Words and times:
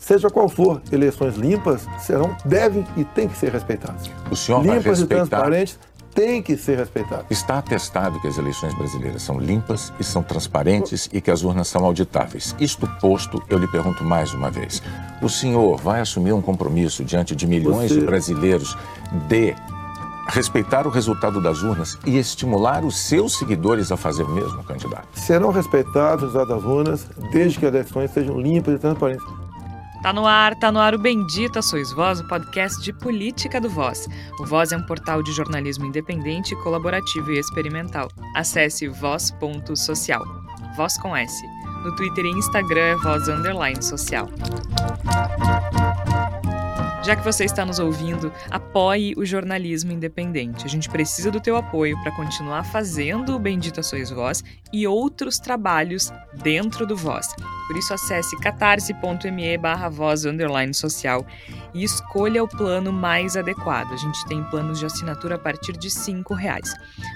seja 0.00 0.30
qual 0.30 0.48
for, 0.48 0.80
eleições 0.90 1.36
limpas 1.36 1.86
serão, 2.00 2.34
devem 2.44 2.84
e 2.96 3.04
têm 3.04 3.28
que 3.28 3.36
ser 3.36 3.52
respeitadas. 3.52 4.10
O 4.30 4.34
senhor 4.34 4.62
limpas 4.62 4.82
vai 4.82 4.90
respeitar... 4.90 5.14
e 5.14 5.28
transparentes 5.28 5.78
têm 6.14 6.42
que 6.42 6.56
ser 6.56 6.78
respeitadas. 6.78 7.26
Está 7.30 7.58
atestado 7.58 8.20
que 8.20 8.26
as 8.26 8.36
eleições 8.36 8.74
brasileiras 8.74 9.22
são 9.22 9.38
limpas 9.38 9.92
e 10.00 10.04
são 10.04 10.22
transparentes 10.22 11.08
e 11.12 11.20
que 11.20 11.30
as 11.30 11.44
urnas 11.44 11.68
são 11.68 11.84
auditáveis. 11.84 12.56
Isto 12.58 12.88
posto, 13.00 13.40
eu 13.48 13.58
lhe 13.58 13.68
pergunto 13.68 14.02
mais 14.02 14.32
uma 14.34 14.50
vez: 14.50 14.82
o 15.22 15.28
senhor 15.28 15.76
vai 15.76 16.00
assumir 16.00 16.32
um 16.32 16.42
compromisso 16.42 17.04
diante 17.04 17.36
de 17.36 17.46
milhões 17.46 17.92
Você... 17.92 18.00
de 18.00 18.06
brasileiros 18.06 18.76
de 19.28 19.54
respeitar 20.28 20.86
o 20.86 20.90
resultado 20.90 21.40
das 21.40 21.62
urnas 21.62 21.98
e 22.06 22.16
estimular 22.16 22.84
os 22.84 22.96
seus 22.96 23.36
seguidores 23.36 23.90
a 23.90 23.96
fazer 23.96 24.22
o 24.22 24.28
mesmo, 24.28 24.62
candidato? 24.62 25.08
Serão 25.14 25.50
respeitados 25.50 26.28
os 26.28 26.34
resultados 26.34 26.62
das 26.62 26.64
urnas 26.64 27.06
desde 27.32 27.58
que 27.58 27.66
as 27.66 27.74
eleições 27.74 28.10
sejam 28.12 28.40
limpas 28.40 28.74
e 28.74 28.78
transparentes. 28.78 29.39
Tá 30.02 30.14
no 30.14 30.26
ar, 30.26 30.54
tá 30.54 30.72
no 30.72 30.78
ar 30.78 30.94
o 30.94 30.98
Bendita 30.98 31.60
Sois 31.60 31.92
Voz, 31.92 32.20
o 32.20 32.26
podcast 32.26 32.82
de 32.82 32.90
política 32.90 33.60
do 33.60 33.68
Voz. 33.68 34.08
O 34.38 34.46
Voz 34.46 34.72
é 34.72 34.76
um 34.76 34.82
portal 34.82 35.22
de 35.22 35.30
jornalismo 35.30 35.84
independente, 35.84 36.56
colaborativo 36.62 37.30
e 37.30 37.38
experimental. 37.38 38.08
Acesse 38.34 38.88
voz.social. 38.88 40.24
Voz 40.74 40.96
com 40.96 41.14
S. 41.14 41.46
No 41.84 41.94
Twitter 41.96 42.24
e 42.24 42.30
Instagram 42.30 42.80
é 42.80 42.96
voz 42.96 43.28
underline 43.28 43.82
social. 43.82 44.28
Já 47.02 47.16
que 47.16 47.24
você 47.24 47.46
está 47.46 47.64
nos 47.64 47.78
ouvindo, 47.78 48.30
apoie 48.50 49.14
o 49.16 49.24
jornalismo 49.24 49.90
independente. 49.90 50.66
A 50.66 50.68
gente 50.68 50.88
precisa 50.88 51.30
do 51.30 51.40
teu 51.40 51.56
apoio 51.56 51.98
para 52.02 52.14
continuar 52.14 52.62
fazendo 52.64 53.34
o 53.34 53.38
Bendita 53.38 53.82
Sois 53.82 54.10
Voz 54.10 54.44
e 54.70 54.86
outros 54.86 55.38
trabalhos 55.38 56.12
dentro 56.42 56.86
do 56.86 56.94
Voz. 56.94 57.26
Por 57.68 57.78
isso 57.78 57.94
acesse 57.94 58.38
catarse.me 58.40 59.56
barra 59.56 59.88
voz 59.88 60.26
underline 60.26 60.74
social 60.74 61.24
e 61.72 61.82
escolha 61.82 62.44
o 62.44 62.48
plano 62.48 62.92
mais 62.92 63.34
adequado. 63.34 63.94
A 63.94 63.96
gente 63.96 64.26
tem 64.26 64.44
planos 64.44 64.78
de 64.78 64.84
assinatura 64.84 65.36
a 65.36 65.38
partir 65.38 65.72
de 65.78 65.88
R$ 65.88 66.22
reais. 66.36 66.74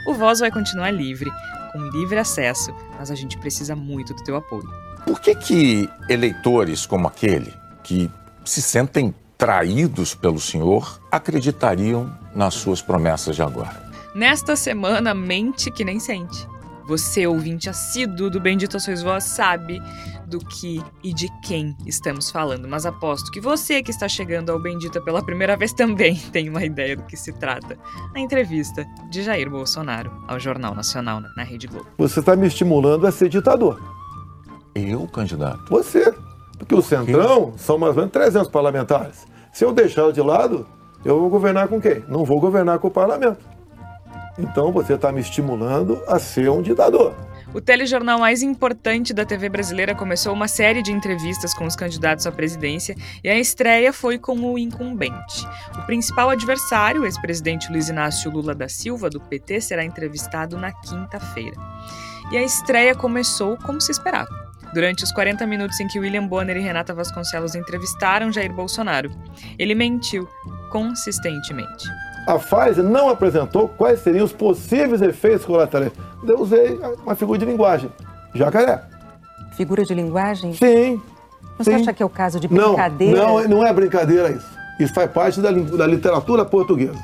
O 0.08 0.14
Voz 0.14 0.40
vai 0.40 0.50
continuar 0.50 0.92
livre, 0.92 1.30
com 1.72 1.80
livre 1.90 2.18
acesso, 2.18 2.74
mas 2.98 3.10
a 3.10 3.14
gente 3.14 3.36
precisa 3.36 3.76
muito 3.76 4.14
do 4.14 4.24
teu 4.24 4.36
apoio. 4.36 4.68
Por 5.04 5.20
que 5.20 5.34
que 5.34 5.90
eleitores 6.08 6.86
como 6.86 7.06
aquele, 7.06 7.52
que 7.82 8.10
se 8.44 8.62
sentem 8.62 9.14
traídos 9.36 10.14
pelo 10.14 10.40
senhor, 10.40 11.00
acreditariam 11.10 12.12
nas 12.34 12.54
suas 12.54 12.80
promessas 12.80 13.36
de 13.36 13.42
agora? 13.42 13.82
Nesta 14.14 14.54
semana, 14.56 15.12
mente 15.12 15.70
que 15.70 15.84
nem 15.84 15.98
sente. 15.98 16.46
Você, 16.86 17.26
ouvinte 17.26 17.70
assíduo 17.70 18.28
do 18.28 18.38
Bendito 18.38 18.78
Sois 18.78 19.02
Vós, 19.02 19.24
sabe 19.24 19.80
do 20.26 20.38
que 20.38 20.82
e 21.02 21.14
de 21.14 21.28
quem 21.42 21.74
estamos 21.86 22.30
falando, 22.30 22.68
mas 22.68 22.84
aposto 22.84 23.30
que 23.30 23.40
você 23.40 23.82
que 23.82 23.90
está 23.90 24.06
chegando 24.06 24.50
ao 24.50 24.60
Bendita 24.60 25.00
pela 25.00 25.24
primeira 25.24 25.56
vez 25.56 25.72
também 25.72 26.16
tem 26.30 26.48
uma 26.48 26.62
ideia 26.62 26.96
do 26.96 27.02
que 27.04 27.16
se 27.16 27.32
trata. 27.32 27.78
Na 28.12 28.20
entrevista 28.20 28.84
de 29.10 29.22
Jair 29.22 29.48
Bolsonaro 29.48 30.12
ao 30.28 30.38
Jornal 30.38 30.74
Nacional 30.74 31.22
na 31.36 31.42
Rede 31.42 31.66
Globo. 31.66 31.88
Você 31.96 32.20
está 32.20 32.36
me 32.36 32.46
estimulando 32.46 33.06
a 33.06 33.12
ser 33.12 33.30
ditador. 33.30 33.82
Eu, 34.74 35.06
candidato? 35.08 35.64
Você. 35.70 36.12
Porque 36.58 36.74
o 36.74 36.82
Centrão 36.82 37.52
são 37.56 37.78
mais 37.78 37.90
ou 37.90 38.02
menos 38.02 38.12
300 38.12 38.48
parlamentares. 38.48 39.26
Se 39.52 39.64
eu 39.64 39.72
deixar 39.72 40.10
de 40.12 40.20
lado, 40.20 40.66
eu 41.04 41.20
vou 41.20 41.28
governar 41.28 41.68
com 41.68 41.80
quem? 41.80 42.02
Não 42.08 42.24
vou 42.24 42.40
governar 42.40 42.78
com 42.78 42.88
o 42.88 42.90
parlamento. 42.90 43.44
Então 44.38 44.72
você 44.72 44.94
está 44.94 45.12
me 45.12 45.20
estimulando 45.20 46.02
a 46.08 46.18
ser 46.18 46.50
um 46.50 46.62
ditador. 46.62 47.14
O 47.52 47.60
telejornal 47.60 48.18
mais 48.18 48.42
importante 48.42 49.14
da 49.14 49.24
TV 49.24 49.48
brasileira 49.48 49.94
começou 49.94 50.32
uma 50.32 50.48
série 50.48 50.82
de 50.82 50.90
entrevistas 50.90 51.54
com 51.54 51.64
os 51.64 51.76
candidatos 51.76 52.26
à 52.26 52.32
presidência 52.32 52.96
e 53.22 53.28
a 53.28 53.38
estreia 53.38 53.92
foi 53.92 54.18
com 54.18 54.36
o 54.40 54.58
incumbente. 54.58 55.46
O 55.78 55.86
principal 55.86 56.30
adversário, 56.30 57.02
o 57.02 57.04
ex-presidente 57.04 57.70
Luiz 57.70 57.88
Inácio 57.88 58.28
Lula 58.28 58.56
da 58.56 58.68
Silva, 58.68 59.08
do 59.08 59.20
PT, 59.20 59.60
será 59.60 59.84
entrevistado 59.84 60.58
na 60.58 60.72
quinta-feira. 60.72 61.56
E 62.32 62.36
a 62.36 62.42
estreia 62.42 62.92
começou 62.92 63.56
como 63.58 63.80
se 63.80 63.92
esperava 63.92 64.53
durante 64.74 65.04
os 65.04 65.12
40 65.12 65.46
minutos 65.46 65.78
em 65.80 65.86
que 65.86 65.98
William 65.98 66.26
Bonner 66.26 66.56
e 66.56 66.60
Renata 66.60 66.92
Vasconcelos 66.92 67.54
entrevistaram 67.54 68.32
Jair 68.32 68.52
Bolsonaro. 68.52 69.10
Ele 69.58 69.74
mentiu 69.74 70.28
consistentemente. 70.70 71.88
A 72.26 72.38
Pfizer 72.38 72.82
não 72.82 73.08
apresentou 73.08 73.68
quais 73.68 74.00
seriam 74.00 74.24
os 74.24 74.32
possíveis 74.32 75.00
efeitos 75.00 75.46
colaterais. 75.46 75.92
Eu 76.26 76.40
usei 76.40 76.78
uma 77.04 77.14
figura 77.14 77.38
de 77.38 77.44
linguagem. 77.44 77.90
Jacaré. 78.34 78.82
Figura 79.56 79.84
de 79.84 79.94
linguagem? 79.94 80.52
Sim. 80.54 81.00
Você 81.56 81.70
sim. 81.70 81.82
acha 81.82 81.92
que 81.92 82.02
é 82.02 82.06
o 82.06 82.10
caso 82.10 82.40
de 82.40 82.48
brincadeira? 82.48 83.16
Não, 83.16 83.40
não, 83.42 83.48
não 83.48 83.66
é 83.66 83.72
brincadeira 83.72 84.30
isso. 84.30 84.48
Isso 84.80 84.92
faz 84.92 85.08
parte 85.10 85.40
da, 85.40 85.52
da 85.52 85.86
literatura 85.86 86.44
portuguesa. 86.44 86.98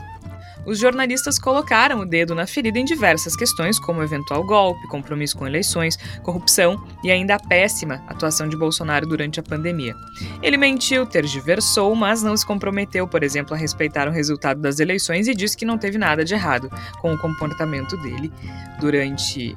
Os 0.67 0.79
jornalistas 0.79 1.39
colocaram 1.39 2.01
o 2.01 2.07
dedo 2.07 2.35
na 2.35 2.47
ferida 2.47 2.79
em 2.79 2.85
diversas 2.85 3.35
questões, 3.35 3.79
como 3.79 4.03
eventual 4.03 4.45
golpe, 4.45 4.87
compromisso 4.89 5.37
com 5.37 5.47
eleições, 5.47 5.97
corrupção 6.23 6.85
e 7.03 7.11
ainda 7.11 7.35
a 7.35 7.41
péssima 7.41 8.03
atuação 8.07 8.49
de 8.49 8.57
Bolsonaro 8.57 9.07
durante 9.07 9.41
a 9.41 9.43
pandemia. 9.43 9.95
Ele 10.43 10.57
mentiu, 10.57 11.07
tergiversou, 11.07 11.95
mas 11.95 12.23
não 12.23 12.37
se 12.37 12.47
comprometeu, 12.47 13.09
por 13.09 13.23
exemplo, 13.23 13.55
a 13.55 13.59
respeitar 13.59 14.09
o 14.09 14.13
resultado 14.13 14.61
das 14.61 14.81
eleições 14.81 15.29
e 15.29 15.35
disse 15.35 15.57
que 15.57 15.65
não 15.65 15.79
teve 15.79 15.99
nada 15.99 16.25
de 16.25 16.35
errado 16.35 16.71
com 17.01 17.13
o 17.13 17.19
comportamento 17.19 17.97
dele 17.97 18.33
durante 18.81 19.57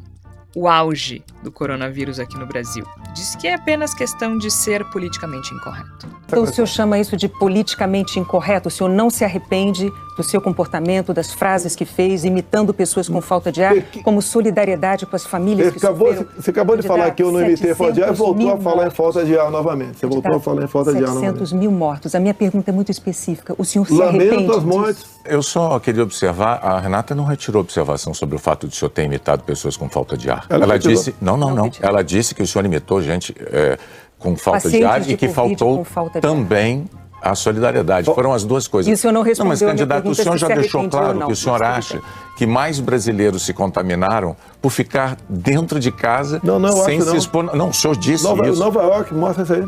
o 0.56 0.68
auge 0.68 1.24
do 1.44 1.52
coronavírus 1.52 2.20
aqui 2.20 2.38
no 2.38 2.46
Brasil. 2.46 2.86
Diz 3.14 3.36
que 3.36 3.48
é 3.48 3.56
apenas 3.56 3.94
questão 3.94 4.38
de 4.38 4.50
ser 4.52 4.84
politicamente 4.86 5.54
incorreto. 5.54 6.08
Então 6.26 6.44
o 6.44 6.48
senhor 6.48 6.68
chama 6.68 6.98
isso 7.00 7.16
de 7.16 7.28
politicamente 7.28 8.20
incorreto? 8.20 8.68
O 8.68 8.72
senhor 8.72 8.90
não 8.90 9.10
se 9.10 9.24
arrepende 9.24 9.92
do 10.16 10.24
seu 10.24 10.40
comportamento, 10.40 11.14
das 11.14 11.32
frases 11.32 11.76
que 11.76 11.86
fez, 11.86 12.24
imitando 12.24 12.74
pessoas 12.74 13.10
com 13.10 13.20
falta 13.22 13.52
de 13.52 13.64
ar, 13.64 13.76
como 14.04 14.22
solidariedade 14.22 15.06
com 15.06 15.16
as 15.16 15.26
famílias 15.26 15.72
que 15.72 15.78
acabou, 15.78 16.10
sofreram? 16.10 16.32
Você 16.38 16.50
acabou 16.52 16.78
de 16.78 16.84
falar 16.84 17.12
que 17.12 17.24
eu 17.24 17.32
não 17.32 17.42
imitei 17.42 17.74
falta 17.74 17.94
de 17.94 18.04
ar 18.04 18.12
e 18.12 18.16
voltou 18.16 18.52
a 18.52 18.58
falar 18.58 18.76
mortos. 18.76 18.94
em 18.94 18.96
falta 18.96 19.26
de 19.26 19.38
ar 19.38 19.52
novamente. 19.52 20.00
Você 20.00 20.08
voltou 20.08 20.36
a 20.36 20.40
falar 20.40 20.64
em 20.64 20.68
falta 20.68 20.92
de 20.92 20.98
ar 20.98 21.08
novamente. 21.08 21.26
700 21.26 21.54
mil 21.54 21.72
mortos. 21.72 22.16
A 22.16 22.20
minha 22.20 22.34
pergunta 22.34 22.70
é 22.70 22.74
muito 22.74 22.92
específica. 22.92 23.56
O 23.58 23.66
senhor 23.66 23.86
se 23.88 23.94
Lamento 23.94 24.22
arrepende 24.22 24.52
as 24.52 24.64
mortes. 24.64 25.06
Eu 25.26 25.42
só 25.42 25.80
queria 25.80 26.04
observar, 26.04 26.60
a 26.62 26.80
Renata 26.80 27.16
não 27.16 27.24
retirou 27.24 27.62
observação 27.62 28.14
sobre 28.14 28.36
o 28.36 28.40
fato 28.40 28.68
de 28.68 28.76
o 28.76 28.78
senhor 28.78 28.90
ter 28.90 29.04
imitado 29.04 29.44
pessoas 29.44 29.78
com 29.78 29.90
falta 29.90 30.18
de 30.18 30.30
ar. 30.30 30.43
Ela, 30.50 30.64
Ela 30.64 30.80
disse, 30.80 31.16
não, 31.22 31.38
não, 31.38 31.54
não. 31.54 31.72
Ela 31.82 32.04
disse 32.04 32.34
que 32.36 32.42
o 32.42 32.48
senhor 32.48 32.66
imitou 32.66 33.02
gente 33.02 33.36
é, 33.40 33.78
com 34.20 34.36
falta 34.36 34.62
Pacientes 34.62 34.80
de 34.80 34.86
ar 34.86 35.02
de 35.02 35.14
e 35.14 35.18
que 35.18 35.28
Covid 35.28 35.58
faltou 35.58 35.86
também 36.22 36.86
a 37.22 37.36
solidariedade. 37.36 38.06
Bom, 38.06 38.16
Foram 38.16 38.34
as 38.34 38.44
duas 38.44 38.68
coisas. 38.68 38.90
E 38.90 38.94
o 38.94 38.98
senhor 38.98 39.14
não 39.14 39.22
respondeu 39.22 39.50
mas, 39.50 39.62
a 39.62 39.66
minha 39.66 39.76
candidato, 39.76 40.10
o 40.10 40.16
senhor 40.16 40.34
se 40.34 40.40
já 40.40 40.48
se 40.48 40.56
deixou 40.56 40.90
claro 40.90 41.20
não, 41.20 41.28
que 41.28 41.34
o 41.34 41.36
senhor 41.36 41.60
mas 41.60 41.78
acha 41.78 42.02
que 42.38 42.46
mais 42.46 42.80
brasileiros 42.82 43.46
se 43.46 43.54
contaminaram 43.54 44.36
por 44.62 44.72
ficar 44.72 45.18
dentro 45.30 45.80
de 45.80 45.92
casa 45.92 46.42
Não, 46.44 46.60
não, 46.60 46.70
eu 46.70 46.84
sem 46.84 47.00
se 47.00 47.08
não. 47.08 47.16
expor. 47.16 47.56
Não, 47.56 47.70
o 47.70 47.74
senhor 47.74 47.96
disse 47.96 48.26
Nova, 48.26 48.48
isso. 48.50 48.60
Nova 48.60 48.84
York 48.84 49.14
mostra 49.14 49.44
isso 49.44 49.54
aí. 49.54 49.66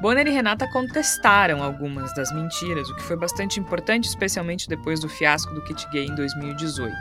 Bonner 0.00 0.26
e 0.26 0.30
Renata 0.30 0.66
contestaram 0.72 1.62
algumas 1.62 2.12
das 2.14 2.32
mentiras, 2.32 2.90
o 2.90 2.96
que 2.96 3.02
foi 3.04 3.16
bastante 3.16 3.60
importante, 3.60 4.08
especialmente 4.08 4.68
depois 4.68 4.98
do 4.98 5.08
fiasco 5.08 5.54
do 5.54 5.62
kit 5.62 5.88
gay 5.92 6.06
em 6.06 6.14
2018. 6.16 6.92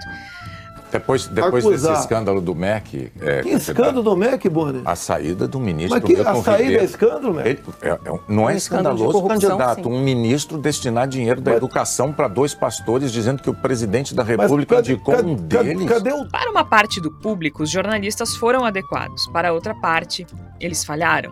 Depois, 0.91 1.27
depois 1.27 1.65
Acusar. 1.65 1.91
desse 1.91 2.01
escândalo 2.03 2.41
do 2.41 2.53
MEC. 2.53 3.11
é, 3.21 3.41
Que 3.41 3.49
escândalo 3.49 4.03
do 4.03 4.15
MEC, 4.15 4.49
Bonner? 4.49 4.81
A 4.85 4.95
saída 4.95 5.47
do 5.47 5.59
ministro 5.59 5.99
Mas 5.99 6.03
que, 6.03 6.15
Milton 6.15 6.29
a 6.29 6.35
saída 6.43 6.57
Ribeiro. 6.63 6.81
é 6.81 6.85
escândalo, 6.85 7.33
MEC? 7.33 7.49
Ele- 7.49 7.61
é- 7.81 7.89
é- 7.89 8.19
não 8.27 8.49
é 8.49 8.53
Um 8.53 8.57
escândalo 8.57 8.95
de 8.97 9.01
escandaloso, 9.03 9.27
candidato, 9.27 9.83
sim. 9.83 9.89
um 9.89 10.03
ministro 10.03 10.57
destinar 10.57 11.07
dinheiro 11.07 11.39
da 11.41 11.51
Mas- 11.51 11.57
educação 11.57 12.11
para 12.11 12.27
dois 12.27 12.53
pastores, 12.53 13.11
dizendo 13.11 13.41
que 13.41 13.49
o 13.49 13.53
presidente 13.53 14.13
da 14.13 14.23
Mas 14.23 14.37
República 14.37 14.75
cadê, 14.75 14.93
indicou 14.93 15.15
cadê, 15.15 15.29
um 15.29 15.35
deles. 15.35 15.85
cadê 15.89 16.11
o... 16.11 16.27
Para 16.29 16.51
uma 16.51 16.65
parte 16.65 16.99
do 16.99 17.09
público, 17.11 17.63
os 17.63 17.69
jornalistas 17.69 18.35
foram 18.35 18.65
adequados. 18.65 19.27
Para 19.27 19.53
outra 19.53 19.73
parte, 19.73 20.27
eles 20.59 20.83
falharam. 20.83 21.31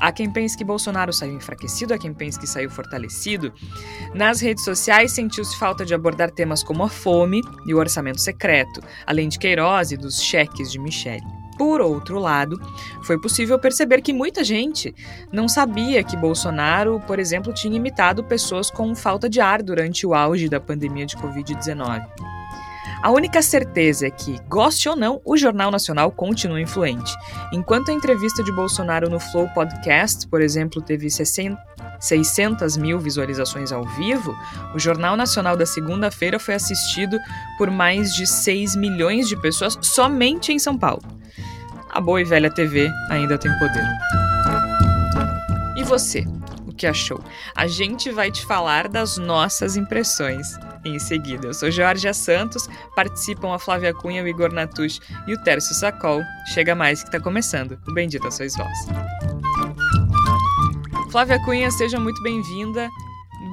Há 0.00 0.12
quem 0.12 0.30
pense 0.30 0.56
que 0.56 0.64
Bolsonaro 0.64 1.12
saiu 1.12 1.34
enfraquecido, 1.34 1.94
há 1.94 1.98
quem 1.98 2.14
pense 2.14 2.38
que 2.38 2.46
saiu 2.46 2.70
fortalecido. 2.70 3.52
Nas 4.14 4.40
redes 4.40 4.64
sociais, 4.64 5.12
sentiu-se 5.12 5.58
falta 5.58 5.84
de 5.84 5.94
abordar 5.94 6.30
temas 6.30 6.62
como 6.62 6.84
a 6.84 6.88
fome 6.88 7.42
e 7.66 7.74
o 7.74 7.78
orçamento 7.78 8.20
secreto, 8.20 8.80
além 9.06 9.28
de 9.28 9.38
Queiroz 9.38 9.90
e 9.90 9.96
dos 9.96 10.22
cheques 10.22 10.70
de 10.70 10.78
Michele. 10.78 11.24
Por 11.58 11.80
outro 11.80 12.20
lado, 12.20 12.56
foi 13.02 13.20
possível 13.20 13.58
perceber 13.58 14.00
que 14.00 14.12
muita 14.12 14.44
gente 14.44 14.94
não 15.32 15.48
sabia 15.48 16.04
que 16.04 16.16
Bolsonaro, 16.16 17.00
por 17.00 17.18
exemplo, 17.18 17.52
tinha 17.52 17.76
imitado 17.76 18.22
pessoas 18.22 18.70
com 18.70 18.94
falta 18.94 19.28
de 19.28 19.40
ar 19.40 19.60
durante 19.60 20.06
o 20.06 20.14
auge 20.14 20.48
da 20.48 20.60
pandemia 20.60 21.04
de 21.04 21.16
Covid-19. 21.16 22.37
A 23.02 23.10
única 23.10 23.40
certeza 23.40 24.06
é 24.08 24.10
que, 24.10 24.38
goste 24.48 24.88
ou 24.88 24.96
não, 24.96 25.20
o 25.24 25.36
Jornal 25.36 25.70
Nacional 25.70 26.10
continua 26.10 26.60
influente. 26.60 27.14
Enquanto 27.52 27.90
a 27.90 27.94
entrevista 27.94 28.42
de 28.42 28.50
Bolsonaro 28.50 29.08
no 29.08 29.20
Flow 29.20 29.48
Podcast, 29.50 30.26
por 30.26 30.40
exemplo, 30.40 30.82
teve 30.82 31.08
60 31.08 31.68
600 32.00 32.76
mil 32.76 32.98
visualizações 33.00 33.72
ao 33.72 33.84
vivo, 33.84 34.32
o 34.72 34.78
Jornal 34.78 35.16
Nacional 35.16 35.56
da 35.56 35.66
segunda-feira 35.66 36.38
foi 36.38 36.54
assistido 36.54 37.18
por 37.56 37.70
mais 37.70 38.14
de 38.14 38.24
6 38.24 38.76
milhões 38.76 39.28
de 39.28 39.36
pessoas 39.40 39.76
somente 39.82 40.52
em 40.52 40.58
São 40.60 40.78
Paulo. 40.78 41.02
A 41.90 42.00
boa 42.00 42.20
e 42.20 42.24
velha 42.24 42.50
TV 42.50 42.88
ainda 43.10 43.36
tem 43.36 43.50
poder. 43.58 43.84
E 45.76 45.82
você? 45.82 46.24
Que 46.78 46.86
achou. 46.86 47.22
A 47.54 47.66
gente 47.66 48.10
vai 48.10 48.30
te 48.30 48.46
falar 48.46 48.88
das 48.88 49.18
nossas 49.18 49.76
impressões 49.76 50.46
em 50.84 50.98
seguida. 50.98 51.48
Eu 51.48 51.54
sou 51.54 51.70
Georgia 51.70 52.14
Santos, 52.14 52.68
participam 52.94 53.52
a 53.52 53.58
Flávia 53.58 53.92
Cunha, 53.92 54.22
o 54.22 54.28
Igor 54.28 54.52
Natush 54.52 55.00
e 55.26 55.34
o 55.34 55.42
Tércio 55.42 55.74
Sacol. 55.74 56.22
Chega 56.54 56.74
mais 56.74 57.02
que 57.02 57.08
está 57.08 57.20
começando. 57.20 57.78
O 57.86 57.92
Bendita 57.92 58.30
Sois 58.30 58.56
Vós. 58.56 58.78
Flávia 61.10 61.42
Cunha, 61.44 61.70
seja 61.70 61.98
muito 61.98 62.22
bem-vinda. 62.22 62.88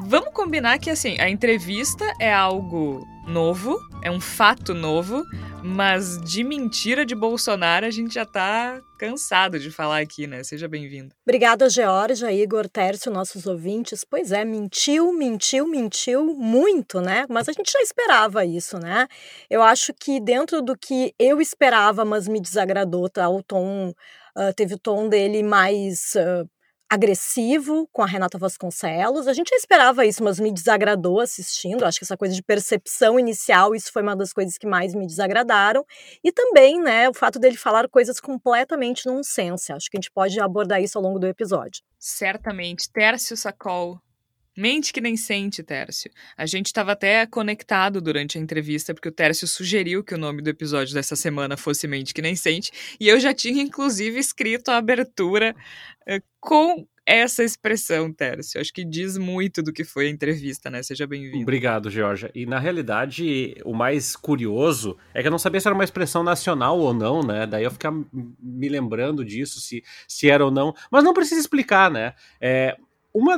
Vamos 0.07 0.33
combinar 0.33 0.77
que 0.77 0.91
assim, 0.91 1.19
a 1.19 1.27
entrevista 1.27 2.05
é 2.19 2.31
algo 2.31 3.03
novo, 3.27 3.79
é 4.03 4.11
um 4.11 4.21
fato 4.21 4.71
novo, 4.71 5.23
mas 5.63 6.21
de 6.21 6.43
mentira 6.43 7.03
de 7.03 7.15
Bolsonaro 7.15 7.87
a 7.87 7.89
gente 7.89 8.13
já 8.13 8.23
tá 8.23 8.79
cansado 8.99 9.59
de 9.59 9.71
falar 9.71 10.01
aqui, 10.01 10.27
né? 10.27 10.43
Seja 10.43 10.67
bem-vindo. 10.67 11.09
Obrigada, 11.27 11.67
Georgia, 11.71 12.31
Igor, 12.31 12.69
Tércio, 12.69 13.11
nossos 13.11 13.47
ouvintes. 13.47 14.05
Pois 14.07 14.31
é, 14.31 14.45
mentiu, 14.45 15.11
mentiu, 15.11 15.67
mentiu 15.67 16.23
muito, 16.35 17.01
né? 17.01 17.25
Mas 17.27 17.49
a 17.49 17.51
gente 17.51 17.71
já 17.71 17.81
esperava 17.81 18.45
isso, 18.45 18.77
né? 18.77 19.07
Eu 19.49 19.63
acho 19.63 19.91
que 19.91 20.19
dentro 20.19 20.61
do 20.61 20.77
que 20.77 21.15
eu 21.17 21.41
esperava, 21.41 22.05
mas 22.05 22.27
me 22.27 22.39
desagradou, 22.39 23.09
tá? 23.09 23.27
O 23.27 23.41
tom, 23.41 23.89
uh, 24.37 24.53
teve 24.55 24.75
o 24.75 24.79
tom 24.79 25.09
dele 25.09 25.41
mais 25.41 26.13
uh, 26.15 26.47
agressivo 26.89 27.87
com 27.91 28.01
a 28.01 28.05
Renata 28.05 28.37
Vasconcelos. 28.37 29.27
A 29.27 29.33
gente 29.33 29.49
já 29.49 29.55
esperava 29.55 30.05
isso, 30.05 30.23
mas 30.23 30.39
me 30.39 30.51
desagradou 30.51 31.19
assistindo. 31.19 31.83
Acho 31.83 31.99
que 31.99 32.05
essa 32.05 32.17
coisa 32.17 32.33
de 32.33 32.43
percepção 32.43 33.19
inicial, 33.19 33.75
isso 33.75 33.91
foi 33.91 34.01
uma 34.01 34.15
das 34.15 34.31
coisas 34.31 34.57
que 34.57 34.67
mais 34.67 34.93
me 34.93 35.05
desagradaram. 35.05 35.85
E 36.23 36.31
também, 36.31 36.79
né, 36.81 37.09
o 37.09 37.13
fato 37.13 37.39
dele 37.39 37.57
falar 37.57 37.87
coisas 37.89 38.19
completamente 38.19 39.05
nonsense. 39.05 39.73
Acho 39.73 39.89
que 39.89 39.97
a 39.97 39.99
gente 39.99 40.11
pode 40.11 40.39
abordar 40.39 40.81
isso 40.81 40.97
ao 40.97 41.03
longo 41.03 41.19
do 41.19 41.27
episódio. 41.27 41.81
Certamente. 41.99 42.89
Tércio 42.91 43.35
Sacol, 43.35 43.99
Mente 44.57 44.93
que 44.93 45.01
nem 45.01 45.17
sente, 45.17 45.61
Tércio. 45.63 46.09
A 46.37 46.45
gente 46.45 46.67
estava 46.67 46.93
até 46.93 47.25
conectado 47.25 47.99
durante 47.99 48.37
a 48.37 48.41
entrevista, 48.41 48.93
porque 48.93 49.09
o 49.09 49.11
Tércio 49.11 49.47
sugeriu 49.47 50.03
que 50.03 50.15
o 50.15 50.17
nome 50.17 50.41
do 50.41 50.49
episódio 50.49 50.93
dessa 50.93 51.15
semana 51.15 51.57
fosse 51.57 51.87
Mente 51.87 52.13
que 52.13 52.21
nem 52.21 52.35
sente, 52.35 52.71
e 52.99 53.07
eu 53.07 53.19
já 53.19 53.33
tinha, 53.33 53.61
inclusive, 53.61 54.17
escrito 54.17 54.69
a 54.69 54.77
abertura 54.77 55.55
uh, 56.07 56.23
com 56.39 56.87
essa 57.05 57.43
expressão, 57.43 58.11
Tércio. 58.11 58.59
Acho 58.59 58.73
que 58.73 58.83
diz 58.83 59.17
muito 59.17 59.61
do 59.61 59.71
que 59.71 59.83
foi 59.83 60.07
a 60.07 60.09
entrevista, 60.09 60.71
né? 60.71 60.81
Seja 60.81 61.05
bem-vindo. 61.05 61.43
Obrigado, 61.43 61.89
Georgia. 61.89 62.31
E 62.33 62.45
na 62.45 62.57
realidade, 62.57 63.55
o 63.63 63.73
mais 63.73 64.15
curioso 64.15 64.97
é 65.13 65.21
que 65.21 65.27
eu 65.27 65.31
não 65.31 65.37
sabia 65.37 65.61
se 65.61 65.67
era 65.67 65.75
uma 65.75 65.83
expressão 65.83 66.23
nacional 66.23 66.79
ou 66.79 66.93
não, 66.93 67.21
né? 67.21 67.45
Daí 67.45 67.63
eu 67.63 67.71
ficar 67.71 67.91
me 67.91 68.69
lembrando 68.69 69.23
disso, 69.23 69.61
se, 69.61 69.83
se 70.07 70.29
era 70.29 70.43
ou 70.43 70.49
não. 70.49 70.73
Mas 70.91 71.03
não 71.03 71.13
precisa 71.13 71.39
explicar, 71.39 71.91
né? 71.91 72.15
É, 72.41 72.75
uma 73.13 73.37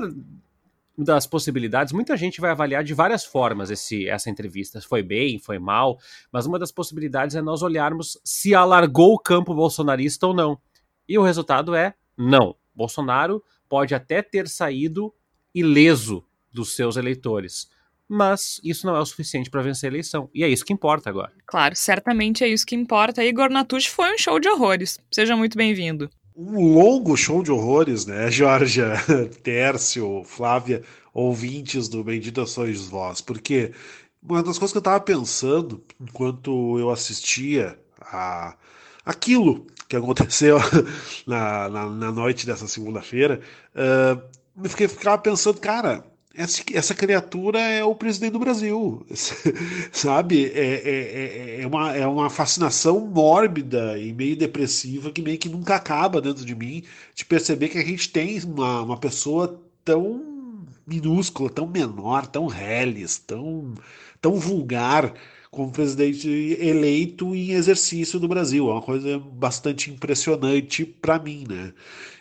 das 0.97 1.27
possibilidades, 1.27 1.93
muita 1.93 2.17
gente 2.17 2.41
vai 2.41 2.49
avaliar 2.49 2.83
de 2.83 2.93
várias 2.93 3.23
formas 3.23 3.69
esse, 3.69 4.09
essa 4.09 4.29
entrevista. 4.29 4.81
Foi 4.81 5.03
bem, 5.03 5.37
foi 5.37 5.59
mal, 5.59 5.99
mas 6.31 6.47
uma 6.47 6.57
das 6.57 6.71
possibilidades 6.71 7.35
é 7.35 7.41
nós 7.41 7.61
olharmos 7.61 8.19
se 8.23 8.55
alargou 8.55 9.13
o 9.13 9.19
campo 9.19 9.53
bolsonarista 9.53 10.25
ou 10.25 10.33
não. 10.33 10.59
E 11.07 11.17
o 11.17 11.23
resultado 11.23 11.75
é 11.75 11.93
não. 12.17 12.55
Bolsonaro 12.73 13.43
pode 13.69 13.93
até 13.93 14.21
ter 14.21 14.47
saído 14.47 15.13
ileso 15.53 16.25
dos 16.51 16.75
seus 16.75 16.97
eleitores. 16.97 17.69
Mas 18.09 18.59
isso 18.63 18.87
não 18.87 18.95
é 18.95 18.99
o 18.99 19.05
suficiente 19.05 19.49
para 19.49 19.61
vencer 19.61 19.89
a 19.89 19.93
eleição. 19.93 20.29
E 20.33 20.43
é 20.43 20.47
isso 20.47 20.65
que 20.65 20.73
importa 20.73 21.09
agora. 21.09 21.33
Claro, 21.45 21.75
certamente 21.75 22.43
é 22.43 22.47
isso 22.47 22.65
que 22.65 22.75
importa. 22.75 23.23
Igor 23.23 23.49
Natucci 23.49 23.89
foi 23.89 24.13
um 24.13 24.17
show 24.17 24.39
de 24.39 24.47
horrores. 24.47 24.97
Seja 25.11 25.35
muito 25.35 25.57
bem-vindo 25.57 26.09
um 26.37 26.73
longo 26.75 27.17
show 27.17 27.41
de 27.41 27.51
horrores, 27.51 28.05
né, 28.05 28.29
Georgia, 28.31 28.93
Tércio, 29.41 30.23
Flávia, 30.23 30.83
ouvintes 31.13 31.89
do 31.89 32.03
Bendita 32.03 32.45
Sois 32.45 32.87
Vós, 32.87 33.21
porque 33.21 33.73
uma 34.21 34.43
das 34.43 34.59
coisas 34.59 34.71
que 34.71 34.77
eu 34.77 34.81
estava 34.81 34.99
pensando 34.99 35.83
enquanto 35.99 36.77
eu 36.77 36.91
assistia 36.91 37.79
a 37.99 38.55
aquilo 39.03 39.65
que 39.87 39.95
aconteceu 39.95 40.57
na, 41.25 41.69
na, 41.69 41.89
na 41.89 42.11
noite 42.11 42.45
dessa 42.45 42.67
segunda-feira, 42.67 43.39
uh, 43.73 44.21
me 44.53 44.67
fiquei, 44.67 44.87
ficava 44.87 45.17
pensando, 45.17 45.59
cara, 45.59 46.05
essa, 46.37 46.93
criatura 46.93 47.59
é 47.59 47.83
o 47.83 47.95
presidente 47.95 48.33
do 48.33 48.39
Brasil, 48.39 49.03
sabe? 49.91 50.45
É, 50.53 50.59
é, 50.59 51.57
é, 51.57 51.61
é, 51.61 51.67
uma, 51.67 51.95
é 51.97 52.05
uma 52.05 52.29
fascinação 52.29 52.99
mórbida 53.07 53.97
e 53.97 54.13
meio 54.13 54.37
depressiva 54.37 55.11
que 55.11 55.21
meio 55.21 55.39
que 55.39 55.49
nunca 55.49 55.75
acaba 55.75 56.21
dentro 56.21 56.45
de 56.45 56.53
mim, 56.53 56.83
de 57.15 57.25
perceber 57.25 57.69
que 57.69 57.79
a 57.79 57.83
gente 57.83 58.09
tem 58.11 58.39
uma, 58.43 58.83
uma 58.83 58.97
pessoa 58.97 59.59
tão 59.83 60.67
minúscula, 60.85 61.49
tão 61.49 61.65
menor, 61.65 62.27
tão 62.27 62.45
reles, 62.45 63.17
tão, 63.17 63.73
tão 64.21 64.35
vulgar 64.35 65.13
como 65.51 65.71
presidente 65.71 66.29
eleito 66.59 67.35
em 67.35 67.51
exercício 67.51 68.19
do 68.19 68.27
Brasil. 68.27 68.69
É 68.69 68.73
uma 68.73 68.81
coisa 68.81 69.19
bastante 69.19 69.89
impressionante 69.91 70.85
para 70.85 71.19
mim, 71.19 71.45
né? 71.47 71.73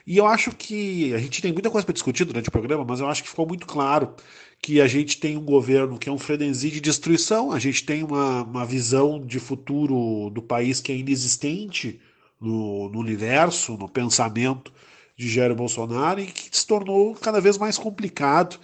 E 0.06 0.16
eu 0.16 0.26
acho 0.26 0.52
que 0.52 1.12
a 1.14 1.18
gente 1.18 1.42
tem 1.42 1.52
muita 1.52 1.70
coisa 1.70 1.84
para 1.84 1.92
discutir 1.92 2.24
durante 2.24 2.48
o 2.48 2.52
programa, 2.52 2.84
mas 2.84 3.00
eu 3.00 3.08
acho 3.08 3.22
que 3.22 3.28
ficou 3.28 3.46
muito 3.46 3.66
claro 3.66 4.14
que 4.62 4.80
a 4.80 4.86
gente 4.86 5.18
tem 5.18 5.36
um 5.36 5.44
governo 5.44 5.98
que 5.98 6.08
é 6.08 6.12
um 6.12 6.18
frenesi 6.18 6.70
de 6.70 6.80
destruição, 6.80 7.52
a 7.52 7.58
gente 7.58 7.84
tem 7.84 8.04
uma, 8.04 8.42
uma 8.44 8.64
visão 8.64 9.20
de 9.20 9.38
futuro 9.38 10.30
do 10.30 10.40
país 10.42 10.80
que 10.80 10.92
é 10.92 10.96
inexistente 10.96 12.00
no, 12.40 12.88
no 12.88 12.98
universo, 12.98 13.76
no 13.76 13.88
pensamento 13.88 14.72
de 15.16 15.28
Jair 15.28 15.54
Bolsonaro 15.54 16.20
e 16.20 16.26
que 16.26 16.56
se 16.56 16.66
tornou 16.66 17.14
cada 17.14 17.40
vez 17.40 17.58
mais 17.58 17.78
complicado 17.78 18.58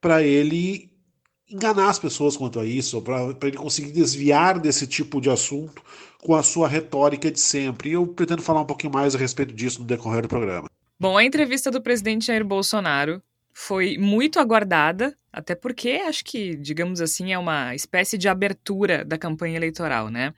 para 0.00 0.22
ele 0.22 0.90
enganar 1.50 1.88
as 1.88 1.98
pessoas 1.98 2.36
quanto 2.36 2.60
a 2.60 2.64
isso, 2.64 3.00
para 3.02 3.34
ele 3.42 3.56
conseguir 3.56 3.92
desviar 3.92 4.58
desse 4.58 4.86
tipo 4.86 5.20
de 5.20 5.30
assunto 5.30 5.82
com 6.22 6.34
a 6.34 6.42
sua 6.42 6.68
retórica 6.68 7.30
de 7.30 7.40
sempre. 7.40 7.90
E 7.90 7.92
eu 7.92 8.06
pretendo 8.06 8.42
falar 8.42 8.60
um 8.60 8.66
pouquinho 8.66 8.92
mais 8.92 9.14
a 9.14 9.18
respeito 9.18 9.54
disso 9.54 9.80
no 9.80 9.86
decorrer 9.86 10.22
do 10.22 10.28
programa. 10.28 10.68
Bom, 11.00 11.16
a 11.16 11.24
entrevista 11.24 11.70
do 11.70 11.80
presidente 11.80 12.26
Jair 12.26 12.44
Bolsonaro 12.44 13.22
foi 13.52 13.96
muito 13.98 14.38
aguardada, 14.38 15.16
até 15.32 15.54
porque 15.54 15.90
acho 16.06 16.24
que, 16.24 16.56
digamos 16.56 17.00
assim, 17.00 17.32
é 17.32 17.38
uma 17.38 17.74
espécie 17.74 18.18
de 18.18 18.28
abertura 18.28 19.04
da 19.04 19.16
campanha 19.16 19.56
eleitoral, 19.56 20.08
né? 20.10 20.34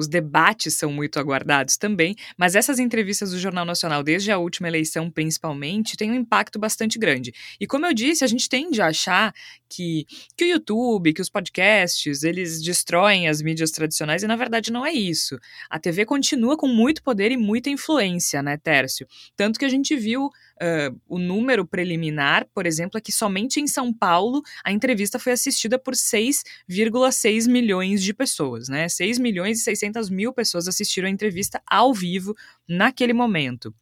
Os 0.00 0.08
debates 0.08 0.74
são 0.74 0.90
muito 0.90 1.20
aguardados 1.20 1.76
também, 1.76 2.16
mas 2.38 2.54
essas 2.54 2.78
entrevistas 2.78 3.32
do 3.32 3.38
Jornal 3.38 3.66
Nacional, 3.66 4.02
desde 4.02 4.30
a 4.32 4.38
última 4.38 4.66
eleição 4.66 5.10
principalmente, 5.10 5.94
têm 5.94 6.10
um 6.10 6.14
impacto 6.14 6.58
bastante 6.58 6.98
grande. 6.98 7.34
E 7.60 7.66
como 7.66 7.84
eu 7.84 7.92
disse, 7.92 8.24
a 8.24 8.26
gente 8.26 8.48
tende 8.48 8.80
a 8.80 8.86
achar 8.86 9.34
que, 9.68 10.06
que 10.34 10.44
o 10.44 10.48
YouTube, 10.48 11.12
que 11.12 11.20
os 11.20 11.28
podcasts, 11.28 12.22
eles 12.22 12.62
destroem 12.62 13.28
as 13.28 13.42
mídias 13.42 13.70
tradicionais, 13.70 14.22
e 14.22 14.26
na 14.26 14.36
verdade 14.36 14.72
não 14.72 14.86
é 14.86 14.92
isso. 14.92 15.38
A 15.68 15.78
TV 15.78 16.06
continua 16.06 16.56
com 16.56 16.66
muito 16.66 17.02
poder 17.02 17.30
e 17.30 17.36
muita 17.36 17.68
influência, 17.68 18.42
né, 18.42 18.56
Tércio? 18.56 19.06
Tanto 19.36 19.58
que 19.58 19.66
a 19.66 19.68
gente 19.68 19.94
viu 19.96 20.30
Uh, 20.62 20.94
o 21.08 21.18
número 21.18 21.66
preliminar, 21.66 22.46
por 22.54 22.66
exemplo, 22.66 22.98
é 22.98 23.00
que 23.00 23.10
somente 23.10 23.58
em 23.58 23.66
São 23.66 23.90
Paulo 23.90 24.42
a 24.62 24.70
entrevista 24.70 25.18
foi 25.18 25.32
assistida 25.32 25.78
por 25.78 25.94
6,6 25.94 27.48
milhões 27.48 28.02
de 28.02 28.12
pessoas, 28.12 28.68
né? 28.68 28.86
6 28.86 29.18
milhões 29.18 29.58
e 29.58 29.62
600 29.62 29.89
mil 30.10 30.32
pessoas 30.32 30.68
assistiram 30.68 31.08
a 31.08 31.10
entrevista 31.10 31.60
ao 31.66 31.92
vivo 31.92 32.34
naquele 32.68 33.12
momento. 33.12 33.74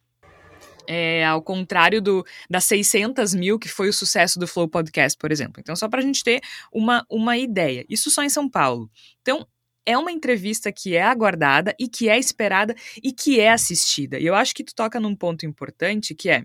É, 0.87 1.23
ao 1.23 1.39
contrário 1.41 2.01
do, 2.01 2.25
das 2.49 2.63
600 2.63 3.35
mil 3.35 3.59
que 3.59 3.69
foi 3.69 3.89
o 3.89 3.93
sucesso 3.93 4.39
do 4.39 4.47
Flow 4.47 4.67
Podcast, 4.67 5.15
por 5.19 5.31
exemplo. 5.31 5.59
Então, 5.59 5.75
só 5.75 5.87
para 5.87 5.99
a 5.99 6.03
gente 6.03 6.23
ter 6.23 6.41
uma, 6.73 7.05
uma 7.07 7.37
ideia. 7.37 7.85
Isso 7.87 8.09
só 8.09 8.23
em 8.23 8.29
São 8.29 8.49
Paulo. 8.49 8.89
Então, 9.21 9.45
é 9.85 9.97
uma 9.97 10.11
entrevista 10.11 10.71
que 10.71 10.95
é 10.95 11.01
aguardada 11.01 11.75
e 11.79 11.87
que 11.87 12.09
é 12.09 12.17
esperada 12.17 12.75
e 13.03 13.11
que 13.11 13.39
é 13.39 13.51
assistida. 13.51 14.19
E 14.19 14.25
eu 14.25 14.35
acho 14.35 14.53
que 14.53 14.63
tu 14.63 14.73
toca 14.75 14.99
num 14.99 15.15
ponto 15.15 15.45
importante 15.45 16.13
que 16.13 16.29
é, 16.29 16.43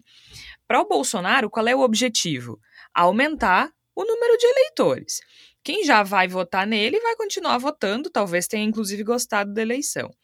para 0.66 0.80
o 0.80 0.88
Bolsonaro, 0.88 1.50
qual 1.50 1.66
é 1.68 1.74
o 1.74 1.80
objetivo? 1.80 2.58
Aumentar 2.94 3.70
o 3.94 4.04
número 4.04 4.36
de 4.38 4.46
eleitores. 4.46 5.20
Quem 5.64 5.84
já 5.84 6.02
vai 6.02 6.28
votar 6.28 6.66
nele 6.66 7.00
vai 7.00 7.16
continuar 7.16 7.58
votando, 7.58 8.10
talvez 8.10 8.46
tenha 8.46 8.64
inclusive 8.64 9.02
gostado 9.02 9.52
da 9.52 9.62
eleição. 9.62 10.14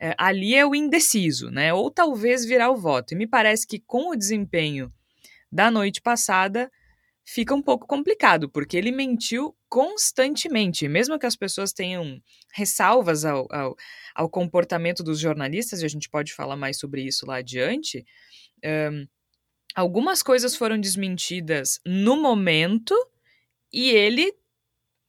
É, 0.00 0.14
ali 0.16 0.54
é 0.54 0.64
o 0.64 0.74
indeciso, 0.74 1.50
né? 1.50 1.74
Ou 1.74 1.90
talvez 1.90 2.44
virar 2.44 2.70
o 2.70 2.76
voto. 2.76 3.12
E 3.12 3.16
me 3.16 3.26
parece 3.26 3.66
que 3.66 3.80
com 3.80 4.10
o 4.10 4.16
desempenho 4.16 4.92
da 5.50 5.70
noite 5.70 6.00
passada, 6.00 6.70
fica 7.24 7.54
um 7.54 7.62
pouco 7.62 7.86
complicado, 7.86 8.48
porque 8.48 8.76
ele 8.76 8.90
mentiu 8.90 9.54
constantemente. 9.68 10.88
Mesmo 10.88 11.18
que 11.18 11.26
as 11.26 11.36
pessoas 11.36 11.72
tenham 11.72 12.22
ressalvas 12.54 13.24
ao, 13.24 13.46
ao, 13.50 13.76
ao 14.14 14.30
comportamento 14.30 15.02
dos 15.02 15.18
jornalistas, 15.18 15.82
e 15.82 15.84
a 15.84 15.88
gente 15.88 16.08
pode 16.08 16.32
falar 16.32 16.56
mais 16.56 16.78
sobre 16.78 17.02
isso 17.02 17.26
lá 17.26 17.36
adiante, 17.36 18.06
um, 18.64 19.06
algumas 19.74 20.22
coisas 20.22 20.56
foram 20.56 20.80
desmentidas 20.80 21.80
no 21.84 22.16
momento 22.16 22.94
e 23.72 23.90
ele 23.90 24.32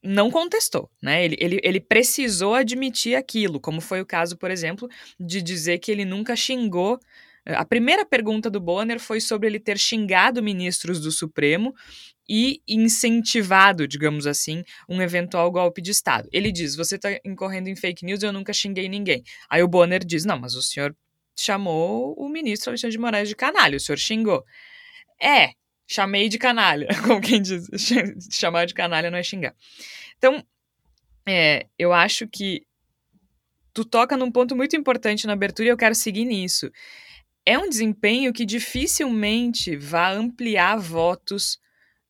não 0.03 0.31
contestou, 0.31 0.89
né? 1.01 1.23
Ele, 1.25 1.35
ele, 1.39 1.59
ele 1.63 1.79
precisou 1.79 2.53
admitir 2.55 3.15
aquilo, 3.15 3.59
como 3.59 3.81
foi 3.81 4.01
o 4.01 4.05
caso, 4.05 4.37
por 4.37 4.49
exemplo, 4.51 4.87
de 5.19 5.41
dizer 5.41 5.79
que 5.79 5.91
ele 5.91 6.05
nunca 6.05 6.35
xingou 6.35 6.99
A 7.45 7.65
primeira 7.65 8.05
pergunta 8.05 8.49
do 8.49 8.59
Bonner 8.59 8.99
foi 8.99 9.19
sobre 9.21 9.47
ele 9.47 9.59
ter 9.59 9.77
xingado 9.77 10.43
ministros 10.43 10.99
do 10.99 11.11
Supremo 11.11 11.73
e 12.27 12.61
incentivado, 12.67 13.87
digamos 13.87 14.27
assim, 14.27 14.63
um 14.87 15.01
eventual 15.01 15.51
golpe 15.51 15.81
de 15.81 15.91
Estado. 15.91 16.29
Ele 16.31 16.51
diz: 16.51 16.75
Você 16.75 16.95
está 16.95 17.09
incorrendo 17.25 17.69
em 17.69 17.75
fake 17.75 18.05
news, 18.05 18.21
eu 18.23 18.31
nunca 18.31 18.53
xinguei 18.53 18.87
ninguém. 18.87 19.23
Aí 19.49 19.63
o 19.63 19.67
Bonner 19.67 20.05
diz: 20.05 20.25
Não, 20.25 20.37
mas 20.39 20.55
o 20.55 20.61
senhor 20.61 20.95
chamou 21.37 22.13
o 22.17 22.29
ministro 22.29 22.69
Alexandre 22.69 22.91
de 22.91 22.99
Moraes 22.99 23.29
de 23.29 23.35
canalha, 23.35 23.77
o 23.77 23.79
senhor 23.79 23.97
xingou. 23.97 24.43
É, 25.21 25.51
chamei 25.89 26.29
de 26.29 26.37
canalha, 26.37 26.87
como 27.03 27.19
quem 27.19 27.41
diz, 27.41 27.67
chamar 28.31 28.65
de 28.65 28.75
canalha 28.75 29.09
não 29.09 29.17
é 29.17 29.23
xingar. 29.23 29.55
Então, 30.17 30.45
é, 31.27 31.65
eu 31.79 31.91
acho 31.91 32.27
que 32.27 32.63
tu 33.73 33.83
toca 33.83 34.15
num 34.15 34.31
ponto 34.31 34.55
muito 34.55 34.75
importante 34.75 35.25
na 35.25 35.33
abertura 35.33 35.67
e 35.67 35.71
eu 35.71 35.77
quero 35.77 35.95
seguir 35.95 36.25
nisso. 36.25 36.71
É 37.43 37.57
um 37.57 37.67
desempenho 37.67 38.31
que 38.31 38.45
dificilmente 38.45 39.75
vai 39.75 40.15
ampliar 40.15 40.77
votos, 40.77 41.55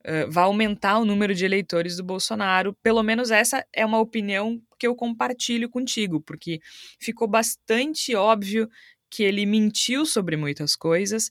uh, 0.05 0.29
vai 0.29 0.43
aumentar 0.43 0.97
o 0.97 1.05
número 1.05 1.33
de 1.33 1.45
eleitores 1.45 1.95
do 1.95 2.03
Bolsonaro. 2.03 2.75
Pelo 2.83 3.01
menos 3.01 3.31
essa 3.31 3.65
é 3.71 3.85
uma 3.85 3.99
opinião 3.99 4.61
que 4.77 4.87
eu 4.87 4.95
compartilho 4.95 5.69
contigo, 5.69 6.19
porque 6.19 6.59
ficou 6.99 7.27
bastante 7.27 8.13
óbvio 8.13 8.69
que 9.09 9.23
ele 9.23 9.45
mentiu 9.45 10.05
sobre 10.05 10.35
muitas 10.35 10.75
coisas 10.75 11.29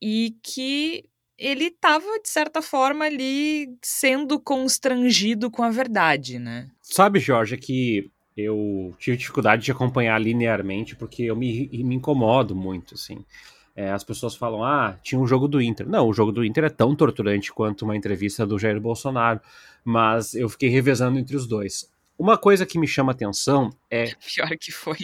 e 0.00 0.36
que 0.42 1.09
ele 1.40 1.68
estava, 1.68 2.04
de 2.22 2.28
certa 2.28 2.60
forma, 2.60 3.06
ali 3.06 3.74
sendo 3.80 4.38
constrangido 4.38 5.50
com 5.50 5.62
a 5.62 5.70
verdade, 5.70 6.38
né? 6.38 6.68
Sabe, 6.82 7.18
Jorge, 7.18 7.56
que 7.56 8.10
eu 8.36 8.94
tive 8.98 9.16
dificuldade 9.16 9.64
de 9.64 9.72
acompanhar 9.72 10.20
linearmente 10.20 10.94
porque 10.94 11.24
eu 11.24 11.34
me, 11.34 11.68
me 11.72 11.94
incomodo 11.94 12.54
muito, 12.54 12.94
assim. 12.94 13.24
É, 13.74 13.90
as 13.90 14.04
pessoas 14.04 14.34
falam, 14.34 14.62
ah, 14.62 14.98
tinha 15.02 15.18
um 15.18 15.26
jogo 15.26 15.48
do 15.48 15.62
Inter. 15.62 15.88
Não, 15.88 16.06
o 16.06 16.12
jogo 16.12 16.30
do 16.30 16.44
Inter 16.44 16.64
é 16.64 16.68
tão 16.68 16.94
torturante 16.94 17.50
quanto 17.52 17.86
uma 17.86 17.96
entrevista 17.96 18.46
do 18.46 18.58
Jair 18.58 18.78
Bolsonaro, 18.78 19.40
mas 19.82 20.34
eu 20.34 20.48
fiquei 20.48 20.68
revezando 20.68 21.18
entre 21.18 21.36
os 21.36 21.46
dois. 21.46 21.90
Uma 22.20 22.36
coisa 22.36 22.66
que 22.66 22.78
me 22.78 22.86
chama 22.86 23.12
atenção 23.12 23.70
é. 23.90 24.12
Pior 24.34 24.50
que 24.58 24.70
foi, 24.70 24.98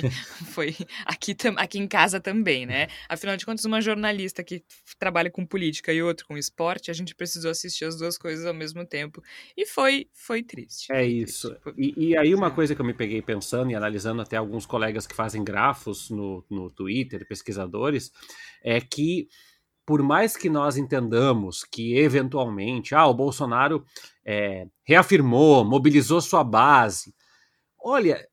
foi 0.53 0.77
aqui, 1.07 1.35
aqui 1.57 1.79
em 1.79 1.89
casa 1.89 2.21
também, 2.21 2.67
né? 2.67 2.89
Afinal 3.09 3.39
de 3.39 3.47
contas, 3.47 3.65
uma 3.65 3.81
jornalista 3.81 4.45
que 4.45 4.63
trabalha 4.99 5.31
com 5.31 5.47
política 5.47 5.95
e 5.95 6.03
outro 6.03 6.27
com 6.27 6.37
esporte, 6.37 6.91
a 6.91 6.95
gente 6.95 7.15
precisou 7.15 7.51
assistir 7.51 7.87
as 7.87 7.97
duas 7.97 8.19
coisas 8.19 8.45
ao 8.45 8.53
mesmo 8.53 8.85
tempo. 8.85 9.23
E 9.57 9.65
foi, 9.65 10.11
foi 10.13 10.43
triste. 10.43 10.93
É 10.93 10.97
foi 10.97 11.07
isso. 11.07 11.55
Triste. 11.55 11.95
E, 11.99 12.09
e, 12.09 12.19
aí, 12.19 12.35
uma 12.35 12.51
coisa 12.51 12.75
que 12.75 12.83
eu 12.83 12.87
me 12.87 12.93
peguei 12.93 13.23
pensando 13.23 13.71
e 13.71 13.75
analisando 13.75 14.21
até 14.21 14.37
alguns 14.37 14.67
colegas 14.67 15.07
que 15.07 15.17
fazem 15.17 15.43
grafos 15.43 16.11
no, 16.11 16.45
no 16.51 16.69
Twitter, 16.69 17.27
pesquisadores, 17.27 18.13
é 18.63 18.79
que 18.79 19.27
por 19.87 20.03
mais 20.03 20.37
que 20.37 20.51
nós 20.51 20.77
entendamos 20.77 21.65
que 21.65 21.97
eventualmente, 21.97 22.93
ah, 22.93 23.07
o 23.07 23.15
Bolsonaro 23.15 23.85
é, 24.25 24.67
reafirmou, 24.83 25.65
mobilizou 25.65 26.21
sua 26.21 26.43
base, 26.43 27.15
olha, 27.79 28.27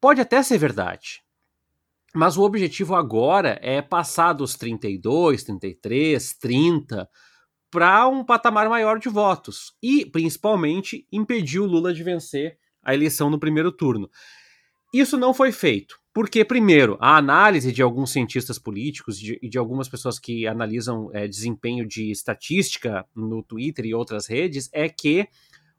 pode 0.00 0.22
até 0.22 0.42
ser 0.42 0.56
verdade. 0.56 1.22
Mas 2.14 2.38
o 2.38 2.42
objetivo 2.42 2.94
agora 2.94 3.58
é 3.62 3.82
passar 3.82 4.32
dos 4.32 4.54
32, 4.54 5.44
33, 5.44 6.38
30 6.38 7.08
para 7.70 8.08
um 8.08 8.24
patamar 8.24 8.66
maior 8.70 8.98
de 8.98 9.10
votos 9.10 9.74
e, 9.82 10.06
principalmente, 10.06 11.06
impedir 11.12 11.60
o 11.60 11.66
Lula 11.66 11.92
de 11.92 12.02
vencer 12.02 12.58
a 12.82 12.94
eleição 12.94 13.28
no 13.28 13.38
primeiro 13.38 13.70
turno. 13.70 14.08
Isso 14.92 15.18
não 15.18 15.34
foi 15.34 15.52
feito. 15.52 16.00
Porque, 16.18 16.44
primeiro, 16.44 16.98
a 16.98 17.16
análise 17.16 17.70
de 17.70 17.80
alguns 17.80 18.10
cientistas 18.10 18.58
políticos 18.58 19.20
e 19.20 19.22
de, 19.22 19.50
de, 19.50 19.56
algumas 19.56 19.88
pessoas 19.88 20.18
que 20.18 20.48
analisam 20.48 21.10
é, 21.12 21.28
desempenho 21.28 21.86
de 21.86 22.10
estatística 22.10 23.06
no 23.14 23.40
Twitter 23.40 23.86
e 23.86 23.94
outras 23.94 24.26
redes 24.26 24.68
é 24.72 24.88
que 24.88 25.28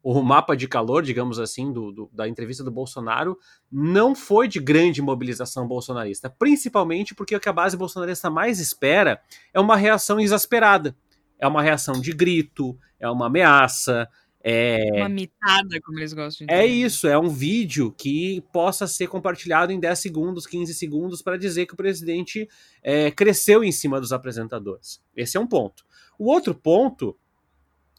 o 0.02 0.22
mapa 0.24 0.56
de 0.56 0.66
calor, 0.66 1.04
digamos 1.04 1.40
assim, 1.40 1.74
do, 1.74 1.92
do, 1.92 2.10
da 2.14 2.26
entrevista 2.26 2.64
do 2.64 2.72
Bolsonaro 2.72 3.38
não 3.70 4.16
foi 4.16 4.48
de 4.48 4.62
grande 4.62 5.02
mobilização 5.02 5.68
bolsonarista, 5.68 6.30
principalmente 6.30 7.14
porque 7.14 7.36
o 7.36 7.40
que 7.42 7.50
a 7.50 7.52
base 7.52 7.76
bolsonarista 7.76 8.30
mais 8.30 8.62
espera 8.62 9.22
é 9.54 9.60
uma 9.60 9.76
reação 9.76 10.22
exasperada. 10.22 10.96
É 11.38 11.50
uma 11.50 11.62
reação 11.62 12.00
de 12.00 12.14
grito, 12.14 12.80
é 12.98 13.10
uma 13.10 13.26
ameaça, 13.26 14.08
é... 14.42 14.92
Uma 14.96 15.10
mitada, 15.10 15.82
como 15.84 16.00
eles 16.00 16.14
gostam 16.14 16.48
de 16.48 16.54
é 16.54 16.62
dizer. 16.62 16.70
É 16.70 16.76
isso, 16.86 17.08
é 17.08 17.18
um 17.18 17.30
vídeo 17.30 17.92
que 17.92 18.42
possa 18.54 18.88
ser 18.88 19.08
compartilhado 19.08 19.72
em 19.72 19.80
10 19.80 20.00
segundos, 20.00 20.48
15 20.48 20.74
segundos, 20.74 21.22
para 21.22 21.38
dizer 21.38 21.66
que 21.66 21.74
o 21.74 21.78
presidente 21.78 22.48
é, 22.82 23.12
cresceu 23.12 23.64
em 23.64 23.72
cima 23.72 24.00
dos 24.00 24.14
apresentadores. 24.14 25.02
Esse 25.16 25.38
é 25.38 25.40
um 25.40 25.48
ponto. 25.48 25.86
O 26.18 26.30
outro 26.32 26.56
ponto 26.56 27.18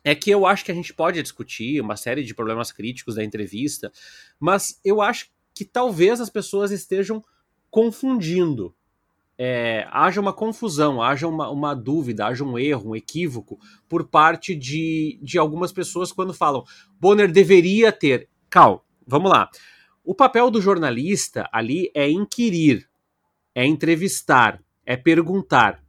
é 0.03 0.15
que 0.15 0.31
eu 0.31 0.47
acho 0.47 0.65
que 0.65 0.73
a 0.73 0.75
gente 0.75 0.95
pode 0.95 1.23
discutir 1.23 1.81
uma 1.81 1.97
série 1.97 2.25
de 2.25 2.35
problemas 2.35 2.73
críticos 2.73 3.17
da 3.17 3.25
entrevista, 3.25 3.93
mas 4.39 4.81
eu 4.83 5.03
acho 5.03 5.31
que 5.55 5.65
talvez 5.65 6.21
as 6.21 6.31
pessoas 6.31 6.71
estejam 6.71 7.23
confundindo 7.71 8.75
é, 9.43 9.89
haja 9.91 10.21
uma 10.21 10.35
confusão, 10.35 11.01
haja 11.01 11.27
uma, 11.27 11.49
uma, 11.49 11.75
dúvida, 11.75 12.27
haja 12.27 12.45
um 12.45 12.59
erro, 12.59 12.91
um 12.91 12.95
equívoco 12.95 13.59
por 13.89 14.07
parte 14.07 14.55
de, 14.55 15.19
de 15.23 15.39
algumas 15.39 15.73
pessoas 15.73 16.13
quando 16.13 16.35
falam 16.35 16.63
Bonner 17.01 17.33
deveria 17.33 17.91
ter. 17.91 18.29
Cal, 18.51 18.85
vamos 19.07 19.31
lá. 19.31 19.49
O 20.05 20.15
papel 20.15 20.51
do 20.51 20.61
jornalista 20.61 21.49
ali 21.51 21.91
é 21.95 22.07
inquirir, 22.11 22.87
é 23.55 23.65
entrevistar, 23.65 24.63
é 24.85 24.95
perguntar. 24.95 25.83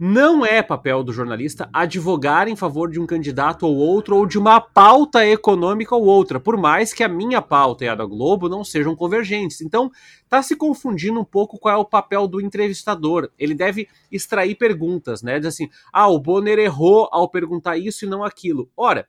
Não 0.00 0.46
é 0.46 0.62
papel 0.62 1.02
do 1.02 1.12
jornalista 1.12 1.68
advogar 1.72 2.46
em 2.46 2.54
favor 2.54 2.88
de 2.88 3.00
um 3.00 3.06
candidato 3.06 3.66
ou 3.66 3.74
outro 3.74 4.14
ou 4.14 4.26
de 4.26 4.38
uma 4.38 4.60
pauta 4.60 5.26
econômica 5.26 5.92
ou 5.96 6.04
outra, 6.04 6.38
por 6.38 6.56
mais 6.56 6.94
que 6.94 7.02
a 7.02 7.08
minha 7.08 7.42
pauta 7.42 7.84
e 7.84 7.88
a 7.88 7.96
da 7.96 8.04
Globo 8.04 8.48
não 8.48 8.62
sejam 8.62 8.94
convergentes. 8.94 9.60
Então, 9.60 9.90
está 10.22 10.40
se 10.40 10.54
confundindo 10.54 11.18
um 11.18 11.24
pouco 11.24 11.58
qual 11.58 11.74
é 11.74 11.76
o 11.76 11.84
papel 11.84 12.28
do 12.28 12.40
entrevistador. 12.40 13.28
Ele 13.36 13.56
deve 13.56 13.88
extrair 14.08 14.54
perguntas, 14.54 15.20
né? 15.20 15.40
Diz 15.40 15.48
assim: 15.48 15.68
ah, 15.92 16.06
o 16.06 16.20
Bonner 16.20 16.60
errou 16.60 17.08
ao 17.10 17.28
perguntar 17.28 17.76
isso 17.76 18.04
e 18.04 18.08
não 18.08 18.22
aquilo. 18.22 18.70
Ora, 18.76 19.08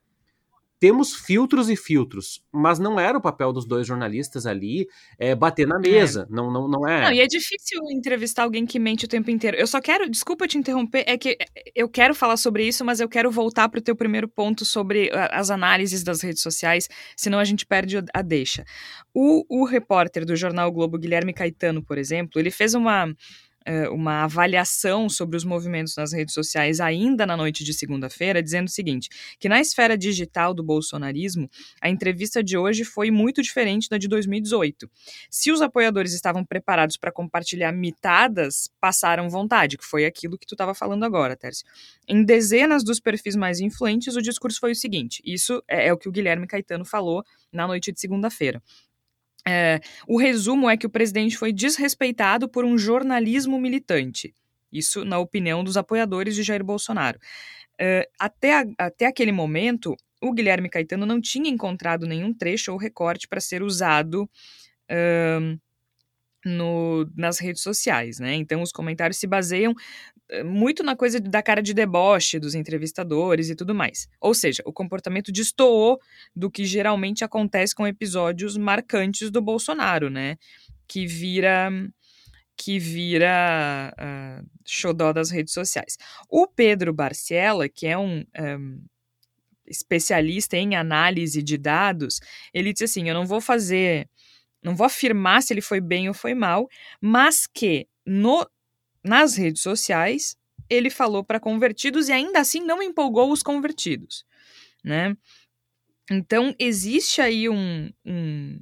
temos 0.79 1.13
filtros 1.13 1.69
e 1.69 1.75
filtros, 1.75 2.41
mas 2.51 2.79
não 2.79 2.99
era 2.99 3.17
o 3.17 3.21
papel 3.21 3.51
dos 3.51 3.65
dois 3.65 3.85
jornalistas 3.85 4.45
ali 4.45 4.87
é, 5.17 5.35
bater 5.35 5.67
na 5.67 5.75
é. 5.75 5.79
mesa, 5.79 6.27
é. 6.29 6.33
não, 6.33 6.51
não, 6.51 6.67
não 6.69 6.87
é. 6.87 7.01
Não, 7.01 7.11
e 7.11 7.19
é 7.19 7.27
difícil 7.27 7.81
entrevistar 7.91 8.43
alguém 8.43 8.65
que 8.65 8.79
mente 8.79 9.05
o 9.05 9.07
tempo 9.07 9.29
inteiro. 9.29 9.57
Eu 9.57 9.67
só 9.67 9.81
quero, 9.81 10.09
desculpa 10.09 10.47
te 10.47 10.57
interromper, 10.57 11.03
é 11.05 11.17
que 11.17 11.37
eu 11.75 11.89
quero 11.89 12.15
falar 12.15 12.37
sobre 12.37 12.65
isso, 12.65 12.85
mas 12.85 12.99
eu 13.01 13.09
quero 13.09 13.29
voltar 13.29 13.67
para 13.67 13.79
o 13.79 13.83
teu 13.83 13.95
primeiro 13.95 14.27
ponto 14.27 14.63
sobre 14.63 15.11
as 15.31 15.51
análises 15.51 16.03
das 16.03 16.21
redes 16.21 16.41
sociais, 16.41 16.87
senão 17.15 17.39
a 17.39 17.43
gente 17.43 17.65
perde 17.65 17.97
a 18.13 18.21
deixa. 18.21 18.63
O, 19.13 19.43
o 19.49 19.65
repórter 19.65 20.25
do 20.25 20.35
jornal 20.35 20.71
Globo, 20.71 20.97
Guilherme 20.97 21.33
Caetano, 21.33 21.83
por 21.83 21.97
exemplo, 21.97 22.39
ele 22.39 22.51
fez 22.51 22.73
uma 22.73 23.13
uma 23.91 24.23
avaliação 24.23 25.07
sobre 25.07 25.37
os 25.37 25.43
movimentos 25.43 25.95
nas 25.95 26.11
redes 26.11 26.33
sociais 26.33 26.79
ainda 26.79 27.25
na 27.25 27.37
noite 27.37 27.63
de 27.63 27.73
segunda-feira, 27.73 28.41
dizendo 28.41 28.67
o 28.67 28.71
seguinte: 28.71 29.09
que 29.39 29.47
na 29.47 29.59
esfera 29.59 29.97
digital 29.97 30.53
do 30.53 30.63
bolsonarismo, 30.63 31.49
a 31.81 31.89
entrevista 31.89 32.43
de 32.43 32.57
hoje 32.57 32.83
foi 32.83 33.11
muito 33.11 33.41
diferente 33.41 33.87
da 33.87 33.99
de 33.99 34.07
2018. 34.07 34.89
Se 35.29 35.51
os 35.51 35.61
apoiadores 35.61 36.13
estavam 36.13 36.43
preparados 36.43 36.97
para 36.97 37.11
compartilhar 37.11 37.71
mitadas, 37.71 38.69
passaram 38.79 39.29
vontade, 39.29 39.77
que 39.77 39.85
foi 39.85 40.05
aquilo 40.05 40.37
que 40.37 40.47
tu 40.47 40.55
estava 40.55 40.73
falando 40.73 41.03
agora, 41.03 41.35
Tércio. 41.35 41.65
Em 42.07 42.23
dezenas 42.23 42.83
dos 42.83 42.99
perfis 42.99 43.35
mais 43.35 43.59
influentes, 43.59 44.15
o 44.15 44.21
discurso 44.21 44.59
foi 44.59 44.71
o 44.71 44.75
seguinte: 44.75 45.21
isso 45.25 45.61
é, 45.67 45.87
é 45.87 45.93
o 45.93 45.97
que 45.97 46.09
o 46.09 46.11
Guilherme 46.11 46.47
Caetano 46.47 46.85
falou 46.85 47.23
na 47.51 47.67
noite 47.67 47.91
de 47.91 47.99
segunda-feira. 47.99 48.61
É, 49.47 49.79
o 50.07 50.17
resumo 50.17 50.69
é 50.69 50.77
que 50.77 50.85
o 50.85 50.89
presidente 50.89 51.37
foi 51.37 51.51
desrespeitado 51.51 52.47
por 52.49 52.65
um 52.65 52.77
jornalismo 52.77 53.59
militante. 53.59 54.33
Isso 54.71 55.03
na 55.03 55.17
opinião 55.17 55.63
dos 55.63 55.77
apoiadores 55.77 56.35
de 56.35 56.43
Jair 56.43 56.63
Bolsonaro. 56.63 57.19
É, 57.79 58.07
até, 58.19 58.59
a, 58.59 58.65
até 58.77 59.05
aquele 59.05 59.31
momento, 59.31 59.95
o 60.21 60.33
Guilherme 60.33 60.69
Caetano 60.69 61.05
não 61.05 61.21
tinha 61.21 61.49
encontrado 61.49 62.05
nenhum 62.05 62.33
trecho 62.33 62.71
ou 62.71 62.77
recorte 62.77 63.27
para 63.27 63.39
ser 63.39 63.63
usado 63.63 64.29
no, 66.45 67.09
nas 67.15 67.39
redes 67.39 67.61
sociais, 67.61 68.19
né? 68.19 68.33
Então 68.35 68.61
os 68.61 68.71
comentários 68.71 69.17
se 69.17 69.27
baseiam 69.27 69.73
eh, 70.29 70.43
muito 70.43 70.83
na 70.83 70.95
coisa 70.95 71.19
da 71.19 71.41
cara 71.41 71.61
de 71.61 71.73
deboche 71.73 72.39
dos 72.39 72.55
entrevistadores 72.55 73.49
e 73.49 73.55
tudo 73.55 73.75
mais. 73.75 74.07
Ou 74.21 74.33
seja, 74.33 74.63
o 74.65 74.73
comportamento 74.73 75.31
destoou 75.31 75.99
do 76.35 76.49
que 76.49 76.65
geralmente 76.65 77.23
acontece 77.23 77.75
com 77.75 77.87
episódios 77.87 78.57
marcantes 78.57 79.29
do 79.29 79.41
Bolsonaro, 79.41 80.09
né? 80.09 80.37
Que 80.87 81.05
vira 81.05 81.71
que 82.55 82.77
vira 82.77 83.93
uh, 83.97 84.45
xodó 84.65 85.13
das 85.13 85.29
redes 85.29 85.53
sociais. 85.53 85.97
O 86.29 86.45
Pedro 86.45 86.93
Barciela, 86.93 87.69
que 87.69 87.87
é 87.87 87.97
um, 87.97 88.25
um 88.37 88.81
especialista 89.65 90.57
em 90.57 90.75
análise 90.75 91.41
de 91.41 91.57
dados, 91.57 92.19
ele 92.53 92.73
disse 92.73 92.83
assim: 92.83 93.07
eu 93.07 93.13
não 93.13 93.25
vou 93.25 93.39
fazer, 93.39 94.09
não 94.63 94.75
vou 94.75 94.85
afirmar 94.85 95.41
se 95.41 95.53
ele 95.53 95.61
foi 95.61 95.81
bem 95.81 96.07
ou 96.07 96.13
foi 96.13 96.33
mal, 96.33 96.67
mas 97.01 97.47
que 97.47 97.87
no 98.05 98.45
nas 99.03 99.35
redes 99.35 99.61
sociais, 99.61 100.35
ele 100.69 100.89
falou 100.89 101.23
para 101.23 101.39
convertidos 101.39 102.09
e 102.09 102.11
ainda 102.11 102.39
assim 102.39 102.59
não 102.61 102.83
empolgou 102.83 103.31
os 103.31 103.41
convertidos, 103.41 104.25
né? 104.83 105.15
Então, 106.11 106.55
existe 106.59 107.21
aí 107.21 107.47
um, 107.47 107.91
um, 108.05 108.59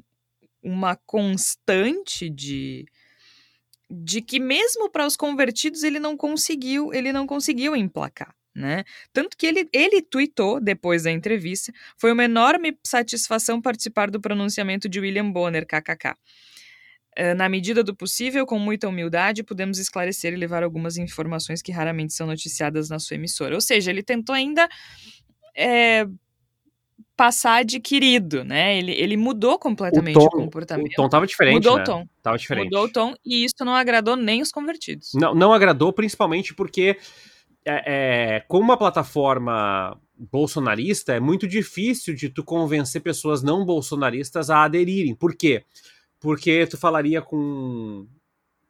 uma 0.62 0.96
constante 0.96 2.30
de, 2.30 2.86
de 3.90 4.22
que 4.22 4.40
mesmo 4.40 4.90
para 4.90 5.08
os 5.08 5.16
convertidos 5.16 5.84
ele 5.84 6.00
não 6.00 6.18
conseguiu, 6.18 6.94
ele 6.94 7.14
não 7.14 7.26
conseguiu 7.26 7.76
emplacar. 7.76 8.37
Né? 8.58 8.84
Tanto 9.14 9.38
que 9.38 9.46
ele, 9.46 9.70
ele 9.72 10.02
tweetou 10.02 10.60
depois 10.60 11.04
da 11.04 11.12
entrevista: 11.12 11.72
foi 11.96 12.12
uma 12.12 12.24
enorme 12.24 12.76
satisfação 12.84 13.62
participar 13.62 14.10
do 14.10 14.20
pronunciamento 14.20 14.90
de 14.90 15.00
William 15.00 15.32
Bonner, 15.32 15.64
kkk. 15.64 16.16
Eh, 17.16 17.36
na 17.36 17.48
medida 17.48 17.84
do 17.84 17.96
possível, 17.96 18.48
com 18.48 18.58
muita 18.58 18.88
humildade, 18.88 19.44
podemos 19.44 19.78
esclarecer 19.78 20.34
e 20.34 20.36
levar 20.36 20.64
algumas 20.64 20.98
informações 20.98 21.62
que 21.62 21.72
raramente 21.72 22.14
são 22.14 22.26
noticiadas 22.26 22.90
na 22.90 22.98
sua 22.98 23.14
emissora. 23.14 23.54
Ou 23.54 23.62
seja, 23.62 23.92
ele 23.92 24.02
tentou 24.02 24.34
ainda 24.34 24.68
é, 25.56 26.08
passar 27.16 27.58
adquirido, 27.58 28.44
né? 28.44 28.76
Ele, 28.78 28.92
ele 28.92 29.18
mudou 29.18 29.60
completamente 29.60 30.18
o, 30.18 30.30
tom, 30.30 30.38
o 30.38 30.42
comportamento. 30.46 30.94
O 30.94 30.96
tom 30.96 31.10
tava 31.10 31.28
diferente, 31.28 31.56
Mudou 31.56 31.78
né? 31.78 31.84
o 31.84 31.86
tom. 31.86 32.08
Tava 32.24 32.38
diferente. 32.40 32.66
Mudou 32.66 32.86
o 32.86 32.92
tom 32.92 33.14
e 33.24 33.44
isso 33.44 33.64
não 33.66 33.76
agradou 33.76 34.16
nem 34.16 34.42
os 34.42 34.52
convertidos. 34.52 35.12
Não, 35.14 35.36
não 35.36 35.54
agradou, 35.54 35.94
principalmente 35.94 36.56
porque 36.56 36.98
é, 37.68 37.84
é, 37.86 38.40
com 38.48 38.60
uma 38.60 38.78
plataforma 38.78 40.00
bolsonarista, 40.18 41.14
é 41.14 41.20
muito 41.20 41.46
difícil 41.46 42.16
de 42.16 42.30
tu 42.30 42.44
convencer 42.44 43.02
pessoas 43.02 43.44
não 43.44 43.66
bolsonaristas 43.66 44.50
a 44.50 44.64
aderirem. 44.64 45.14
Por 45.14 45.36
quê? 45.36 45.64
Porque 46.20 46.66
tu 46.66 46.78
falaria 46.78 47.22
com, 47.22 48.08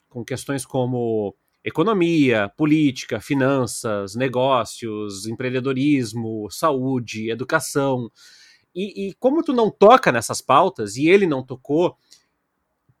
com 0.08 0.24
questões 0.24 0.66
como 0.66 1.34
economia, 1.64 2.50
política, 2.56 3.20
finanças, 3.20 4.14
negócios, 4.14 5.26
empreendedorismo, 5.26 6.50
saúde, 6.50 7.30
educação. 7.30 8.10
E, 8.74 9.08
e, 9.08 9.14
como 9.14 9.42
tu 9.42 9.52
não 9.52 9.70
toca 9.70 10.10
nessas 10.10 10.40
pautas, 10.40 10.96
e 10.96 11.08
ele 11.08 11.26
não 11.26 11.42
tocou, 11.42 11.96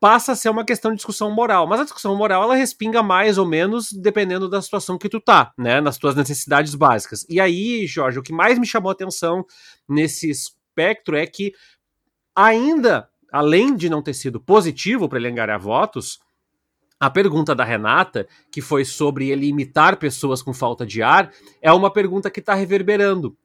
passa 0.00 0.32
a 0.32 0.36
ser 0.36 0.48
uma 0.48 0.64
questão 0.64 0.90
de 0.90 0.96
discussão 0.96 1.30
moral. 1.30 1.66
Mas 1.66 1.80
a 1.80 1.84
discussão 1.84 2.16
moral, 2.16 2.42
ela 2.42 2.54
respinga 2.54 3.02
mais 3.02 3.38
ou 3.38 3.46
menos 3.46 3.92
dependendo 3.92 4.48
da 4.48 4.62
situação 4.62 4.98
que 4.98 5.08
tu 5.08 5.20
tá, 5.20 5.52
né? 5.56 5.80
Nas 5.80 5.98
tuas 5.98 6.14
necessidades 6.14 6.74
básicas. 6.74 7.26
E 7.28 7.40
aí, 7.40 7.86
Jorge, 7.86 8.18
o 8.18 8.22
que 8.22 8.32
mais 8.32 8.58
me 8.58 8.66
chamou 8.66 8.90
a 8.90 8.92
atenção 8.92 9.44
nesse 9.88 10.30
espectro 10.30 11.16
é 11.16 11.26
que 11.26 11.52
ainda, 12.34 13.08
além 13.32 13.74
de 13.74 13.88
não 13.88 14.02
ter 14.02 14.14
sido 14.14 14.40
positivo 14.40 15.08
para 15.08 15.18
ele 15.18 15.28
angariar 15.28 15.60
votos, 15.60 16.20
a 17.00 17.08
pergunta 17.08 17.54
da 17.54 17.64
Renata, 17.64 18.26
que 18.50 18.60
foi 18.60 18.84
sobre 18.84 19.30
ele 19.30 19.46
imitar 19.46 19.96
pessoas 19.96 20.42
com 20.42 20.52
falta 20.52 20.84
de 20.84 21.02
ar, 21.02 21.32
é 21.62 21.72
uma 21.72 21.92
pergunta 21.92 22.30
que 22.30 22.40
está 22.40 22.54
reverberando. 22.54 23.36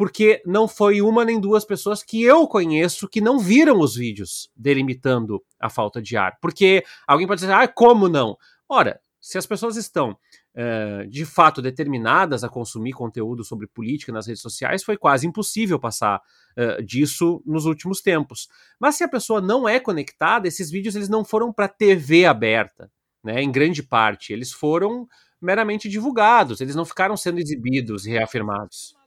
Porque 0.00 0.40
não 0.46 0.66
foi 0.66 1.02
uma 1.02 1.26
nem 1.26 1.38
duas 1.38 1.62
pessoas 1.62 2.02
que 2.02 2.22
eu 2.22 2.48
conheço 2.48 3.06
que 3.06 3.20
não 3.20 3.38
viram 3.38 3.80
os 3.80 3.96
vídeos 3.96 4.50
dele 4.56 4.80
imitando 4.80 5.44
a 5.60 5.68
falta 5.68 6.00
de 6.00 6.16
ar. 6.16 6.38
Porque 6.40 6.82
alguém 7.06 7.26
pode 7.26 7.42
dizer, 7.42 7.52
ah, 7.52 7.68
como 7.68 8.08
não? 8.08 8.34
Ora, 8.66 8.98
se 9.20 9.36
as 9.36 9.44
pessoas 9.44 9.76
estão 9.76 10.12
uh, 10.12 11.06
de 11.06 11.26
fato 11.26 11.60
determinadas 11.60 12.42
a 12.42 12.48
consumir 12.48 12.92
conteúdo 12.92 13.44
sobre 13.44 13.66
política 13.66 14.10
nas 14.10 14.26
redes 14.26 14.40
sociais, 14.40 14.82
foi 14.82 14.96
quase 14.96 15.26
impossível 15.26 15.78
passar 15.78 16.18
uh, 16.56 16.82
disso 16.82 17.42
nos 17.44 17.66
últimos 17.66 18.00
tempos. 18.00 18.48
Mas 18.80 18.94
se 18.94 19.04
a 19.04 19.08
pessoa 19.08 19.42
não 19.42 19.68
é 19.68 19.78
conectada, 19.78 20.48
esses 20.48 20.70
vídeos 20.70 20.96
eles 20.96 21.10
não 21.10 21.26
foram 21.26 21.52
para 21.52 21.68
TV 21.68 22.24
aberta 22.24 22.90
né, 23.22 23.42
em 23.42 23.52
grande 23.52 23.82
parte. 23.82 24.32
Eles 24.32 24.50
foram 24.50 25.06
meramente 25.38 25.90
divulgados, 25.90 26.62
eles 26.62 26.74
não 26.74 26.86
ficaram 26.86 27.18
sendo 27.18 27.38
exibidos 27.38 28.06
e 28.06 28.10
reafirmados. 28.12 28.98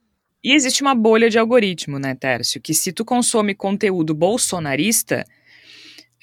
E 0.43 0.53
existe 0.53 0.81
uma 0.81 0.93
bolha 0.93 1.29
de 1.29 1.39
algoritmo, 1.39 1.97
né, 1.97 2.15
Tércio? 2.15 2.59
Que 2.59 2.73
se 2.73 2.91
tu 2.91 3.05
consome 3.05 3.55
conteúdo 3.55 4.13
bolsonarista, 4.13 5.25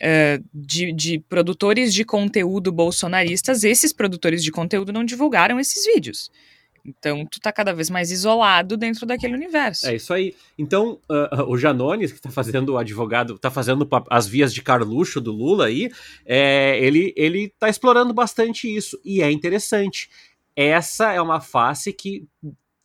uh, 0.01 0.45
de, 0.53 0.93
de 0.93 1.19
produtores 1.21 1.93
de 1.95 2.05
conteúdo 2.05 2.73
bolsonaristas, 2.73 3.65
esses 3.65 3.93
produtores 3.93 4.43
de 4.43 4.51
conteúdo 4.51 4.93
não 4.93 5.05
divulgaram 5.05 5.59
esses 5.61 5.85
vídeos. 5.87 6.31
Então, 6.85 7.27
tu 7.27 7.39
tá 7.39 7.53
cada 7.53 7.75
vez 7.75 7.91
mais 7.91 8.11
isolado 8.11 8.77
dentro 8.77 9.05
daquele 9.05 9.35
universo. 9.35 9.87
É 9.87 9.95
isso 9.95 10.15
aí. 10.15 10.35
Então, 10.59 10.99
uh, 11.11 11.45
o 11.47 11.59
Janones, 11.59 12.11
que 12.11 12.21
tá 12.21 12.31
fazendo 12.31 12.71
o 12.71 12.79
advogado, 12.79 13.39
tá 13.39 13.51
fazendo 13.51 13.87
as 14.09 14.27
vias 14.27 14.53
de 14.53 14.63
Carluxo 14.63 15.21
do 15.21 15.31
Lula 15.31 15.67
aí, 15.67 15.91
é, 16.25 16.79
ele, 16.83 17.13
ele 17.17 17.53
tá 17.59 17.69
explorando 17.69 18.15
bastante 18.15 18.75
isso. 18.75 18.99
E 19.05 19.23
é 19.23 19.31
interessante. 19.31 20.09
Essa 20.57 21.13
é 21.13 21.21
uma 21.21 21.41
face 21.41 21.93
que 21.93 22.27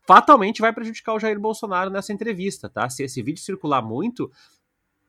fatalmente 0.08 0.62
vai 0.62 0.74
prejudicar 0.74 1.13
o 1.13 1.20
Jair 1.20 1.39
Bolsonaro 1.39 1.89
nessa 1.89 2.13
entrevista, 2.13 2.70
tá? 2.70 2.89
Se 2.89 3.04
esse 3.04 3.22
vídeo 3.22 3.41
circular 3.41 3.82
muito, 3.82 4.32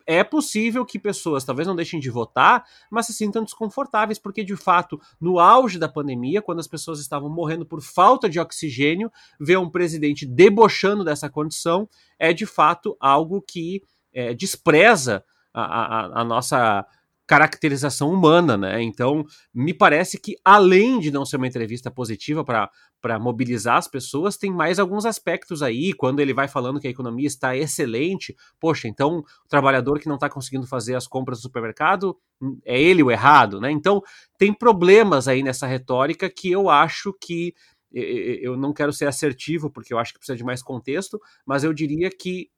é 0.07 0.23
possível 0.23 0.87
que 0.87 0.99
pessoas 0.99 1.45
talvez 1.45 1.67
não 1.67 1.75
deixem 1.75 1.99
de 1.99 2.09
votar, 2.09 2.65
mas 2.91 3.07
se 3.07 3.13
sintam 3.13 3.43
desconfortáveis, 3.43 4.19
porque 4.19 4.45
de 4.45 4.55
fato, 4.55 5.01
no 5.21 5.41
auge 5.41 5.79
da 5.79 5.89
pandemia, 5.89 6.41
quando 6.41 6.61
as 6.61 6.69
pessoas 6.69 7.01
estavam 7.01 7.29
morrendo 7.29 7.67
por 7.67 7.83
falta 7.83 8.29
de 8.29 8.39
oxigênio, 8.39 9.11
ver 9.41 9.59
um 9.59 9.69
presidente 9.69 10.25
debochando 10.25 11.05
dessa 11.05 11.29
condição 11.29 11.89
é 12.19 12.33
de 12.33 12.47
fato 12.47 12.97
algo 13.01 13.43
que 13.43 13.83
é, 14.13 14.33
despreza 14.33 15.25
a, 15.53 15.63
a, 15.63 16.21
a 16.21 16.25
nossa 16.25 16.87
caracterização 17.27 18.13
humana, 18.13 18.57
né? 18.57 18.81
Então, 18.81 19.25
me 19.53 19.75
parece 19.75 20.19
que 20.19 20.37
além 20.45 21.01
de 21.01 21.11
não 21.11 21.27
ser 21.27 21.37
uma 21.37 21.49
entrevista 21.49 21.91
positiva 21.91 22.45
para 22.45 22.71
mobilizar 23.21 23.77
as 23.77 23.87
pessoas, 23.87 24.37
tem 24.37 24.53
mais 24.53 24.79
alguns 24.79 25.07
aspectos 25.07 25.63
aí, 25.63 25.93
quando 25.93 26.21
ele 26.21 26.35
vai 26.35 26.49
falando 26.49 26.81
que 26.81 26.89
a 26.89 26.91
economia 26.91 27.27
está 27.27 27.57
excelente, 27.57 28.35
poxa, 28.59 28.89
então 28.89 29.19
o 29.19 29.49
trabalhador 29.49 30.01
que 30.01 30.09
não 30.09 30.17
está 30.17 30.29
conseguindo 30.29 30.67
fazer 30.67 30.97
as 30.97 31.07
compras 31.07 31.39
do 31.39 31.43
supermercado, 31.43 32.19
hum, 32.41 32.59
é 32.65 32.81
ele 32.81 33.03
o 33.03 33.11
errado, 33.11 33.61
né? 33.61 33.71
Então, 33.71 34.03
tem 34.37 34.53
problemas 34.53 35.29
aí 35.29 35.43
nessa 35.43 35.67
retórica 35.67 36.29
que 36.29 36.51
eu 36.51 36.69
acho 36.69 37.13
que 37.21 37.55
eu 37.93 38.57
não 38.57 38.75
quero 38.75 38.93
ser 38.93 39.07
assertivo, 39.07 39.71
porque 39.71 39.95
eu 39.95 39.99
acho 39.99 40.13
que 40.13 40.19
precisa 40.19 40.37
de 40.37 40.45
mais 40.45 40.63
contexto, 40.63 41.19
mas 41.47 41.65
eu 41.65 41.73
diria 41.73 42.11
que 42.11 42.51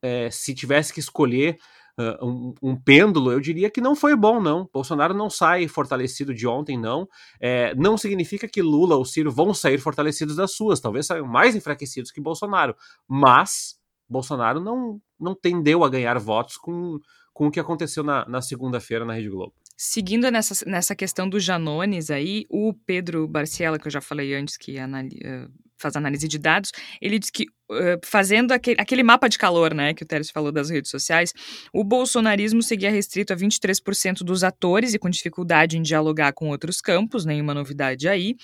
é, 0.00 0.30
se 0.30 0.54
tivesse 0.54 0.92
que 0.92 1.00
escolher 1.00 1.58
uh, 1.98 2.26
um, 2.26 2.54
um, 2.62 2.76
pêndulo, 2.76 3.32
eu 3.32 3.40
diria 3.40 3.70
que 3.70 3.80
não 3.80 3.96
foi 3.96 4.14
bom, 4.16 4.40
não. 4.40 4.68
Bolsonaro 4.72 5.14
não 5.14 5.30
sai 5.30 5.68
fortalecido 5.68 6.34
de 6.34 6.46
ontem, 6.46 6.78
não. 6.78 7.08
É, 7.40 7.74
não 7.74 7.96
significa 7.96 8.48
que 8.48 8.62
Lula 8.62 8.96
ou 8.96 9.04
Ciro 9.04 9.30
vão 9.30 9.52
sair 9.52 9.78
fortalecidos 9.78 10.36
das 10.36 10.52
suas, 10.52 10.80
talvez 10.80 11.06
saiam 11.06 11.26
mais 11.26 11.54
enfraquecidos 11.54 12.10
que 12.10 12.20
Bolsonaro. 12.20 12.74
Mas 13.08 13.76
Bolsonaro 14.08 14.60
não, 14.60 15.00
não 15.18 15.34
tendeu 15.34 15.84
a 15.84 15.88
ganhar 15.88 16.18
votos 16.18 16.56
com, 16.56 16.98
com 17.32 17.48
o 17.48 17.50
que 17.50 17.60
aconteceu 17.60 18.02
na, 18.02 18.26
na 18.28 18.40
segunda-feira 18.40 19.04
na 19.04 19.14
Rede 19.14 19.28
Globo. 19.28 19.54
Seguindo 19.76 20.30
nessa, 20.30 20.64
nessa 20.68 20.96
questão 20.96 21.28
do 21.28 21.38
Janones 21.38 22.10
aí, 22.10 22.46
o 22.48 22.72
Pedro 22.72 23.28
Barciela, 23.28 23.78
que 23.78 23.86
eu 23.86 23.92
já 23.92 24.00
falei 24.00 24.34
antes, 24.34 24.56
que 24.56 24.78
anali 24.78 25.18
uh, 25.18 25.52
faz 25.78 25.96
análise 25.96 26.26
de 26.26 26.38
dados, 26.38 26.72
ele 27.00 27.18
diz 27.18 27.30
que 27.30 27.44
uh, 27.70 27.98
fazendo 28.04 28.52
aquele, 28.52 28.80
aquele 28.80 29.02
mapa 29.02 29.28
de 29.28 29.38
calor, 29.38 29.74
né, 29.74 29.94
que 29.94 30.02
o 30.02 30.06
Teres 30.06 30.30
falou 30.30 30.50
das 30.50 30.70
redes 30.70 30.90
sociais, 30.90 31.32
o 31.72 31.84
bolsonarismo 31.84 32.62
seguia 32.62 32.90
restrito 32.90 33.32
a 33.32 33.36
23% 33.36 34.18
dos 34.18 34.42
atores 34.42 34.94
e 34.94 34.98
com 34.98 35.10
dificuldade 35.10 35.76
em 35.76 35.82
dialogar 35.82 36.32
com 36.32 36.48
outros 36.48 36.80
campos, 36.80 37.24
nenhuma 37.24 37.54
novidade 37.54 38.08
aí. 38.08 38.36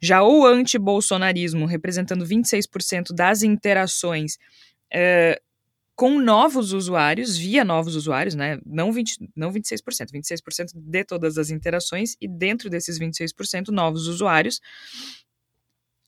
Já 0.00 0.22
o 0.22 0.46
anti-bolsonarismo, 0.46 1.66
representando 1.66 2.24
26% 2.24 3.14
das 3.14 3.42
interações, 3.42 4.34
uh, 4.92 5.44
com 5.96 6.18
novos 6.18 6.72
usuários, 6.72 7.36
via 7.36 7.64
novos 7.64 7.94
usuários, 7.94 8.34
né? 8.34 8.58
Não, 8.66 8.90
20, 8.90 9.30
não 9.34 9.52
26%, 9.52 10.10
26% 10.12 10.72
de 10.74 11.04
todas 11.04 11.38
as 11.38 11.50
interações, 11.50 12.16
e 12.20 12.26
dentro 12.26 12.68
desses 12.68 12.98
26%, 12.98 13.68
novos 13.68 14.08
usuários, 14.08 14.60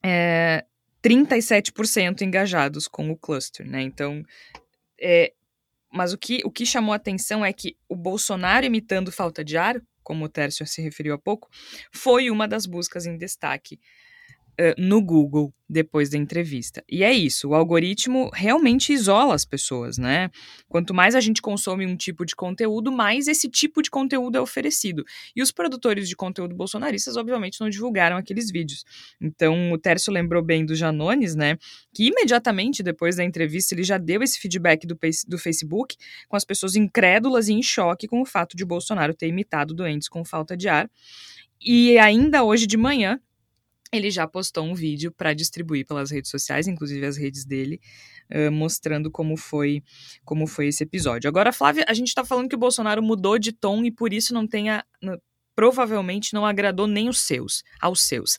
é, 0.05 0.65
37% 1.03 2.23
engajados 2.23 2.89
com 2.89 3.11
o 3.11 3.17
cluster, 3.17 3.67
né? 3.69 3.83
Então, 3.83 4.23
é, 5.01 5.33
mas 5.93 6.13
o 6.13 6.19
que, 6.19 6.43
o 6.45 6.51
que 6.51 6.67
chamou 6.67 6.93
a 6.93 6.97
atenção 6.97 7.45
é 7.45 7.53
que 7.53 7.77
o 7.89 7.97
Bolsonaro 7.97 8.67
imitando 8.67 9.13
falta 9.13 9.45
de 9.45 9.57
ar, 9.57 9.81
como 10.03 10.25
o 10.25 10.29
Tércio 10.29 10.67
se 10.67 10.83
referiu 10.83 11.15
há 11.15 11.19
pouco, 11.19 11.49
foi 11.93 12.31
uma 12.31 12.47
das 12.47 12.67
buscas 12.67 13.07
em 13.07 13.17
destaque 13.17 13.81
uh, 14.61 14.75
no 14.81 15.03
Google 15.03 15.53
depois 15.69 16.09
da 16.11 16.17
entrevista. 16.17 16.85
E 16.89 17.03
é 17.03 17.13
isso, 17.13 17.49
o 17.49 17.55
algoritmo 17.55 18.31
realmente 18.33 18.93
isola 18.93 19.35
as 19.35 19.45
pessoas, 19.45 19.99
né? 19.99 20.31
Quanto 20.69 20.95
mais 20.95 21.15
a 21.15 21.21
gente 21.21 21.43
consome 21.43 21.85
um 21.85 21.97
tipo 21.97 22.25
de 22.25 22.37
conteúdo, 22.37 22.93
mais 22.93 23.27
esse 23.27 23.49
tipo 23.49 23.83
de 23.83 23.91
conteúdo 23.91 24.39
é 24.39 24.41
oferecido. 24.41 25.05
E 25.35 25.43
os 25.43 25.51
produtores 25.51 26.09
de 26.09 26.15
conteúdo 26.15 26.55
bolsonaristas, 26.55 27.17
obviamente, 27.17 27.61
não 27.61 27.69
divulgaram 27.69 28.17
aqueles 28.17 28.51
vídeos. 28.51 28.85
Então, 29.21 29.73
o 29.73 29.79
Tércio 29.79 30.13
lembrou 30.13 30.43
bem 30.43 30.65
do 30.65 30.75
Janones, 30.75 31.35
né? 31.35 31.59
Que 31.93 32.07
imediatamente 32.07 32.83
depois 32.83 33.17
da 33.17 33.25
entrevista 33.25 33.75
ele 33.75 33.83
já 33.83 33.99
deu 33.99 34.23
esse 34.23 34.39
feedback 34.39 34.87
do, 34.87 34.97
do 35.27 35.39
Facebook, 35.39 35.97
com 36.29 36.37
as 36.37 36.45
pessoas 36.45 36.77
incrédulas 36.77 37.49
e 37.49 37.53
em 37.53 37.63
choque 37.63 38.07
com 38.07 38.23
o 38.23 38.27
fato 38.27 38.57
de 38.57 38.65
Bolsonaro 38.65 39.15
ter 39.15 39.27
imitado 39.27 39.75
doentes 39.75 40.09
com 40.09 40.25
falta 40.25 40.57
de 40.57 40.69
ar. 40.69 40.89
E 41.61 41.99
ainda 41.99 42.45
hoje 42.45 42.67
de 42.67 42.77
manhã, 42.77 43.19
ele 43.97 44.11
já 44.11 44.27
postou 44.27 44.65
um 44.65 44.75
vídeo 44.75 45.11
para 45.13 45.35
distribuir 45.35 45.87
pelas 45.87 46.11
redes 46.11 46.31
sociais, 46.31 46.67
inclusive 46.67 47.05
as 47.05 47.17
redes 47.17 47.45
dele, 47.45 47.81
uh, 48.33 48.51
mostrando 48.53 49.11
como 49.11 49.37
foi 49.37 49.83
como 50.25 50.47
foi 50.47 50.69
esse 50.69 50.83
episódio. 50.85 51.29
Agora, 51.29 51.53
Flávia, 51.53 51.85
a 51.89 51.95
gente 51.95 52.09
está 52.09 52.25
falando 52.25 52.49
que 52.49 52.57
o 52.57 52.59
Bolsonaro 52.59 53.03
mudou 53.03 53.39
de 53.39 53.53
tom 53.53 53.85
e 53.85 53.91
por 53.91 54.13
isso 54.13 54.33
não 54.33 54.47
tenha 54.47 54.85
provavelmente 55.57 56.35
não 56.35 56.45
agradou 56.45 56.87
nem 56.87 57.09
os 57.09 57.21
seus, 57.21 57.65
aos 57.81 58.03
seus. 58.03 58.37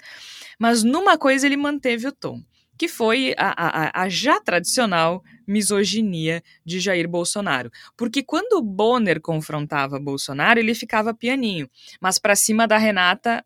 Mas 0.60 0.84
numa 0.84 1.17
coisa 1.17 1.48
ele 1.48 1.58
manteve 1.58 2.08
o 2.08 2.12
tom, 2.12 2.43
que 2.78 2.88
foi 2.88 3.34
a, 3.38 3.89
a, 3.89 4.04
a 4.04 4.08
já 4.08 4.39
tradicional 4.39 5.24
misoginia 5.48 6.43
de 6.63 6.80
Jair 6.80 7.10
Bolsonaro. 7.10 7.72
Porque 7.98 8.22
quando 8.22 8.54
o 8.54 8.62
Bonner 8.62 9.20
confrontava 9.20 10.00
Bolsonaro, 10.00 10.60
ele 10.60 10.76
ficava 10.76 11.13
pianinho, 11.13 11.67
mas 12.00 12.20
para 12.20 12.36
cima 12.36 12.67
da 12.67 12.78
Renata 12.78 13.43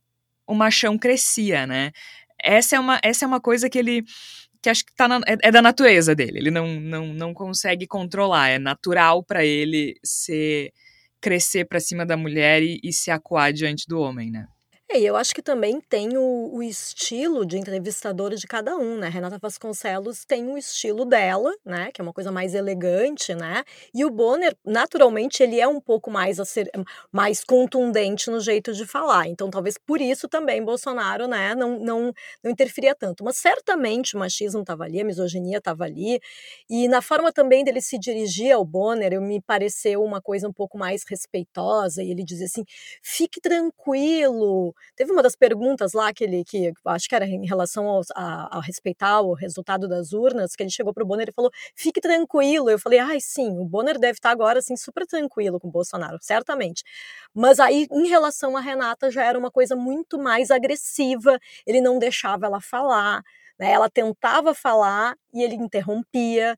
o 0.52 0.56
machão 0.56 0.98
crescia, 0.98 1.66
né? 1.66 1.92
Essa 2.44 2.76
é 2.76 2.80
uma, 2.80 3.00
essa 3.04 3.24
é 3.24 3.28
uma 3.28 3.40
coisa 3.40 3.70
que 3.70 3.80
ele 3.80 4.04
que 4.62 4.70
acho 4.70 4.86
que 4.86 4.94
tá 4.96 5.08
na, 5.08 5.18
é, 5.26 5.38
é, 5.48 5.52
da 5.52 5.62
natureza 5.62 6.14
dele. 6.14 6.38
Ele 6.38 6.52
não, 6.52 6.68
não, 6.80 7.08
não 7.08 7.34
consegue 7.34 7.88
controlar. 7.88 8.50
É 8.50 8.60
natural 8.60 9.24
para 9.24 9.44
ele 9.44 9.96
ser 10.04 10.72
crescer 11.20 11.66
para 11.66 11.80
cima 11.80 12.06
da 12.06 12.16
mulher 12.16 12.62
e, 12.62 12.80
e 12.84 12.94
se 12.94 13.10
acuar 13.10 13.54
diante 13.54 13.88
do 13.88 14.00
homem, 14.00 14.30
né? 14.30 14.46
É, 14.94 15.00
e 15.00 15.06
eu 15.06 15.16
acho 15.16 15.34
que 15.34 15.42
também 15.42 15.80
tem 15.80 16.18
o, 16.18 16.50
o, 16.54 16.62
estilo 16.62 17.46
de 17.46 17.58
entrevistadora 17.58 18.36
de 18.36 18.46
cada 18.46 18.76
um, 18.76 18.98
né? 18.98 19.08
Renata 19.08 19.38
Vasconcelos 19.42 20.26
tem 20.26 20.50
o 20.50 20.58
estilo 20.58 21.06
dela, 21.06 21.54
né? 21.64 21.92
Que 21.94 22.02
é 22.02 22.04
uma 22.04 22.12
coisa 22.12 22.30
mais 22.30 22.54
elegante, 22.54 23.34
né? 23.34 23.64
E 23.94 24.04
o 24.04 24.10
Bonner, 24.10 24.54
naturalmente, 24.66 25.42
ele 25.42 25.62
é 25.62 25.68
um 25.68 25.80
pouco 25.80 26.12
mais, 26.12 26.46
ser, 26.46 26.70
mais 27.10 27.42
contundente 27.42 28.30
no 28.30 28.42
jeito 28.42 28.74
de 28.74 28.86
falar. 28.86 29.28
Então, 29.28 29.50
talvez 29.50 29.78
por 29.78 30.02
isso 30.02 30.28
também 30.28 30.62
Bolsonaro, 30.62 31.26
né? 31.26 31.56
Não, 31.56 31.80
não, 31.80 32.14
não 32.44 32.52
interferia 32.52 32.94
tanto. 32.94 33.24
Mas 33.24 33.38
certamente 33.38 34.18
o 34.18 34.20
machismo 34.20 34.60
estava 34.60 34.84
ali, 34.84 35.00
a 35.00 35.06
misoginia 35.06 35.60
estava 35.60 35.86
ali. 35.86 36.20
E 36.70 36.90
na 36.90 37.02
forma 37.02 37.32
também 37.32 37.64
dele 37.64 37.82
se 37.82 37.98
dirigir 37.98 38.52
ao 38.52 38.66
Bonner, 38.66 39.14
eu 39.14 39.22
me 39.22 39.42
pareceu 39.42 40.04
uma 40.04 40.22
coisa 40.22 40.50
um 40.50 40.54
pouco 40.54 40.78
mais 40.78 41.04
respeitosa. 41.08 42.04
E 42.04 42.12
ele 42.12 42.26
dizia 42.26 42.48
assim: 42.48 42.66
fique 43.02 43.40
tranquilo 43.40 44.76
Teve 44.96 45.12
uma 45.12 45.24
das 45.24 45.36
perguntas 45.36 45.94
lá 45.94 46.14
que 46.14 46.24
ele, 46.24 46.44
que 46.44 46.72
acho 46.86 47.08
que 47.10 47.16
era 47.16 47.26
em 47.26 47.46
relação 47.46 47.88
ao, 47.88 48.02
a, 48.16 48.58
a 48.58 48.62
respeitar 48.62 49.22
o 49.22 49.34
resultado 49.34 49.88
das 49.88 50.14
urnas, 50.14 50.56
que 50.56 50.64
ele 50.64 50.70
chegou 50.70 50.94
para 50.94 51.04
o 51.04 51.08
Bonner 51.08 51.30
e 51.30 51.34
falou: 51.34 51.52
fique 51.76 52.02
tranquilo. 52.02 52.70
Eu 52.70 52.80
falei: 52.80 53.00
ai, 53.00 53.20
sim, 53.20 53.58
o 53.60 53.66
Bonner 53.66 54.00
deve 54.00 54.14
estar 54.14 54.32
agora 54.32 54.60
assim 54.60 54.76
super 54.78 55.06
tranquilo 55.06 55.60
com 55.60 55.68
o 55.68 55.72
Bolsonaro, 55.72 56.18
certamente. 56.22 56.84
Mas 57.34 57.60
aí, 57.60 57.88
em 57.92 58.08
relação 58.08 58.58
a 58.58 58.62
Renata, 58.62 59.10
já 59.12 59.24
era 59.24 59.38
uma 59.38 59.52
coisa 59.52 59.76
muito 59.76 60.18
mais 60.20 60.52
agressiva, 60.52 61.40
ele 61.66 61.82
não 61.82 62.00
deixava 62.00 62.46
ela 62.46 62.62
falar. 62.62 63.24
Né? 63.60 63.72
Ela 63.72 63.90
tentava 63.90 64.54
falar 64.54 65.16
e 65.34 65.44
ele 65.44 65.56
interrompia. 65.56 66.58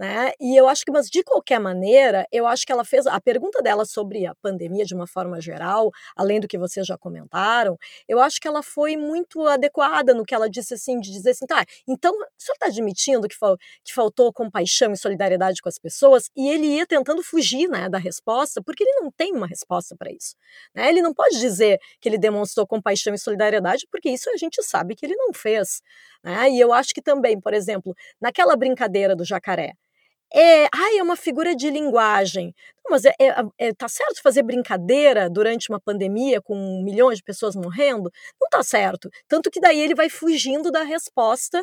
Né? 0.00 0.32
E 0.40 0.56
eu 0.58 0.66
acho 0.66 0.82
que, 0.82 0.90
mas 0.90 1.10
de 1.10 1.22
qualquer 1.22 1.60
maneira, 1.60 2.26
eu 2.32 2.46
acho 2.46 2.64
que 2.64 2.72
ela 2.72 2.86
fez 2.86 3.06
a 3.06 3.20
pergunta 3.20 3.60
dela 3.60 3.84
sobre 3.84 4.24
a 4.24 4.34
pandemia 4.36 4.82
de 4.82 4.94
uma 4.94 5.06
forma 5.06 5.38
geral, 5.42 5.90
além 6.16 6.40
do 6.40 6.48
que 6.48 6.56
vocês 6.56 6.86
já 6.86 6.96
comentaram, 6.96 7.76
eu 8.08 8.18
acho 8.18 8.40
que 8.40 8.48
ela 8.48 8.62
foi 8.62 8.96
muito 8.96 9.46
adequada 9.46 10.14
no 10.14 10.24
que 10.24 10.34
ela 10.34 10.48
disse 10.48 10.72
assim, 10.72 10.98
de 11.00 11.12
dizer 11.12 11.32
assim, 11.32 11.44
tá, 11.44 11.66
então 11.86 12.14
o 12.14 12.24
senhor 12.38 12.54
está 12.54 12.68
admitindo 12.68 13.28
que, 13.28 13.36
fal, 13.36 13.58
que 13.84 13.92
faltou 13.92 14.32
compaixão 14.32 14.90
e 14.90 14.96
solidariedade 14.96 15.60
com 15.60 15.68
as 15.68 15.78
pessoas, 15.78 16.30
e 16.34 16.48
ele 16.48 16.64
ia 16.76 16.86
tentando 16.86 17.22
fugir 17.22 17.68
né, 17.68 17.86
da 17.86 17.98
resposta, 17.98 18.62
porque 18.62 18.82
ele 18.82 19.02
não 19.02 19.10
tem 19.10 19.34
uma 19.34 19.46
resposta 19.46 19.94
para 19.94 20.10
isso. 20.10 20.34
Né? 20.74 20.88
Ele 20.88 21.02
não 21.02 21.12
pode 21.12 21.38
dizer 21.38 21.78
que 22.00 22.08
ele 22.08 22.16
demonstrou 22.16 22.66
compaixão 22.66 23.12
e 23.12 23.18
solidariedade, 23.18 23.86
porque 23.90 24.08
isso 24.08 24.30
a 24.30 24.36
gente 24.38 24.62
sabe 24.62 24.96
que 24.96 25.04
ele 25.04 25.16
não 25.16 25.34
fez. 25.34 25.82
Né? 26.24 26.52
E 26.52 26.58
eu 26.58 26.72
acho 26.72 26.94
que 26.94 27.02
também, 27.02 27.38
por 27.38 27.52
exemplo, 27.52 27.94
naquela 28.18 28.56
brincadeira 28.56 29.14
do 29.14 29.26
jacaré, 29.26 29.74
é, 30.34 30.64
ai, 30.72 30.98
é 30.98 31.02
uma 31.02 31.16
figura 31.16 31.54
de 31.54 31.70
linguagem. 31.70 32.54
Mas 32.88 33.04
é, 33.04 33.14
é, 33.20 33.34
é, 33.58 33.72
tá 33.74 33.88
certo 33.88 34.22
fazer 34.22 34.42
brincadeira 34.42 35.28
durante 35.28 35.70
uma 35.70 35.80
pandemia 35.80 36.40
com 36.40 36.82
milhões 36.84 37.18
de 37.18 37.24
pessoas 37.24 37.54
morrendo? 37.54 38.10
Não 38.40 38.48
tá 38.48 38.62
certo. 38.62 39.08
Tanto 39.28 39.50
que 39.50 39.60
daí 39.60 39.80
ele 39.80 39.94
vai 39.94 40.08
fugindo 40.08 40.70
da 40.70 40.82
resposta 40.82 41.62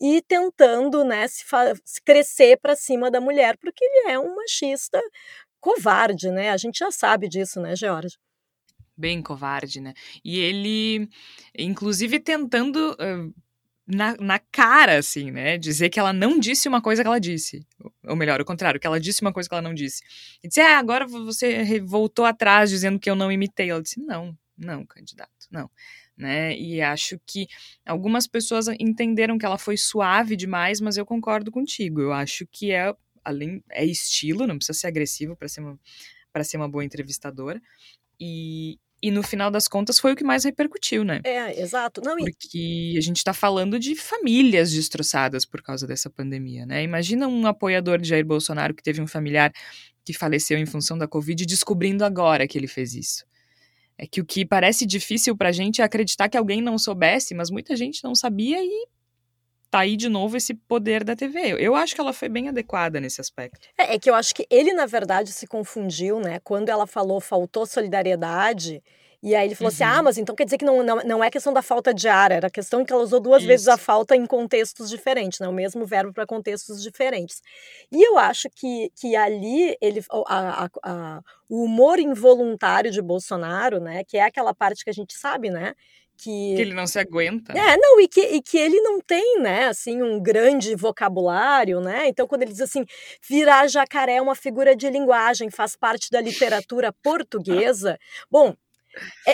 e 0.00 0.22
tentando 0.22 1.04
né, 1.04 1.26
se, 1.28 1.44
se 1.84 2.02
crescer 2.02 2.58
para 2.60 2.76
cima 2.76 3.10
da 3.10 3.20
mulher, 3.20 3.56
porque 3.58 3.84
ele 3.84 4.10
é 4.12 4.18
um 4.18 4.34
machista 4.34 5.00
covarde, 5.60 6.30
né? 6.30 6.50
A 6.50 6.56
gente 6.56 6.78
já 6.78 6.90
sabe 6.90 7.28
disso, 7.28 7.60
né, 7.60 7.74
George? 7.74 8.18
Bem 8.96 9.22
covarde, 9.22 9.80
né? 9.80 9.94
E 10.24 10.38
ele, 10.38 11.08
inclusive, 11.56 12.20
tentando 12.20 12.92
uh, 12.92 13.34
na, 13.86 14.16
na 14.16 14.38
cara, 14.38 14.98
assim, 14.98 15.30
né? 15.30 15.58
Dizer 15.58 15.90
que 15.90 16.00
ela 16.00 16.12
não 16.12 16.38
disse 16.38 16.68
uma 16.68 16.80
coisa 16.80 17.02
que 17.02 17.06
ela 17.06 17.20
disse. 17.20 17.66
Ou 18.04 18.16
melhor, 18.16 18.40
o 18.40 18.44
contrário, 18.44 18.80
que 18.80 18.86
ela 18.86 18.98
disse 18.98 19.22
uma 19.22 19.32
coisa 19.32 19.48
que 19.48 19.54
ela 19.54 19.62
não 19.62 19.74
disse. 19.74 20.02
E 20.42 20.48
disse, 20.48 20.60
ah, 20.60 20.78
agora 20.78 21.06
você 21.06 21.80
voltou 21.80 22.24
atrás 22.24 22.70
dizendo 22.70 22.98
que 22.98 23.10
eu 23.10 23.14
não 23.14 23.30
imitei. 23.30 23.70
Ela 23.70 23.82
disse, 23.82 24.00
não, 24.00 24.36
não, 24.56 24.86
candidato, 24.86 25.30
não. 25.50 25.70
Né? 26.16 26.56
E 26.56 26.80
acho 26.80 27.18
que 27.26 27.46
algumas 27.84 28.26
pessoas 28.26 28.68
entenderam 28.78 29.36
que 29.36 29.44
ela 29.44 29.58
foi 29.58 29.76
suave 29.76 30.36
demais, 30.36 30.80
mas 30.80 30.96
eu 30.96 31.04
concordo 31.04 31.50
contigo. 31.50 32.00
Eu 32.00 32.12
acho 32.12 32.46
que 32.46 32.72
é 32.72 32.94
além 33.24 33.62
é 33.70 33.84
estilo, 33.84 34.46
não 34.46 34.56
precisa 34.56 34.78
ser 34.78 34.86
agressivo 34.86 35.34
para 35.34 35.48
ser 35.48 35.62
para 36.32 36.44
ser 36.44 36.56
uma 36.56 36.68
boa 36.68 36.84
entrevistadora. 36.84 37.60
E, 38.20 38.78
e 39.04 39.10
no 39.10 39.22
final 39.22 39.50
das 39.50 39.68
contas 39.68 40.00
foi 40.00 40.14
o 40.14 40.16
que 40.16 40.24
mais 40.24 40.44
repercutiu, 40.44 41.04
né? 41.04 41.20
É, 41.24 41.60
exato. 41.60 42.00
Não, 42.02 42.16
Porque 42.16 42.94
a 42.96 43.02
gente 43.02 43.18
está 43.18 43.34
falando 43.34 43.78
de 43.78 43.94
famílias 43.94 44.72
destroçadas 44.72 45.44
por 45.44 45.60
causa 45.60 45.86
dessa 45.86 46.08
pandemia, 46.08 46.64
né? 46.64 46.82
Imagina 46.82 47.28
um 47.28 47.46
apoiador 47.46 48.00
de 48.00 48.08
Jair 48.08 48.24
Bolsonaro 48.24 48.72
que 48.72 48.82
teve 48.82 49.02
um 49.02 49.06
familiar 49.06 49.52
que 50.06 50.14
faleceu 50.14 50.56
em 50.56 50.64
função 50.64 50.96
da 50.96 51.06
Covid 51.06 51.44
descobrindo 51.44 52.02
agora 52.02 52.48
que 52.48 52.56
ele 52.56 52.66
fez 52.66 52.94
isso. 52.94 53.26
É 53.98 54.06
que 54.06 54.22
o 54.22 54.24
que 54.24 54.42
parece 54.46 54.86
difícil 54.86 55.36
pra 55.36 55.52
gente 55.52 55.82
é 55.82 55.84
acreditar 55.84 56.30
que 56.30 56.38
alguém 56.38 56.62
não 56.62 56.78
soubesse, 56.78 57.34
mas 57.34 57.50
muita 57.50 57.76
gente 57.76 58.02
não 58.02 58.14
sabia 58.14 58.56
e 58.64 58.86
tá 59.74 59.80
aí 59.80 59.96
de 59.96 60.08
novo 60.08 60.36
esse 60.36 60.54
poder 60.54 61.02
da 61.02 61.16
TV. 61.16 61.56
Eu 61.58 61.74
acho 61.74 61.96
que 61.96 62.00
ela 62.00 62.12
foi 62.12 62.28
bem 62.28 62.48
adequada 62.48 63.00
nesse 63.00 63.20
aspecto. 63.20 63.66
É, 63.76 63.94
é 63.94 63.98
que 63.98 64.08
eu 64.08 64.14
acho 64.14 64.32
que 64.32 64.46
ele, 64.48 64.72
na 64.72 64.86
verdade, 64.86 65.32
se 65.32 65.48
confundiu, 65.48 66.20
né? 66.20 66.38
Quando 66.44 66.68
ela 66.68 66.86
falou 66.86 67.20
faltou 67.20 67.66
solidariedade. 67.66 68.80
E 69.20 69.34
aí 69.34 69.48
ele 69.48 69.56
falou 69.56 69.70
uhum. 69.70 69.74
assim: 69.74 69.82
ah, 69.82 69.96
uhum. 69.96 70.02
mas 70.04 70.18
então 70.18 70.36
quer 70.36 70.44
dizer 70.44 70.58
que 70.58 70.64
não, 70.64 70.80
não, 70.84 70.96
não 70.98 71.24
é 71.24 71.28
questão 71.28 71.52
da 71.52 71.60
falta 71.60 71.92
de 71.92 72.06
ar, 72.06 72.30
era 72.30 72.48
questão 72.48 72.84
que 72.84 72.92
ela 72.92 73.02
usou 73.02 73.18
duas 73.18 73.42
Isso. 73.42 73.48
vezes 73.48 73.66
a 73.66 73.76
falta 73.76 74.14
em 74.14 74.26
contextos 74.26 74.88
diferentes, 74.88 75.40
né? 75.40 75.48
O 75.48 75.52
mesmo 75.52 75.84
verbo 75.84 76.12
para 76.12 76.24
contextos 76.24 76.80
diferentes. 76.80 77.42
E 77.90 78.06
eu 78.06 78.16
acho 78.16 78.48
que, 78.54 78.92
que 78.94 79.16
ali 79.16 79.76
ele, 79.80 80.04
a, 80.28 80.66
a, 80.66 80.70
a, 80.84 81.20
o 81.48 81.64
humor 81.64 81.98
involuntário 81.98 82.92
de 82.92 83.02
Bolsonaro, 83.02 83.80
né? 83.80 84.04
Que 84.04 84.18
é 84.18 84.22
aquela 84.22 84.54
parte 84.54 84.84
que 84.84 84.90
a 84.90 84.94
gente 84.94 85.14
sabe, 85.14 85.50
né? 85.50 85.74
Que... 86.16 86.54
que 86.54 86.60
ele 86.60 86.74
não 86.74 86.86
se 86.86 86.98
aguenta. 86.98 87.52
É, 87.52 87.76
não, 87.76 88.00
e 88.00 88.08
que, 88.08 88.20
e 88.20 88.42
que 88.42 88.58
ele 88.58 88.80
não 88.80 89.00
tem, 89.00 89.40
né, 89.40 89.66
assim, 89.66 90.02
um 90.02 90.20
grande 90.20 90.74
vocabulário, 90.74 91.80
né? 91.80 92.08
Então, 92.08 92.26
quando 92.26 92.42
ele 92.42 92.52
diz 92.52 92.60
assim, 92.60 92.84
virar 93.28 93.68
jacaré 93.68 94.14
é 94.16 94.22
uma 94.22 94.34
figura 94.34 94.74
de 94.74 94.88
linguagem, 94.88 95.50
faz 95.50 95.76
parte 95.76 96.10
da 96.10 96.20
literatura 96.20 96.92
portuguesa. 97.02 97.98
Bom, 98.30 98.54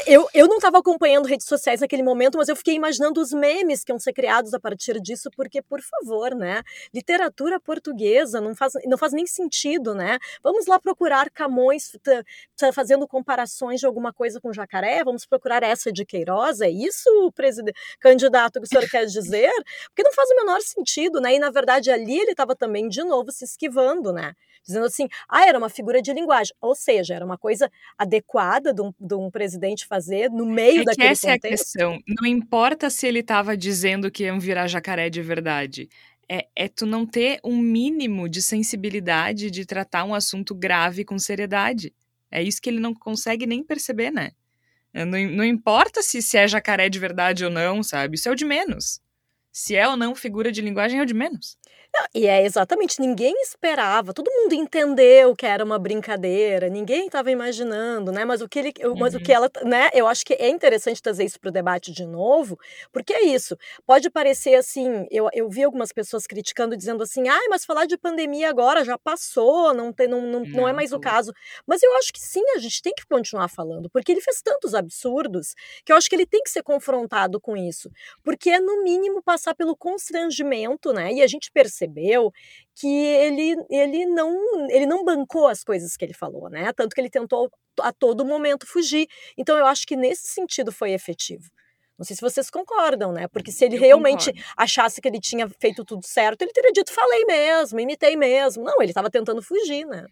eu, 0.07 0.29
eu 0.33 0.49
não 0.49 0.57
estava 0.57 0.79
acompanhando 0.79 1.27
redes 1.27 1.47
sociais 1.47 1.81
naquele 1.81 2.03
momento, 2.03 2.39
mas 2.39 2.49
eu 2.49 2.57
fiquei 2.57 2.75
imaginando 2.75 3.21
os 3.21 3.33
memes 3.33 3.85
que 3.85 3.93
iam 3.93 3.99
ser 3.99 4.13
criados 4.13 4.55
a 4.55 4.61
partir 4.61 5.01
disso, 5.01 5.31
porque, 5.37 5.61
por 5.63 5.81
favor, 5.81 6.35
né? 6.35 6.63
Literatura 6.95 7.61
portuguesa 7.61 8.41
não 8.41 8.55
faz, 8.55 8.73
não 8.87 8.97
faz 8.97 9.13
nem 9.13 9.27
sentido, 9.27 9.95
né? 9.95 10.19
Vamos 10.43 10.67
lá 10.67 10.79
procurar 10.79 11.31
Camões 11.31 11.93
fazendo 12.75 13.07
comparações 13.07 13.81
de 13.81 13.87
alguma 13.87 14.13
coisa 14.13 14.41
com 14.41 14.53
jacaré, 14.53 15.03
vamos 15.05 15.27
procurar 15.27 15.63
essa 15.63 15.93
de 15.93 16.05
Queiroz, 16.05 16.61
é 16.61 16.71
isso, 16.71 17.33
presidente, 17.35 17.79
candidato, 17.99 18.61
que 18.61 18.67
o 18.67 18.69
senhor 18.69 18.89
quer 18.89 19.07
dizer? 19.07 19.51
Porque 19.89 20.03
não 20.03 20.13
faz 20.13 20.31
o 20.31 20.37
menor 20.37 20.61
sentido, 20.61 21.21
né? 21.21 21.35
E, 21.35 21.39
na 21.39 21.51
verdade, 21.51 21.91
ali 21.91 22.19
ele 22.19 22.33
estava 22.33 22.55
também, 22.55 22.89
de 22.89 23.03
novo, 23.03 23.31
se 23.33 23.45
esquivando, 23.45 24.13
né? 24.13 24.35
Dizendo 24.63 24.87
assim, 24.87 25.09
ah, 25.29 25.47
era 25.47 25.59
uma 25.59 25.71
figura 25.71 26.03
de 26.03 26.13
linguagem, 26.13 26.55
ou 26.61 26.75
seja, 26.75 27.15
era 27.15 27.25
uma 27.25 27.39
coisa 27.39 27.71
adequada 27.97 28.75
de 28.75 28.83
um, 28.83 28.93
de 29.01 29.15
um 29.15 29.31
presidente 29.31 29.50
presidente 29.51 29.87
fazer 29.87 30.31
no 30.31 30.47
meio 30.47 30.83
é 30.83 30.85
daquele 30.85 31.09
essa 31.09 31.33
contexto. 31.33 31.45
é 31.45 31.49
a 31.49 31.59
questão. 31.59 32.03
Não 32.07 32.27
importa 32.27 32.89
se 32.89 33.07
ele 33.07 33.19
estava 33.19 33.57
dizendo 33.57 34.11
que 34.11 34.25
iam 34.25 34.39
virar 34.39 34.69
jacaré 34.69 35.11
de 35.11 35.21
verdade. 35.21 35.89
É, 36.29 36.47
é 36.55 36.69
tu 36.69 36.87
não 36.87 37.05
ter 37.05 37.41
um 37.45 37.59
mínimo 37.59 38.29
de 38.29 38.41
sensibilidade 38.41 39.51
de 39.51 39.67
tratar 39.67 40.05
um 40.05 40.15
assunto 40.15 40.55
grave 40.55 41.05
com 41.05 41.19
seriedade. 41.19 41.93
É 42.31 42.41
isso 42.41 42.63
que 42.63 42.71
ele 42.71 42.79
não 42.79 42.95
consegue 42.95 43.45
nem 43.47 43.65
perceber, 43.65 44.13
né? 44.13 44.31
Não, 44.95 45.19
não 45.29 45.45
importa 45.45 46.03
se, 46.03 46.23
se 46.23 46.37
é 46.37 46.47
jacaré 46.47 46.89
de 46.89 46.99
verdade 46.99 47.45
ou 47.45 47.51
não, 47.51 47.83
sabe? 47.83 48.17
Isso 48.17 48.29
é 48.29 48.33
o 48.33 48.37
de 48.37 48.45
menos. 48.45 49.01
Se 49.53 49.75
é 49.75 49.89
ou 49.89 49.97
não 49.97 50.15
figura 50.15 50.53
de 50.53 50.61
linguagem, 50.61 51.01
é 51.01 51.03
o 51.03 51.07
de 51.07 51.15
menos. 51.15 51.59
E 52.15 52.27
é 52.27 52.45
exatamente, 52.45 53.01
ninguém 53.01 53.35
esperava, 53.43 54.13
todo 54.13 54.31
mundo 54.31 54.53
entendeu 54.55 55.35
que 55.35 55.47
era 55.47 55.65
uma 55.65 55.79
brincadeira, 55.79 56.69
ninguém 56.69 57.07
estava 57.07 57.31
imaginando, 57.31 58.13
né? 58.13 58.25
Mas 58.25 58.41
o 58.41 58.49
que 58.49 58.59
ele, 58.59 58.73
mas 58.97 59.15
o 59.15 59.21
que 59.21 59.33
uhum. 59.33 59.37
ela, 59.37 59.51
né? 59.65 59.91
Eu 59.93 60.07
acho 60.07 60.25
que 60.25 60.35
é 60.35 60.49
interessante 60.49 61.03
trazer 61.03 61.25
isso 61.25 61.39
para 61.41 61.49
o 61.49 61.53
debate 61.53 61.93
de 61.93 62.07
novo, 62.07 62.59
porque 62.93 63.13
é 63.13 63.23
isso. 63.23 63.57
Pode 63.87 64.09
parecer 64.09 64.55
assim, 64.55 65.07
eu, 65.11 65.29
eu 65.33 65.49
vi 65.49 65.65
algumas 65.65 65.93
pessoas 65.93 66.27
criticando, 66.27 66.77
dizendo 66.77 67.03
assim, 67.03 67.29
ai, 67.29 67.49
mas 67.49 67.65
falar 67.65 67.87
de 67.87 67.97
pandemia 67.97 68.49
agora 68.49 68.85
já 68.85 68.97
passou, 68.97 69.75
não, 69.75 69.93
tem, 69.93 70.07
não, 70.07 70.23
não, 70.23 70.41
não 70.45 70.69
é 70.69 70.73
mais 70.73 70.93
o 70.93 71.01
caso. 71.01 71.33
Mas 71.67 71.83
eu 71.83 71.93
acho 71.97 72.13
que 72.13 72.21
sim, 72.21 72.43
a 72.55 72.59
gente 72.59 72.83
tem 72.83 72.93
que 72.95 73.07
continuar 73.07 73.49
falando, 73.49 73.91
porque 73.91 74.13
ele 74.13 74.21
fez 74.21 74.41
tantos 74.43 74.75
absurdos 74.75 75.55
que 75.85 75.93
eu 75.93 75.97
acho 75.97 76.09
que 76.09 76.15
ele 76.15 76.27
tem 76.27 76.43
que 76.43 76.51
ser 76.51 76.63
confrontado 76.63 77.41
com 77.41 77.57
isso, 77.57 77.91
porque 78.23 78.51
é 78.51 78.61
no 78.61 78.83
mínimo 78.83 79.23
passar 79.23 79.55
pelo 79.55 79.77
constrangimento, 79.77 80.93
né? 80.93 81.13
E 81.13 81.23
a 81.23 81.27
gente 81.27 81.51
percebe 81.51 81.80
percebeu 81.81 82.33
que 82.75 82.87
ele, 82.87 83.57
ele, 83.71 84.07
não, 84.07 84.71
ele 84.71 84.87
não 84.87 85.05
bancou 85.05 85.47
as 85.47 85.65
coisas 85.65 85.97
que 85.97 86.05
ele 86.05 86.15
falou, 86.15 86.49
né? 86.49 86.73
Tanto 86.73 86.95
que 86.95 87.01
ele 87.01 87.11
tentou 87.11 87.51
a 87.81 87.93
todo 87.93 88.25
momento 88.25 88.67
fugir. 88.67 89.07
Então 89.37 89.57
eu 89.57 89.67
acho 89.67 89.87
que 89.87 89.97
nesse 89.97 90.29
sentido 90.29 90.73
foi 90.73 90.93
efetivo. 90.93 91.51
Não 91.99 92.05
sei 92.05 92.17
se 92.17 92.23
vocês 92.23 92.49
concordam, 92.49 93.13
né? 93.13 93.29
Porque 93.29 93.53
se 93.53 93.65
ele 93.65 93.77
eu 93.77 93.81
realmente 93.81 94.33
concordo. 94.33 94.53
achasse 94.57 95.01
que 95.01 95.09
ele 95.09 95.21
tinha 95.21 95.49
feito 95.59 95.85
tudo 95.85 96.07
certo, 96.07 96.43
ele 96.43 96.53
teria 96.53 96.73
dito 96.73 96.93
falei 96.93 97.25
mesmo, 97.27 97.79
imitei 97.79 98.17
mesmo. 98.17 98.65
Não, 98.65 98.81
ele 98.81 98.91
estava 98.91 99.11
tentando 99.11 99.43
fugir, 99.43 99.85
né? 99.87 100.07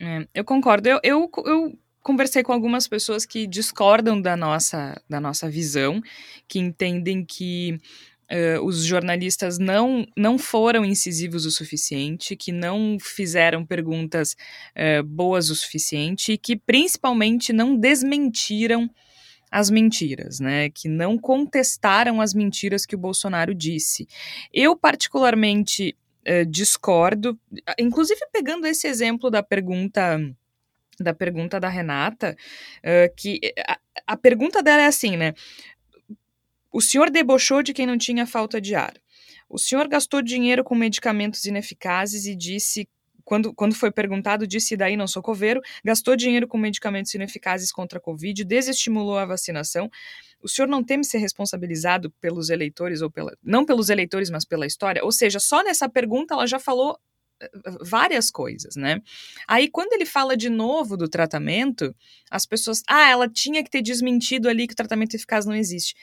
É, 0.00 0.26
eu 0.34 0.44
concordo. 0.44 0.88
Eu, 0.88 1.00
eu, 1.02 1.30
eu 1.44 1.78
conversei 2.02 2.42
com 2.42 2.52
algumas 2.52 2.88
pessoas 2.88 3.26
que 3.26 3.46
discordam 3.46 4.20
da 4.20 4.36
nossa, 4.36 5.00
da 5.08 5.20
nossa 5.20 5.48
visão, 5.48 6.00
que 6.48 6.58
entendem 6.58 7.22
que 7.22 7.78
Uh, 8.34 8.60
os 8.64 8.84
jornalistas 8.84 9.60
não, 9.60 10.04
não 10.16 10.36
foram 10.36 10.84
incisivos 10.84 11.46
o 11.46 11.52
suficiente, 11.52 12.34
que 12.34 12.50
não 12.50 12.98
fizeram 13.00 13.64
perguntas 13.64 14.34
uh, 14.76 15.04
boas 15.04 15.50
o 15.50 15.54
suficiente 15.54 16.32
e 16.32 16.38
que 16.38 16.56
principalmente 16.56 17.52
não 17.52 17.76
desmentiram 17.76 18.90
as 19.52 19.70
mentiras, 19.70 20.40
né? 20.40 20.68
Que 20.68 20.88
não 20.88 21.16
contestaram 21.16 22.20
as 22.20 22.34
mentiras 22.34 22.84
que 22.84 22.96
o 22.96 22.98
Bolsonaro 22.98 23.54
disse. 23.54 24.08
Eu, 24.52 24.76
particularmente, 24.76 25.96
uh, 26.26 26.44
discordo, 26.44 27.38
inclusive 27.78 28.20
pegando 28.32 28.66
esse 28.66 28.88
exemplo 28.88 29.30
da 29.30 29.44
pergunta 29.44 30.18
da 31.00 31.12
pergunta 31.12 31.58
da 31.58 31.68
Renata, 31.68 32.36
que 33.16 33.40
a, 33.66 33.80
a 34.06 34.16
pergunta 34.16 34.62
dela 34.62 34.82
é 34.82 34.86
assim, 34.86 35.16
né? 35.16 35.34
O 36.74 36.80
senhor 36.80 37.08
debochou 37.08 37.62
de 37.62 37.72
quem 37.72 37.86
não 37.86 37.96
tinha 37.96 38.26
falta 38.26 38.60
de 38.60 38.74
ar. 38.74 38.94
O 39.48 39.58
senhor 39.58 39.86
gastou 39.86 40.20
dinheiro 40.20 40.64
com 40.64 40.74
medicamentos 40.74 41.44
ineficazes 41.44 42.26
e 42.26 42.34
disse 42.34 42.88
quando, 43.22 43.54
quando 43.54 43.76
foi 43.76 43.92
perguntado, 43.92 44.44
disse 44.44 44.76
daí 44.76 44.96
não 44.96 45.06
sou 45.06 45.22
coveiro, 45.22 45.60
gastou 45.84 46.16
dinheiro 46.16 46.48
com 46.48 46.58
medicamentos 46.58 47.14
ineficazes 47.14 47.70
contra 47.70 48.00
a 48.00 48.02
Covid, 48.02 48.44
desestimulou 48.44 49.16
a 49.16 49.24
vacinação. 49.24 49.88
O 50.42 50.48
senhor 50.48 50.66
não 50.66 50.82
teme 50.82 51.04
ser 51.04 51.18
responsabilizado 51.18 52.10
pelos 52.20 52.50
eleitores, 52.50 53.02
ou 53.02 53.10
pela. 53.10 53.38
não 53.40 53.64
pelos 53.64 53.88
eleitores, 53.88 54.28
mas 54.28 54.44
pela 54.44 54.66
história? 54.66 55.04
Ou 55.04 55.12
seja, 55.12 55.38
só 55.38 55.62
nessa 55.62 55.88
pergunta 55.88 56.34
ela 56.34 56.44
já 56.44 56.58
falou 56.58 56.98
eh, 57.40 57.50
várias 57.82 58.32
coisas, 58.32 58.74
né? 58.74 59.00
Aí 59.46 59.70
quando 59.70 59.92
ele 59.92 60.04
fala 60.04 60.36
de 60.36 60.50
novo 60.50 60.96
do 60.96 61.08
tratamento, 61.08 61.94
as 62.28 62.44
pessoas, 62.44 62.82
ah, 62.88 63.08
ela 63.08 63.28
tinha 63.28 63.62
que 63.62 63.70
ter 63.70 63.80
desmentido 63.80 64.48
ali 64.48 64.66
que 64.66 64.72
o 64.72 64.76
tratamento 64.76 65.14
eficaz 65.14 65.46
não 65.46 65.54
existe 65.54 65.94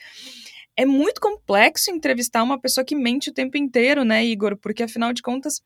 é 0.76 0.86
muito 0.86 1.20
complexo 1.20 1.90
entrevistar 1.90 2.42
uma 2.42 2.60
pessoa 2.60 2.84
que 2.84 2.94
mente 2.94 3.30
o 3.30 3.34
tempo 3.34 3.56
inteiro, 3.56 4.04
né, 4.04 4.24
Igor? 4.24 4.56
Porque 4.56 4.82
afinal 4.82 5.12
de 5.12 5.22
contas, 5.22 5.60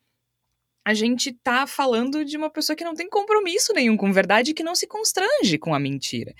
a 0.85 0.93
gente 0.93 1.33
tá 1.43 1.67
falando 1.67 2.23
de 2.23 2.37
uma 2.37 2.49
pessoa 2.49 2.75
que 2.75 2.83
não 2.83 2.93
tem 2.93 3.09
compromisso 3.09 3.73
nenhum 3.73 3.97
com 3.97 4.11
verdade 4.11 4.51
e 4.51 4.53
que 4.53 4.63
não 4.63 4.75
se 4.75 4.87
constrange 4.87 5.57
com 5.57 5.73
a 5.73 5.79
mentira. 5.79 6.33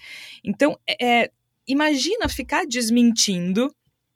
Então, 0.44 0.78
é, 0.88 1.24
é 1.24 1.32
imagina 1.68 2.30
ficar 2.30 2.66
desmentindo 2.66 3.74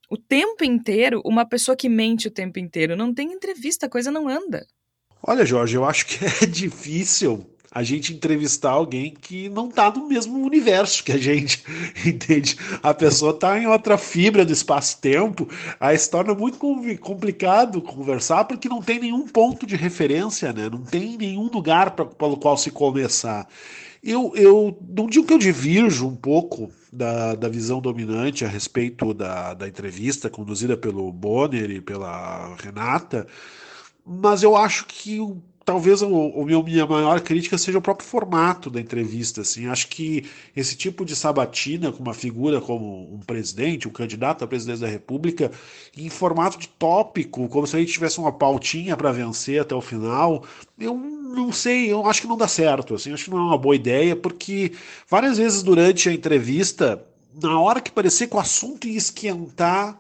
o 0.10 0.18
tempo 0.18 0.64
inteiro 0.64 1.22
uma 1.26 1.46
pessoa 1.46 1.76
que 1.76 1.90
mente 1.90 2.28
o 2.28 2.32
tempo 2.32 2.60
inteiro. 2.60 2.96
Não 2.96 3.14
tem 3.14 3.32
entrevista, 3.32 3.86
a 3.86 3.90
coisa 3.90 4.12
não 4.12 4.28
anda. 4.28 4.66
Olha, 5.24 5.46
Jorge, 5.46 5.76
eu 5.76 5.86
acho 5.86 6.06
que 6.06 6.18
é 6.44 6.46
difícil 6.46 7.46
a 7.74 7.84
gente 7.84 8.14
entrevistar 8.14 8.72
alguém 8.72 9.14
que 9.14 9.48
não 9.48 9.70
está 9.70 9.90
no 9.90 10.06
mesmo 10.06 10.46
universo 10.46 11.02
que 11.06 11.14
a 11.14 11.18
gente, 11.18 11.64
entende? 12.06 12.58
A 12.84 12.94
pessoa 12.94 13.32
está 13.32 13.58
em 13.58 13.66
outra 13.66 13.98
fibra 13.98 14.44
do 14.44 14.52
espaço-tempo, 14.52 15.48
aí 15.80 15.98
se 15.98 16.12
torna 16.12 16.36
muito 16.36 16.60
complicado 17.00 17.82
conversar 17.82 18.44
porque 18.44 18.68
não 18.68 18.82
tem 18.82 19.00
nenhum 19.00 19.26
ponto 19.26 19.66
de 19.66 19.78
referência, 19.78 20.52
né? 20.52 20.70
Não 20.70 20.82
tem 20.82 21.18
nenhum 21.18 21.48
lugar 21.48 21.92
pra, 21.92 22.06
pelo 22.06 22.36
qual 22.36 22.58
se 22.58 22.70
começar. 22.70 23.48
Eu, 24.04 24.34
eu 24.36 24.78
não 24.90 25.08
digo 25.08 25.26
que 25.26 25.34
eu 25.34 25.38
divirjo 25.38 26.08
um 26.08 26.16
pouco 26.16 26.70
da, 26.92 27.36
da 27.36 27.48
visão 27.48 27.80
dominante 27.80 28.44
a 28.44 28.50
respeito 28.50 29.14
da, 29.14 29.54
da 29.54 29.68
entrevista 29.68 30.30
conduzida 30.30 30.76
pelo 30.76 31.10
Bonner 31.12 31.70
e 31.72 31.80
pela 31.80 32.54
Renata, 32.56 33.28
mas 34.06 34.44
eu 34.44 34.58
acho 34.58 34.88
que 34.88 35.20
talvez 35.72 36.02
o, 36.02 36.10
o 36.10 36.44
meu, 36.44 36.62
minha 36.62 36.86
maior 36.86 37.22
crítica 37.22 37.58
seja 37.58 37.78
o 37.78 37.82
próprio 37.82 38.06
formato 38.06 38.70
da 38.70 38.82
entrevista. 38.82 39.40
Assim. 39.40 39.68
Acho 39.68 39.88
que 39.88 40.26
esse 40.54 40.76
tipo 40.76 41.06
de 41.06 41.16
sabatina 41.16 41.94
com 41.94 42.04
uma 42.04 42.14
figura 42.14 42.60
como 42.60 43.14
um 43.14 43.20
presidente, 43.20 43.88
um 43.88 43.92
candidato 43.92 44.44
à 44.44 44.48
presidência 44.48 44.86
da 44.86 44.92
República, 44.92 45.50
em 45.96 46.10
formato 46.10 46.60
de 46.60 46.68
tópico, 46.68 47.48
como 47.48 47.66
se 47.66 47.78
a 47.78 47.80
gente 47.80 47.94
tivesse 47.94 48.20
uma 48.20 48.34
pautinha 48.34 48.98
para 48.98 49.14
vencer 49.14 49.62
até 49.62 49.74
o 49.74 49.80
final, 49.80 50.44
eu 50.78 50.94
não 50.94 51.54
sei, 51.54 51.90
eu 51.90 52.06
acho 52.06 52.22
que 52.22 52.28
não 52.28 52.36
dá 52.36 52.50
certo. 52.50 52.96
Assim, 52.96 53.14
acho 53.14 53.24
que 53.24 53.32
não 53.32 53.38
é 53.38 53.44
uma 53.44 53.58
boa 53.58 53.76
ideia, 53.76 54.14
porque 54.14 54.74
várias 55.10 55.38
vezes 55.38 55.64
durante 55.64 56.10
a 56.10 56.14
entrevista, 56.14 57.02
na 57.42 57.58
hora 57.62 57.80
que 57.80 57.94
parecia 57.94 58.28
que 58.28 58.36
o 58.36 58.40
assunto 58.40 58.90
ia 58.90 58.98
esquentar 58.98 59.98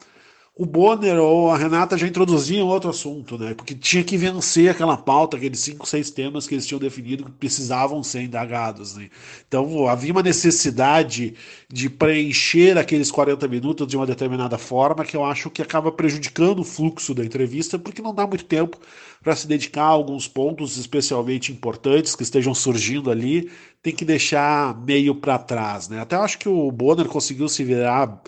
o 0.61 0.65
Bonner 0.67 1.17
ou 1.17 1.49
a 1.49 1.57
Renata 1.57 1.97
já 1.97 2.05
introduziam 2.05 2.67
outro 2.67 2.91
assunto, 2.91 3.35
né? 3.35 3.55
Porque 3.55 3.73
tinha 3.73 4.03
que 4.03 4.15
vencer 4.15 4.69
aquela 4.69 4.95
pauta, 4.95 5.35
aqueles 5.35 5.59
cinco, 5.59 5.87
seis 5.87 6.11
temas 6.11 6.47
que 6.47 6.53
eles 6.53 6.67
tinham 6.67 6.79
definido 6.79 7.25
que 7.25 7.31
precisavam 7.31 8.03
ser 8.03 8.21
indagados, 8.21 8.95
né? 8.95 9.09
Então 9.47 9.87
havia 9.87 10.11
uma 10.11 10.21
necessidade 10.21 11.33
de 11.67 11.89
preencher 11.89 12.77
aqueles 12.77 13.09
40 13.09 13.47
minutos 13.47 13.87
de 13.87 13.97
uma 13.97 14.05
determinada 14.05 14.55
forma 14.55 15.03
que 15.03 15.17
eu 15.17 15.25
acho 15.25 15.49
que 15.49 15.63
acaba 15.63 15.91
prejudicando 15.91 16.59
o 16.59 16.63
fluxo 16.63 17.15
da 17.15 17.25
entrevista, 17.25 17.79
porque 17.79 17.99
não 17.99 18.13
dá 18.13 18.27
muito 18.27 18.45
tempo 18.45 18.77
para 19.23 19.35
se 19.35 19.47
dedicar 19.47 19.85
a 19.85 19.87
alguns 19.87 20.27
pontos 20.27 20.77
especialmente 20.77 21.51
importantes 21.51 22.15
que 22.15 22.21
estejam 22.21 22.53
surgindo 22.53 23.09
ali, 23.09 23.49
tem 23.81 23.95
que 23.95 24.05
deixar 24.05 24.79
meio 24.85 25.15
para 25.15 25.39
trás, 25.39 25.89
né? 25.89 26.01
Até 26.01 26.17
acho 26.17 26.37
que 26.37 26.47
o 26.47 26.71
Bonner 26.71 27.07
conseguiu 27.07 27.49
se 27.49 27.63
virar 27.63 28.21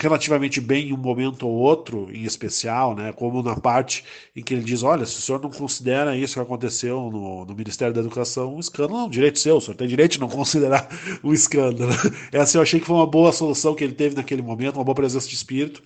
relativamente 0.00 0.60
bem 0.60 0.88
em 0.88 0.92
um 0.92 0.96
momento 0.96 1.46
ou 1.46 1.54
outro, 1.54 2.08
em 2.10 2.24
especial, 2.24 2.94
né? 2.94 3.12
como 3.12 3.42
na 3.42 3.54
parte 3.54 4.04
em 4.34 4.42
que 4.42 4.54
ele 4.54 4.62
diz: 4.64 4.82
olha, 4.82 5.04
se 5.04 5.18
o 5.18 5.22
senhor 5.22 5.40
não 5.40 5.50
considera 5.50 6.16
isso 6.16 6.34
que 6.34 6.40
aconteceu 6.40 7.10
no, 7.10 7.44
no 7.44 7.54
Ministério 7.54 7.92
da 7.92 8.00
Educação 8.00 8.56
um 8.56 8.60
escândalo, 8.60 9.00
é 9.00 9.04
um 9.04 9.10
direito 9.10 9.38
seu, 9.38 9.58
o 9.58 9.60
senhor 9.60 9.76
tem 9.76 9.86
direito 9.86 10.12
de 10.12 10.20
não 10.20 10.28
considerar 10.28 10.88
um 11.22 11.32
escândalo. 11.32 11.92
Essa 12.32 12.56
eu 12.58 12.62
achei 12.62 12.80
que 12.80 12.86
foi 12.86 12.96
uma 12.96 13.06
boa 13.06 13.32
solução 13.32 13.74
que 13.74 13.84
ele 13.84 13.94
teve 13.94 14.16
naquele 14.16 14.42
momento, 14.42 14.76
uma 14.76 14.84
boa 14.84 14.94
presença 14.94 15.28
de 15.28 15.34
espírito, 15.34 15.82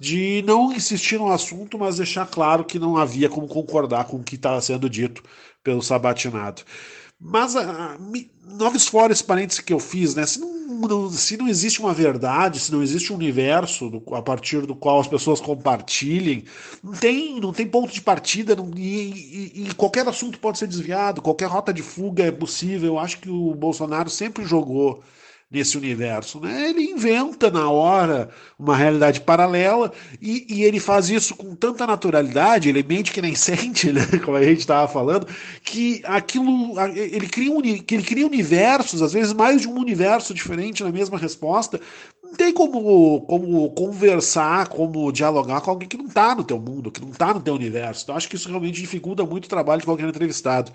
de 0.00 0.42
não 0.46 0.72
insistir 0.72 1.18
no 1.18 1.32
assunto, 1.32 1.76
mas 1.76 1.96
deixar 1.96 2.26
claro 2.26 2.64
que 2.64 2.78
não 2.78 2.96
havia 2.96 3.28
como 3.28 3.48
concordar 3.48 4.04
com 4.04 4.18
o 4.18 4.22
que 4.22 4.36
estava 4.36 4.60
sendo 4.60 4.88
dito 4.88 5.22
pelo 5.64 5.82
sabatinado. 5.82 6.62
Mas 7.20 7.56
a, 7.56 7.98
novos 8.44 8.86
fora 8.86 9.12
esse 9.12 9.24
parênteses 9.24 9.60
que 9.60 9.72
eu 9.72 9.80
fiz, 9.80 10.14
né? 10.14 10.24
Se 10.24 10.38
não, 10.38 11.10
se 11.10 11.36
não 11.36 11.48
existe 11.48 11.80
uma 11.80 11.92
verdade, 11.92 12.60
se 12.60 12.70
não 12.70 12.82
existe 12.82 13.12
um 13.12 13.16
universo 13.16 13.90
do, 13.90 14.14
a 14.14 14.22
partir 14.22 14.64
do 14.66 14.76
qual 14.76 15.00
as 15.00 15.08
pessoas 15.08 15.40
compartilhem, 15.40 16.44
não 16.82 16.92
tem, 16.92 17.40
não 17.40 17.52
tem 17.52 17.66
ponto 17.66 17.92
de 17.92 18.00
partida 18.00 18.54
não, 18.54 18.70
e, 18.76 19.52
e, 19.56 19.68
e, 19.68 19.74
qualquer 19.74 20.06
assunto 20.06 20.38
pode 20.38 20.58
ser 20.58 20.68
desviado, 20.68 21.20
qualquer 21.20 21.46
rota 21.46 21.72
de 21.72 21.82
fuga 21.82 22.24
é 22.24 22.30
possível. 22.30 22.94
Eu 22.94 22.98
acho 22.98 23.18
que 23.18 23.28
o 23.30 23.54
Bolsonaro 23.54 24.08
sempre 24.08 24.44
jogou 24.44 25.02
nesse 25.50 25.78
universo. 25.78 26.40
Né? 26.40 26.68
Ele 26.68 26.82
inventa 26.82 27.50
na 27.50 27.70
hora 27.70 28.28
uma 28.58 28.76
realidade 28.76 29.20
paralela 29.20 29.92
e, 30.20 30.46
e, 30.48 30.64
ele 30.64 30.78
faz 30.78 31.08
isso 31.08 31.34
com 31.34 31.54
tanta 31.54 31.86
naturalidade, 31.86 32.68
ele 32.68 32.82
mente 32.82 33.12
que 33.12 33.22
nem 33.22 33.34
sente, 33.34 33.92
né? 33.92 34.02
como 34.24 34.36
a 34.36 34.42
gente 34.42 34.60
estava 34.60 34.86
falando, 34.86 35.26
que 35.64 36.02
aquilo 36.04 36.74
ele 36.94 37.28
cria, 37.28 37.50
que 37.82 37.94
ele 37.94 38.04
cria 38.04 38.26
universos, 38.26 39.00
às 39.00 39.12
vezes 39.12 39.32
mais 39.32 39.62
de 39.62 39.68
um 39.68 39.78
universo 39.78 40.34
diferente 40.34 40.84
na 40.84 40.92
mesma 40.92 41.18
resposta. 41.18 41.80
Não 42.22 42.34
tem 42.34 42.52
como, 42.52 43.22
como 43.22 43.70
conversar, 43.70 44.68
como 44.68 45.10
dialogar 45.10 45.62
com 45.62 45.70
alguém 45.70 45.88
que 45.88 45.96
não 45.96 46.06
está 46.06 46.34
no 46.34 46.44
teu 46.44 46.60
mundo, 46.60 46.90
que 46.90 47.00
não 47.00 47.08
está 47.08 47.32
no 47.32 47.40
teu 47.40 47.54
universo. 47.54 48.02
Então 48.02 48.16
acho 48.16 48.28
que 48.28 48.36
isso 48.36 48.50
realmente 48.50 48.78
dificulta 48.78 49.24
muito 49.24 49.46
o 49.46 49.48
trabalho 49.48 49.80
de 49.80 49.86
qualquer 49.86 50.06
entrevistado. 50.06 50.70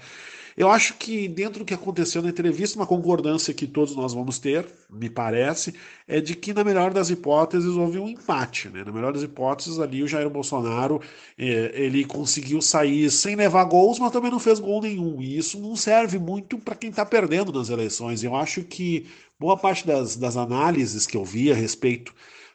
Eu 0.55 0.69
acho 0.69 0.95
que 0.95 1.27
dentro 1.27 1.59
do 1.59 1.65
que 1.65 1.73
aconteceu 1.73 2.21
na 2.21 2.29
entrevista, 2.29 2.77
uma 2.77 2.85
concordância 2.85 3.53
que 3.53 3.65
todos 3.65 3.95
nós 3.95 4.13
vamos 4.13 4.37
ter, 4.37 4.65
me 4.89 5.09
parece, 5.09 5.73
é 6.07 6.21
de 6.21 6.35
que 6.35 6.53
na 6.53 6.63
melhor 6.63 6.93
das 6.93 7.09
hipóteses 7.09 7.75
houve 7.75 7.97
um 7.97 8.07
empate, 8.07 8.69
né? 8.69 8.83
Na 8.83 8.91
melhor 8.91 9.13
das 9.13 9.23
hipóteses 9.23 9.79
ali 9.79 10.03
o 10.03 10.07
Jair 10.07 10.29
Bolsonaro 10.29 11.01
é, 11.37 11.71
ele 11.73 12.05
conseguiu 12.05 12.61
sair 12.61 13.09
sem 13.09 13.35
levar 13.35 13.63
gols, 13.65 13.97
mas 13.99 14.11
também 14.11 14.31
não 14.31 14.39
fez 14.39 14.59
gol 14.59 14.81
nenhum. 14.81 15.21
E 15.21 15.37
isso 15.37 15.59
não 15.59 15.75
serve 15.75 16.19
muito 16.19 16.57
para 16.59 16.75
quem 16.75 16.89
está 16.89 17.05
perdendo 17.05 17.51
nas 17.51 17.69
eleições. 17.69 18.23
Eu 18.23 18.35
acho 18.35 18.63
que 18.63 19.07
boa 19.39 19.57
parte 19.57 19.85
das, 19.87 20.15
das 20.15 20.37
análises 20.37 21.07
que 21.07 21.17
eu 21.17 21.25
vi 21.25 21.51
a 21.51 21.55
respeito 21.55 22.13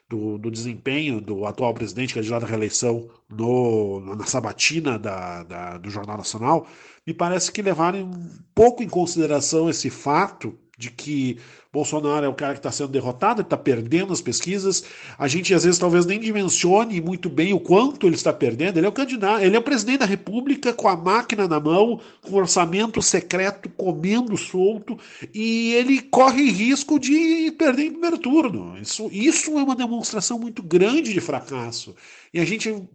do, 0.09 0.39
do, 0.39 0.49
desempenho 0.49 1.21
do 1.21 1.45
atual 1.45 1.73
presidente, 1.73 2.15
candidato 2.15 2.43
à 2.43 2.47
reeleição, 2.47 3.07
no, 3.29 3.99
na 4.15 4.25
sabatina 4.25 4.97
da, 4.97 5.43
da, 5.43 5.77
do 5.77 5.89
Jornal 5.89 6.17
Nacional, 6.17 6.67
me 7.05 7.13
parece 7.13 7.51
que 7.51 7.61
levaram 7.61 8.05
um 8.05 8.29
pouco 8.55 8.81
em 8.81 8.89
consideração 8.89 9.69
esse 9.69 9.89
fato 9.89 10.57
de 10.79 10.89
que 10.89 11.37
Bolsonaro 11.73 12.25
é 12.25 12.29
o 12.29 12.33
cara 12.33 12.53
que 12.53 12.59
está 12.59 12.71
sendo 12.71 12.89
derrotado, 12.89 13.41
está 13.41 13.57
perdendo 13.57 14.13
as 14.13 14.21
pesquisas. 14.21 14.85
A 15.17 15.27
gente 15.27 15.53
às 15.53 15.65
vezes 15.65 15.77
talvez 15.77 16.05
nem 16.05 16.17
dimensione 16.17 17.01
muito 17.01 17.29
bem 17.29 17.53
o 17.53 17.59
quanto 17.59 18.07
ele 18.07 18.15
está 18.15 18.31
perdendo. 18.31 18.77
Ele 18.77 18.85
é 18.85 18.89
o 18.89 18.93
candidato, 18.93 19.43
ele 19.43 19.57
é 19.57 19.59
o 19.59 19.61
presidente 19.61 19.99
da 19.99 20.05
República 20.05 20.71
com 20.71 20.87
a 20.87 20.95
máquina 20.95 21.49
na 21.49 21.59
mão, 21.59 21.99
com 22.21 22.37
orçamento 22.37 23.01
secreto 23.01 23.67
comendo 23.71 24.37
solto, 24.37 24.97
e 25.33 25.73
ele 25.73 26.01
corre 26.01 26.49
risco 26.49 26.97
de 26.97 27.51
perder 27.51 27.87
em 27.87 27.91
primeiro 27.91 28.17
turno. 28.17 28.77
Isso, 28.81 29.09
isso 29.11 29.59
é 29.59 29.63
uma 29.63 29.75
demonstração 29.75 30.39
muito 30.39 30.63
grande 30.63 31.11
de 31.11 31.19
fracasso. 31.19 31.93
E 32.33 32.39
a 32.39 32.45
gente 32.45 32.87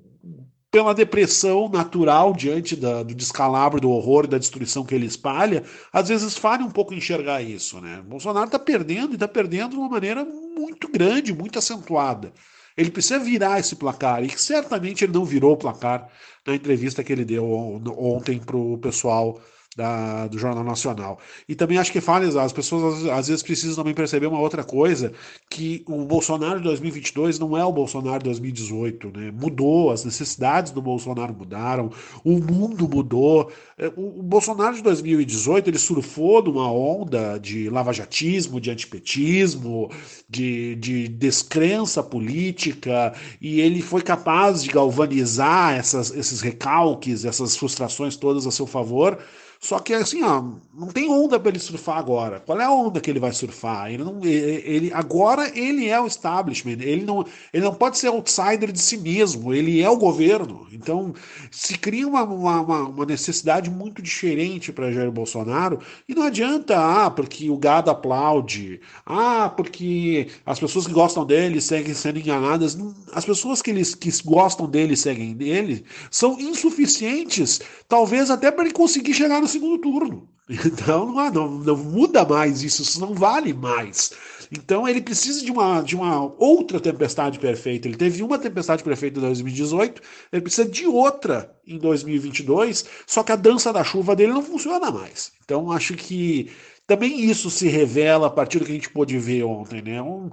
pela 0.75 0.93
depressão 0.93 1.69
natural 1.69 2.33
diante 2.33 2.75
da, 2.75 3.05
do 3.05 3.15
descalabro, 3.15 3.81
do 3.81 3.93
horror 3.93 4.27
da 4.27 4.39
destruição 4.39 4.85
que 4.85 4.93
ele 4.93 5.07
espalha, 5.07 5.63
às 5.93 6.09
vezes 6.09 6.37
falha 6.37 6.65
um 6.65 6.71
pouco 6.71 6.93
enxergar 6.93 7.41
isso. 7.43 7.81
Né? 7.81 8.03
Bolsonaro 8.05 8.47
está 8.47 8.59
perdendo 8.59 9.13
e 9.13 9.15
está 9.15 9.29
perdendo 9.29 9.71
de 9.71 9.77
uma 9.77 9.89
maneira 9.89 10.25
muito 10.25 10.89
grande, 10.89 11.33
muito 11.33 11.61
acentuada. 11.61 12.33
Ele 12.77 12.91
precisa 12.91 13.21
virar 13.21 13.61
esse 13.61 13.77
placar, 13.77 14.25
e 14.25 14.31
certamente 14.37 15.05
ele 15.05 15.13
não 15.13 15.25
virou 15.25 15.53
o 15.53 15.57
placar 15.57 16.09
na 16.45 16.57
entrevista 16.57 17.05
que 17.05 17.13
ele 17.13 17.25
deu 17.25 17.49
ontem 17.97 18.41
para 18.41 18.57
o 18.57 18.77
pessoal 18.77 19.41
da, 19.77 20.27
do 20.27 20.39
Jornal 20.39 20.65
Nacional. 20.65 21.19
E 21.49 21.55
também 21.55 21.79
acho 21.79 21.93
que 21.93 22.01
falha, 22.01 22.29
as 22.41 22.53
pessoas 22.53 23.07
às, 23.07 23.29
vezes 23.29 23.43
precisam 23.43 23.77
também 23.77 23.95
perceber 23.95 24.27
uma 24.27 24.39
outra 24.39 24.63
coisa, 24.63 25.13
que 25.51 25.85
o 25.87 26.05
Bolsonaro 26.05 26.59
de 26.59 26.65
2022 26.65 27.39
não 27.39 27.57
é 27.57 27.65
o 27.65 27.73
Bolsonaro 27.73 28.19
de 28.19 28.25
2018, 28.25 29.13
né? 29.17 29.31
Mudou, 29.33 29.91
as 29.91 30.05
necessidades 30.05 30.73
do 30.73 30.81
Bolsonaro 30.81 31.35
mudaram, 31.35 31.91
o 32.25 32.39
mundo 32.39 32.89
mudou. 32.89 33.51
É, 33.77 33.89
o, 33.97 34.21
o 34.21 34.23
Bolsonaro 34.23 34.77
de 34.77 34.83
2018, 34.83 35.71
ele 35.71 35.79
surfou 35.79 36.43
numa 36.43 36.71
onda 36.71 37.39
de 37.39 37.69
lavajatismo, 37.69 38.61
de 38.61 38.71
antipetismo, 38.71 39.91
de, 40.29 40.77
de 40.77 41.09
descrença 41.09 42.03
política, 42.03 43.15
e 43.41 43.61
ele 43.61 43.83
foi 43.83 44.03
capaz 44.03 44.63
de 44.63 44.71
galvanizar 44.71 45.75
essas, 45.75 46.11
esses 46.15 46.41
recalques, 46.41 47.25
essas 47.25 47.57
frustrações 47.57 48.17
todas 48.17 48.47
a 48.47 48.51
seu 48.51 48.67
favor, 48.67 49.19
só 49.65 49.79
que 49.79 49.95
assim, 49.95 50.23
ó, 50.23 50.45
não 50.75 50.89
tem 50.89 51.09
onda 51.09 51.41
para 51.41 51.49
ele 51.49 51.59
surfar 51.59 51.97
agora. 51.97 52.39
Qual 52.39 52.61
é 52.61 52.65
a 52.65 52.71
onda 52.71 53.01
que 53.01 53.09
ele 53.11 53.19
vai 53.19 53.33
surfar? 53.33 53.91
Ele 53.91 54.05
não, 54.05 54.23
ele, 54.23 54.93
agora 54.93 55.51
ele 55.59 55.89
é 55.89 55.99
o 55.99 56.07
establishment. 56.07 56.83
Ele 56.83 57.03
não, 57.03 57.25
ele 57.51 57.65
não 57.65 57.75
pode 57.75 57.97
ser 57.97 58.09
outsider 58.09 58.71
de 58.71 58.79
si 58.79 58.99
mesmo. 58.99 59.55
Ele 59.55 59.81
é 59.81 59.89
o 59.89 59.97
governo. 59.97 60.67
Então 60.71 61.15
se 61.51 61.79
cria 61.79 62.07
uma, 62.07 62.25
uma, 62.25 62.61
uma 62.61 63.07
necessidade 63.07 63.71
muito 63.71 64.03
diferente 64.03 64.71
para 64.71 64.93
Jair 64.93 65.11
Bolsonaro. 65.11 65.79
E 66.07 66.15
não 66.15 66.25
adianta, 66.25 66.77
ah, 66.77 67.11
porque 67.11 67.49
o 67.49 67.57
gado 67.57 67.91
aplaude, 67.91 68.83
ah, 69.07 69.49
porque 69.49 70.29
as 70.45 70.61
pessoas 70.61 70.87
que 70.87 70.93
gostam 70.93 71.25
dele 71.25 71.59
seguem 71.63 71.95
sendo 71.95 72.19
enganadas. 72.19 72.77
As 73.15 73.25
pessoas 73.25 73.63
que, 73.63 73.71
eles, 73.71 73.95
que 73.95 74.11
gostam 74.27 74.69
dele 74.69 74.95
seguem 74.95 75.33
dele 75.33 75.87
são 76.11 76.39
insuficientes, 76.39 77.63
talvez 77.89 78.31
até 78.31 78.51
para 78.51 78.65
ele 78.65 78.75
conseguir 78.75 79.15
chegar 79.15 79.41
no 79.41 79.54
segundo 79.55 79.79
turno. 79.79 80.29
Então 80.67 81.11
não, 81.11 81.31
não, 81.31 81.49
não, 81.49 81.77
muda 81.77 82.23
mais 82.23 82.63
isso, 82.63 82.83
isso 82.83 83.01
não 83.01 83.15
vale 83.15 83.55
mais. 83.55 84.13
Então 84.53 84.87
ele 84.87 85.01
precisa 85.01 85.43
de 85.43 85.51
uma, 85.51 85.81
de 85.81 85.97
uma 85.97 86.35
outra 86.39 86.79
tempestade 86.79 87.39
perfeita. 87.39 87.89
Ele 87.89 87.97
teve 87.97 88.23
uma 88.23 88.39
tempestade 88.39 88.85
perfeita 88.85 89.19
em 89.19 89.23
2018, 89.23 90.03
ele 90.31 90.43
precisa 90.43 90.69
de 90.69 90.87
outra 90.87 91.51
em 91.67 91.79
2022, 91.79 92.85
só 93.07 93.23
que 93.23 93.33
a 93.33 93.37
dança 93.37 93.73
da 93.73 93.83
chuva 93.83 94.15
dele 94.15 94.35
não 94.35 94.43
funciona 94.43 94.91
mais. 94.91 95.33
Então 95.43 95.73
acho 95.73 95.95
que 95.95 96.51
também 96.87 97.25
isso 97.25 97.51
se 97.51 97.67
revela 97.67 98.27
a 98.27 98.31
partir 98.31 98.59
do 98.59 98.67
que 98.67 98.73
a 98.73 98.75
gente 98.75 98.91
pôde 98.91 99.19
ver 99.19 99.45
ontem. 99.45 99.81
Né? 99.81 100.03
Um, 100.03 100.29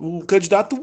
um 0.00 0.20
candidato 0.20 0.76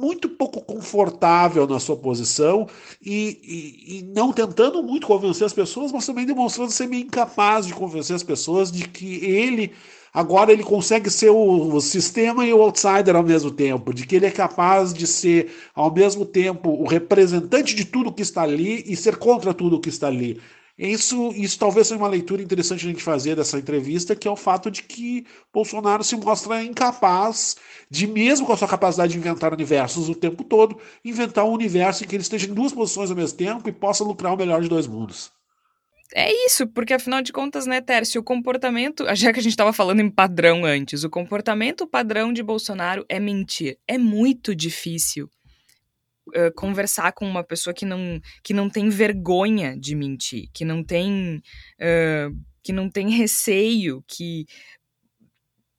muito 0.00 0.28
pouco 0.28 0.62
confortável 0.62 1.66
na 1.66 1.78
sua 1.78 1.96
posição 1.96 2.66
e, 3.04 3.38
e, 3.44 3.98
e, 3.98 4.02
não 4.02 4.32
tentando 4.32 4.82
muito 4.82 5.06
convencer 5.06 5.46
as 5.46 5.52
pessoas, 5.52 5.92
mas 5.92 6.06
também 6.06 6.24
demonstrando 6.24 6.70
ser 6.70 6.86
meio 6.86 7.04
incapaz 7.04 7.66
de 7.66 7.74
convencer 7.74 8.16
as 8.16 8.22
pessoas 8.22 8.72
de 8.72 8.88
que 8.88 9.24
ele 9.24 9.72
agora 10.12 10.52
ele 10.52 10.64
consegue 10.64 11.10
ser 11.10 11.30
o, 11.30 11.74
o, 11.74 11.80
sistema 11.80 12.44
e 12.44 12.52
o 12.52 12.62
outsider 12.62 13.14
ao 13.14 13.22
mesmo 13.22 13.50
tempo, 13.50 13.94
de 13.94 14.06
que 14.06 14.16
ele 14.16 14.26
é 14.26 14.30
capaz 14.30 14.92
de 14.92 15.06
ser 15.06 15.52
ao 15.74 15.92
mesmo 15.92 16.24
tempo 16.24 16.70
o 16.70 16.86
representante 16.86 17.74
de 17.74 17.84
tudo 17.84 18.12
que 18.12 18.22
está 18.22 18.42
ali 18.42 18.82
e 18.86 18.96
ser 18.96 19.16
contra 19.16 19.54
tudo 19.54 19.80
que 19.80 19.88
está 19.88 20.08
ali. 20.08 20.40
Isso, 20.82 21.30
isso 21.36 21.58
talvez 21.58 21.88
seja 21.88 22.00
uma 22.00 22.08
leitura 22.08 22.40
interessante 22.40 22.86
a 22.86 22.88
gente 22.88 23.02
fazer 23.02 23.36
dessa 23.36 23.58
entrevista, 23.58 24.16
que 24.16 24.26
é 24.26 24.30
o 24.30 24.36
fato 24.36 24.70
de 24.70 24.82
que 24.82 25.26
Bolsonaro 25.52 26.02
se 26.02 26.16
mostra 26.16 26.64
incapaz 26.64 27.56
de, 27.90 28.06
mesmo 28.06 28.46
com 28.46 28.54
a 28.54 28.56
sua 28.56 28.66
capacidade 28.66 29.12
de 29.12 29.18
inventar 29.18 29.52
universos 29.52 30.08
o 30.08 30.14
tempo 30.14 30.42
todo, 30.42 30.80
inventar 31.04 31.44
um 31.44 31.52
universo 31.52 32.02
em 32.02 32.06
que 32.06 32.16
ele 32.16 32.22
esteja 32.22 32.46
em 32.46 32.54
duas 32.54 32.72
posições 32.72 33.10
ao 33.10 33.16
mesmo 33.16 33.36
tempo 33.36 33.68
e 33.68 33.72
possa 33.72 34.02
lucrar 34.02 34.32
o 34.32 34.38
melhor 34.38 34.62
de 34.62 34.70
dois 34.70 34.86
mundos. 34.86 35.30
É 36.14 36.32
isso, 36.46 36.66
porque 36.66 36.94
afinal 36.94 37.20
de 37.20 37.30
contas, 37.30 37.66
né, 37.66 37.82
Tércio, 37.82 38.18
o 38.18 38.24
comportamento, 38.24 39.04
já 39.14 39.34
que 39.34 39.38
a 39.38 39.42
gente 39.42 39.52
estava 39.52 39.74
falando 39.74 40.00
em 40.00 40.08
padrão 40.08 40.64
antes, 40.64 41.04
o 41.04 41.10
comportamento 41.10 41.86
padrão 41.86 42.32
de 42.32 42.42
Bolsonaro 42.42 43.04
é 43.06 43.20
mentir. 43.20 43.76
É 43.86 43.98
muito 43.98 44.54
difícil 44.54 45.28
uh, 46.28 46.52
conversar 46.56 47.12
com 47.12 47.28
uma 47.28 47.44
pessoa 47.44 47.74
que 47.74 47.84
não, 47.84 48.20
que 48.42 48.54
não 48.54 48.68
tem 48.68 48.88
vergonha 48.88 49.76
de 49.78 49.94
mentir, 49.94 50.48
que 50.52 50.64
não 50.64 50.82
tem. 50.84 51.42
Uh, 51.80 52.36
que 52.62 52.72
não 52.72 52.90
tem 52.90 53.10
receio, 53.10 54.04
que. 54.06 54.46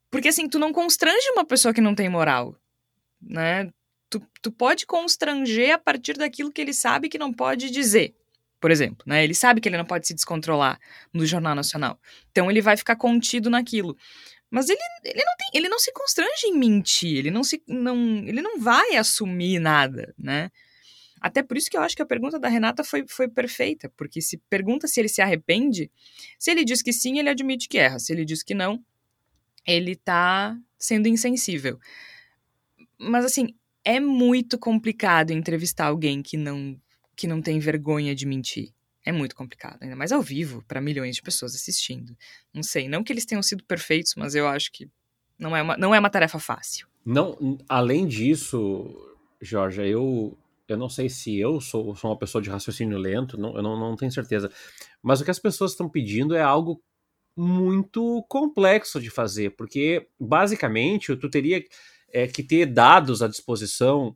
Porque 0.09 0.29
assim, 0.29 0.49
tu 0.49 0.59
não 0.59 0.73
constrange 0.73 1.29
uma 1.31 1.45
pessoa 1.45 1.73
que 1.73 1.81
não 1.81 1.95
tem 1.95 2.09
moral, 2.09 2.55
né? 3.21 3.69
Tu, 4.09 4.21
tu 4.41 4.51
pode 4.51 4.85
constranger 4.85 5.73
a 5.73 5.77
partir 5.77 6.17
daquilo 6.17 6.51
que 6.51 6.59
ele 6.59 6.73
sabe 6.73 7.07
que 7.07 7.17
não 7.17 7.31
pode 7.31 7.69
dizer 7.69 8.13
por 8.61 8.69
exemplo, 8.69 9.03
né? 9.07 9.23
Ele 9.23 9.33
sabe 9.33 9.59
que 9.59 9.67
ele 9.67 9.77
não 9.77 9.85
pode 9.85 10.05
se 10.05 10.13
descontrolar 10.13 10.79
no 11.11 11.25
Jornal 11.25 11.55
Nacional. 11.55 11.99
Então 12.29 12.49
ele 12.49 12.61
vai 12.61 12.77
ficar 12.77 12.95
contido 12.95 13.49
naquilo. 13.49 13.97
Mas 14.51 14.69
ele, 14.69 14.81
ele, 15.05 15.23
não, 15.23 15.33
tem, 15.37 15.49
ele 15.53 15.69
não 15.69 15.79
se 15.79 15.93
constrange 15.93 16.47
em 16.47 16.57
mentir, 16.57 17.19
ele 17.19 17.31
não, 17.31 17.41
se, 17.41 17.63
não, 17.65 18.17
ele 18.17 18.41
não 18.41 18.59
vai 18.59 18.97
assumir 18.97 19.59
nada, 19.59 20.13
né? 20.19 20.51
Até 21.21 21.41
por 21.41 21.55
isso 21.55 21.69
que 21.69 21.77
eu 21.77 21.81
acho 21.81 21.95
que 21.95 22.01
a 22.01 22.05
pergunta 22.05 22.37
da 22.37 22.49
Renata 22.49 22.83
foi, 22.83 23.05
foi 23.07 23.29
perfeita, 23.29 23.89
porque 23.95 24.19
se 24.21 24.37
pergunta 24.49 24.87
se 24.89 24.99
ele 24.99 25.07
se 25.07 25.21
arrepende, 25.21 25.89
se 26.37 26.51
ele 26.51 26.65
diz 26.65 26.81
que 26.81 26.91
sim, 26.91 27.17
ele 27.17 27.29
admite 27.29 27.69
que 27.69 27.77
erra, 27.77 27.97
se 27.97 28.11
ele 28.11 28.25
diz 28.25 28.43
que 28.43 28.53
não, 28.53 28.83
ele 29.65 29.95
tá 29.95 30.57
sendo 30.77 31.07
insensível. 31.07 31.79
Mas 32.97 33.23
assim, 33.23 33.55
é 33.85 34.01
muito 34.01 34.59
complicado 34.59 35.31
entrevistar 35.31 35.85
alguém 35.85 36.21
que 36.21 36.35
não, 36.35 36.77
que 37.15 37.25
não 37.25 37.41
tem 37.41 37.57
vergonha 37.57 38.13
de 38.13 38.25
mentir. 38.25 38.73
É 39.05 39.11
muito 39.11 39.35
complicado, 39.35 39.81
ainda 39.81 39.95
mais 39.95 40.11
ao 40.11 40.21
vivo, 40.21 40.63
para 40.67 40.79
milhões 40.79 41.15
de 41.15 41.21
pessoas 41.21 41.55
assistindo. 41.55 42.15
Não 42.53 42.61
sei, 42.61 42.87
não 42.87 43.03
que 43.03 43.11
eles 43.11 43.25
tenham 43.25 43.41
sido 43.41 43.63
perfeitos, 43.63 44.13
mas 44.15 44.35
eu 44.35 44.47
acho 44.47 44.71
que 44.71 44.89
não 45.39 45.55
é 45.55 45.61
uma, 45.61 45.75
não 45.75 45.93
é 45.93 45.99
uma 45.99 46.09
tarefa 46.09 46.37
fácil. 46.37 46.87
Não, 47.03 47.57
além 47.67 48.05
disso, 48.05 48.95
Jorge, 49.41 49.81
eu, 49.87 50.37
eu 50.67 50.77
não 50.77 50.87
sei 50.87 51.09
se 51.09 51.37
eu 51.39 51.59
sou, 51.59 51.95
sou 51.95 52.11
uma 52.11 52.17
pessoa 52.17 52.41
de 52.41 52.49
raciocínio 52.49 52.97
lento, 52.97 53.39
não, 53.39 53.55
eu 53.55 53.63
não, 53.63 53.79
não 53.79 53.95
tenho 53.95 54.11
certeza. 54.11 54.51
Mas 55.01 55.19
o 55.19 55.25
que 55.25 55.31
as 55.31 55.39
pessoas 55.39 55.71
estão 55.71 55.89
pedindo 55.89 56.35
é 56.35 56.41
algo 56.41 56.79
muito 57.35 58.23
complexo 58.29 59.01
de 59.01 59.09
fazer, 59.09 59.55
porque 59.55 60.07
basicamente 60.19 61.15
tu 61.15 61.29
teria 61.29 61.63
é, 62.13 62.27
que 62.27 62.43
ter 62.43 62.67
dados 62.67 63.23
à 63.23 63.27
disposição 63.27 64.15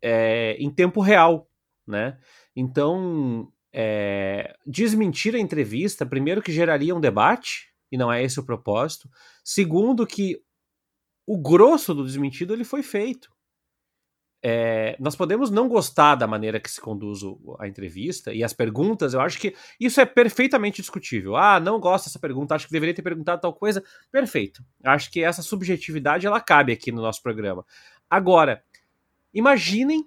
é, 0.00 0.56
em 0.58 0.70
tempo 0.70 1.00
real, 1.00 1.48
né? 1.86 2.18
Então, 2.54 3.50
é, 3.74 4.56
desmentir 4.64 5.34
a 5.34 5.38
entrevista, 5.38 6.06
primeiro 6.06 6.40
que 6.40 6.52
geraria 6.52 6.94
um 6.94 7.00
debate, 7.00 7.72
e 7.90 7.98
não 7.98 8.12
é 8.12 8.22
esse 8.22 8.38
o 8.38 8.46
propósito. 8.46 9.10
Segundo 9.42 10.06
que 10.06 10.40
o 11.26 11.36
grosso 11.36 11.92
do 11.92 12.04
desmentido 12.04 12.54
ele 12.54 12.64
foi 12.64 12.82
feito. 12.82 13.34
é, 14.46 14.94
nós 15.00 15.16
podemos 15.16 15.50
não 15.50 15.66
gostar 15.68 16.16
da 16.16 16.26
maneira 16.26 16.60
que 16.60 16.70
se 16.70 16.78
conduz 16.78 17.20
a 17.58 17.66
entrevista 17.66 18.30
e 18.30 18.44
as 18.44 18.52
perguntas, 18.52 19.14
eu 19.14 19.20
acho 19.22 19.40
que 19.40 19.56
isso 19.80 20.02
é 20.02 20.04
perfeitamente 20.04 20.82
discutível. 20.82 21.34
Ah, 21.34 21.58
não 21.58 21.80
gosto 21.80 22.04
dessa 22.04 22.18
pergunta, 22.18 22.54
acho 22.54 22.66
que 22.66 22.72
deveria 22.72 22.94
ter 22.94 23.00
perguntado 23.00 23.40
tal 23.40 23.54
coisa. 23.54 23.82
Perfeito. 24.12 24.62
Acho 24.84 25.10
que 25.10 25.24
essa 25.24 25.40
subjetividade 25.40 26.26
ela 26.26 26.42
cabe 26.42 26.74
aqui 26.74 26.92
no 26.92 27.00
nosso 27.00 27.22
programa. 27.22 27.64
Agora, 28.10 28.62
imaginem 29.32 30.06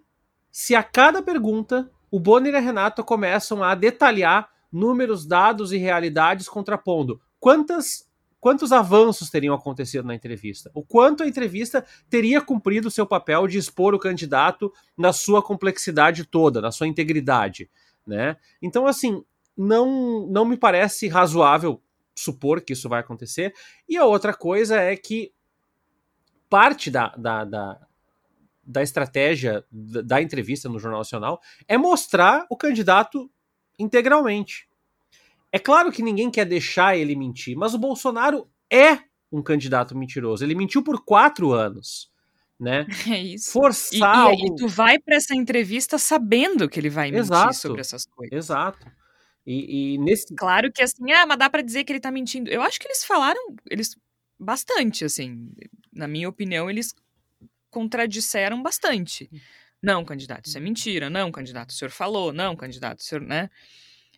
se 0.51 0.75
a 0.75 0.83
cada 0.83 1.19
pergunta 1.23 1.89
o 2.11 2.19
Bonner 2.19 2.53
e 2.53 2.57
a 2.57 2.59
Renato 2.59 3.03
começam 3.03 3.63
a 3.63 3.75
detalhar 3.75 4.49
números, 4.71 5.25
dados 5.25 5.71
e 5.71 5.77
realidades 5.77 6.47
contrapondo 6.47 7.19
quantas 7.39 8.07
quantos 8.39 8.71
avanços 8.71 9.29
teriam 9.29 9.55
acontecido 9.55 10.07
na 10.07 10.15
entrevista, 10.15 10.69
o 10.73 10.83
quanto 10.83 11.23
a 11.23 11.27
entrevista 11.27 11.83
teria 12.09 12.39
cumprido 12.39 12.87
o 12.87 12.91
seu 12.91 13.05
papel 13.05 13.47
de 13.47 13.57
expor 13.57 13.95
o 13.95 13.99
candidato 13.99 14.71
na 14.95 15.11
sua 15.11 15.41
complexidade 15.41 16.23
toda, 16.23 16.61
na 16.61 16.71
sua 16.71 16.87
integridade, 16.87 17.69
né? 18.05 18.37
Então, 18.61 18.85
assim, 18.85 19.23
não, 19.57 20.27
não 20.27 20.45
me 20.45 20.55
parece 20.55 21.07
razoável 21.07 21.81
supor 22.15 22.61
que 22.61 22.73
isso 22.73 22.87
vai 22.87 22.99
acontecer. 22.99 23.53
E 23.89 23.97
a 23.97 24.05
outra 24.05 24.33
coisa 24.33 24.79
é 24.79 24.95
que 24.95 25.33
parte 26.49 26.89
da, 26.89 27.09
da, 27.17 27.43
da, 27.43 27.86
da 28.67 28.83
estratégia 28.83 29.63
da, 29.71 30.21
entrevista 30.21 30.67
no 30.67 30.77
Jornal 30.77 30.99
Nacional 30.99 31.39
é 31.67 31.77
mostrar 31.77 32.45
o 32.49 32.57
candidato 32.57 33.31
integralmente. 33.79 34.67
É 35.51 35.57
claro 35.57 35.91
que 35.91 36.03
ninguém 36.03 36.29
quer 36.29 36.45
deixar 36.45 36.97
ele 36.97 37.15
mentir, 37.15 37.55
mas 37.55 37.73
o 37.73 37.79
Bolsonaro 37.79 38.49
é 38.69 38.99
um 39.31 39.41
candidato 39.41 39.97
mentiroso. 39.97 40.43
Ele 40.43 40.53
mentiu 40.53 40.83
por 40.83 41.03
quatro 41.05 41.53
anos. 41.53 42.11
Né? 42.59 42.85
É 43.09 43.21
isso. 43.21 43.51
Forçar. 43.51 44.33
E, 44.33 44.41
e, 44.41 44.47
e 44.47 44.55
tu 44.55 44.67
vai 44.67 44.99
para 44.99 45.15
essa 45.15 45.33
entrevista 45.33 45.97
sabendo 45.97 46.67
que 46.67 46.79
ele 46.79 46.89
vai 46.89 47.11
mentir 47.11 47.21
Exato. 47.21 47.53
sobre 47.53 47.79
essas 47.79 48.05
coisas. 48.05 48.35
Exato. 48.35 48.85
E, 49.45 49.93
e, 49.93 49.97
nesse. 49.99 50.35
Claro 50.35 50.69
que 50.73 50.83
assim, 50.83 51.09
ah, 51.13 51.25
mas 51.25 51.37
dá 51.37 51.49
para 51.49 51.61
dizer 51.61 51.85
que 51.85 51.93
ele 51.93 52.01
tá 52.01 52.11
mentindo. 52.11 52.49
Eu 52.49 52.61
acho 52.61 52.79
que 52.79 52.87
eles 52.87 53.05
falaram, 53.05 53.39
eles 53.69 53.95
bastante, 54.37 55.05
assim. 55.05 55.51
Na 55.93 56.07
minha 56.07 56.27
opinião, 56.27 56.69
eles 56.69 56.93
contradisseram 57.77 58.63
bastante. 58.63 59.29
Não, 59.79 60.03
candidato, 60.03 60.47
isso 60.47 60.57
é 60.57 60.61
mentira. 60.61 61.11
Não, 61.11 61.31
candidato, 61.31 61.69
o 61.69 61.73
senhor 61.73 61.91
falou. 61.91 62.33
Não, 62.33 62.55
candidato, 62.55 62.99
o 62.99 63.03
senhor, 63.03 63.21
né? 63.21 63.51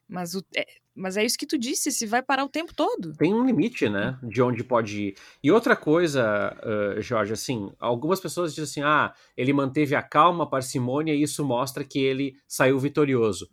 Mas, 0.08 0.34
o, 0.34 0.46
é, 0.56 0.66
mas 0.96 1.18
é 1.18 1.26
isso 1.26 1.38
que 1.38 1.46
tu 1.46 1.58
disse, 1.58 1.92
se 1.92 2.06
vai 2.06 2.24
parar 2.24 2.46
o 2.46 2.50
tempo 2.50 2.74
todo. 2.74 3.14
Tem 3.18 3.34
um 3.34 3.46
limite, 3.46 3.90
né? 3.90 4.18
De 4.24 4.42
onde 4.42 4.64
pode 4.64 5.08
ir. 5.08 5.16
E 5.44 5.52
outra 5.52 5.76
coisa, 5.76 6.56
uh, 6.64 7.02
Jorge, 7.02 7.34
assim, 7.34 7.70
algumas 7.78 8.22
pessoas 8.22 8.56
dizem 8.56 8.64
assim: 8.64 8.82
ah, 8.82 9.14
ele 9.36 9.52
manteve 9.52 9.94
a 9.94 10.02
calma, 10.02 10.46
a 10.46 10.48
parcimônia, 10.48 11.14
e 11.14 11.22
isso 11.22 11.44
mostra 11.44 11.84
que 11.84 12.00
ele 12.00 12.38
saiu 12.48 12.80
vitorioso. 12.80 13.50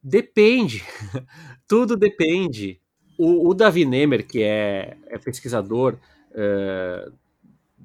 Depende. 0.00 0.84
Tudo 1.66 1.96
depende. 1.96 2.80
O, 3.18 3.48
o 3.48 3.54
Davi 3.54 3.84
Nemer, 3.84 4.24
que 4.24 4.40
é, 4.44 4.96
é 5.08 5.18
pesquisador 5.18 5.98
uh, 6.30 7.12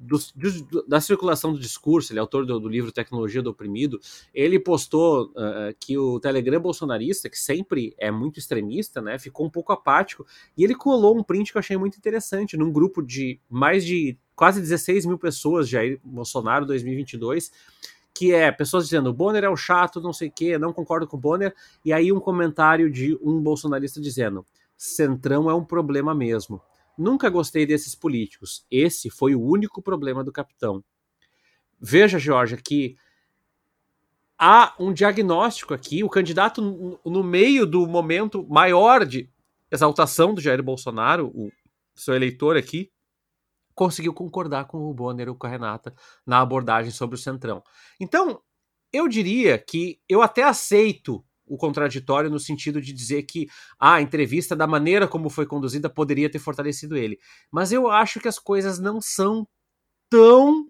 do, 0.02 0.18
do, 0.34 0.86
da 0.86 1.00
circulação 1.00 1.52
do 1.52 1.58
discurso, 1.58 2.12
ele 2.12 2.18
é 2.18 2.20
autor 2.20 2.44
do, 2.44 2.58
do, 2.58 2.68
livro 2.68 2.90
Tecnologia 2.92 3.42
do 3.42 3.50
Oprimido, 3.50 4.00
ele 4.34 4.58
postou 4.58 5.26
uh, 5.26 5.74
que 5.78 5.96
o 5.96 6.18
Telegram 6.18 6.60
bolsonarista, 6.60 7.30
que 7.30 7.38
sempre 7.38 7.94
é 7.96 8.10
muito 8.10 8.38
extremista, 8.38 9.00
né, 9.00 9.18
ficou 9.18 9.46
um 9.46 9.50
pouco 9.50 9.72
apático, 9.72 10.26
e 10.56 10.64
ele 10.64 10.74
colou 10.74 11.16
um 11.16 11.22
print 11.22 11.52
que 11.52 11.58
eu 11.58 11.60
achei 11.60 11.76
muito 11.76 11.96
interessante, 11.96 12.56
num 12.56 12.72
grupo 12.72 13.02
de 13.02 13.40
mais 13.48 13.84
de 13.84 14.16
quase 14.34 14.60
16 14.60 15.06
mil 15.06 15.18
pessoas, 15.18 15.68
Jair 15.68 16.00
Bolsonaro 16.02 16.66
2022, 16.66 17.52
que 18.14 18.32
é 18.32 18.50
pessoas 18.50 18.84
dizendo 18.84 19.10
o 19.10 19.14
Bonner 19.14 19.44
é 19.44 19.48
o 19.48 19.56
chato, 19.56 20.00
não 20.00 20.12
sei 20.12 20.28
o 20.28 20.32
quê, 20.32 20.58
não 20.58 20.72
concordo 20.72 21.06
com 21.06 21.16
o 21.16 21.20
Bonner, 21.20 21.54
e 21.84 21.92
aí 21.92 22.12
um 22.12 22.20
comentário 22.20 22.90
de 22.90 23.18
um 23.22 23.40
bolsonarista 23.40 24.00
dizendo 24.00 24.44
Centrão 24.76 25.48
é 25.48 25.54
um 25.54 25.64
problema 25.64 26.12
mesmo. 26.14 26.60
Nunca 26.96 27.30
gostei 27.30 27.66
desses 27.66 27.94
políticos. 27.94 28.66
Esse 28.70 29.10
foi 29.10 29.34
o 29.34 29.42
único 29.42 29.80
problema 29.82 30.22
do 30.22 30.32
capitão. 30.32 30.84
Veja, 31.80 32.18
Georgia, 32.18 32.56
que 32.56 32.96
há 34.38 34.74
um 34.78 34.92
diagnóstico 34.92 35.72
aqui. 35.72 36.02
O 36.02 36.08
candidato, 36.08 36.60
no 37.04 37.22
meio 37.22 37.66
do 37.66 37.86
momento 37.86 38.46
maior 38.48 39.06
de 39.06 39.30
exaltação 39.70 40.34
do 40.34 40.40
Jair 40.40 40.62
Bolsonaro, 40.62 41.28
o 41.28 41.50
seu 41.94 42.14
eleitor 42.14 42.56
aqui, 42.56 42.90
conseguiu 43.74 44.12
concordar 44.12 44.66
com 44.66 44.78
o 44.78 44.92
Bonner 44.92 45.28
ou 45.28 45.34
com 45.34 45.46
a 45.46 45.50
Renata 45.50 45.94
na 46.26 46.40
abordagem 46.40 46.90
sobre 46.90 47.16
o 47.16 47.18
Centrão. 47.18 47.62
Então, 47.98 48.42
eu 48.92 49.08
diria 49.08 49.58
que 49.58 50.00
eu 50.08 50.20
até 50.20 50.42
aceito 50.42 51.24
o 51.52 51.56
contraditório 51.58 52.30
no 52.30 52.40
sentido 52.40 52.80
de 52.80 52.94
dizer 52.94 53.24
que 53.24 53.46
a 53.78 54.00
entrevista, 54.00 54.56
da 54.56 54.66
maneira 54.66 55.06
como 55.06 55.28
foi 55.28 55.44
conduzida, 55.44 55.90
poderia 55.90 56.30
ter 56.30 56.38
fortalecido 56.38 56.96
ele. 56.96 57.18
Mas 57.50 57.72
eu 57.72 57.90
acho 57.90 58.18
que 58.20 58.26
as 58.26 58.38
coisas 58.38 58.78
não 58.78 59.02
são 59.02 59.46
tão 60.08 60.66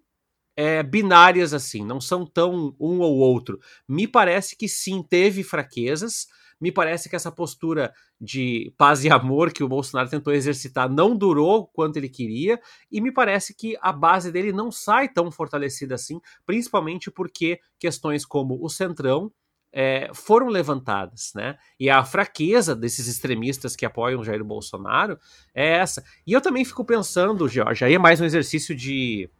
é, 0.56 0.82
binárias 0.82 1.54
assim, 1.54 1.84
não 1.84 2.00
são 2.00 2.26
tão 2.26 2.74
um 2.80 2.98
ou 2.98 3.18
outro. 3.18 3.60
Me 3.88 4.08
parece 4.08 4.56
que 4.56 4.68
sim, 4.68 5.04
teve 5.08 5.44
fraquezas. 5.44 6.26
Me 6.60 6.72
parece 6.72 7.08
que 7.08 7.14
essa 7.14 7.30
postura 7.30 7.92
de 8.20 8.74
paz 8.76 9.04
e 9.04 9.10
amor 9.10 9.52
que 9.52 9.62
o 9.62 9.68
Bolsonaro 9.68 10.10
tentou 10.10 10.32
exercitar 10.32 10.90
não 10.90 11.16
durou 11.16 11.68
quanto 11.68 11.96
ele 11.96 12.08
queria, 12.08 12.60
e 12.90 13.00
me 13.00 13.12
parece 13.12 13.54
que 13.54 13.76
a 13.80 13.92
base 13.92 14.30
dele 14.32 14.52
não 14.52 14.70
sai 14.70 15.08
tão 15.08 15.30
fortalecida 15.30 15.94
assim, 15.94 16.20
principalmente 16.44 17.10
porque 17.10 17.60
questões 17.78 18.24
como 18.24 18.58
o 18.64 18.68
Centrão 18.68 19.32
é, 19.72 20.10
foram 20.12 20.48
levantadas, 20.48 21.32
né? 21.34 21.56
E 21.80 21.88
a 21.88 22.04
fraqueza 22.04 22.76
desses 22.76 23.06
extremistas 23.06 23.74
que 23.74 23.86
apoiam 23.86 24.22
Jair 24.22 24.44
Bolsonaro 24.44 25.18
é 25.54 25.66
essa. 25.78 26.04
E 26.26 26.32
eu 26.32 26.40
também 26.40 26.64
fico 26.64 26.84
pensando, 26.84 27.48
Jorge, 27.48 27.84
aí 27.84 27.94
é 27.94 27.98
mais 27.98 28.20
um 28.20 28.24
exercício 28.24 28.76
de 28.76 29.30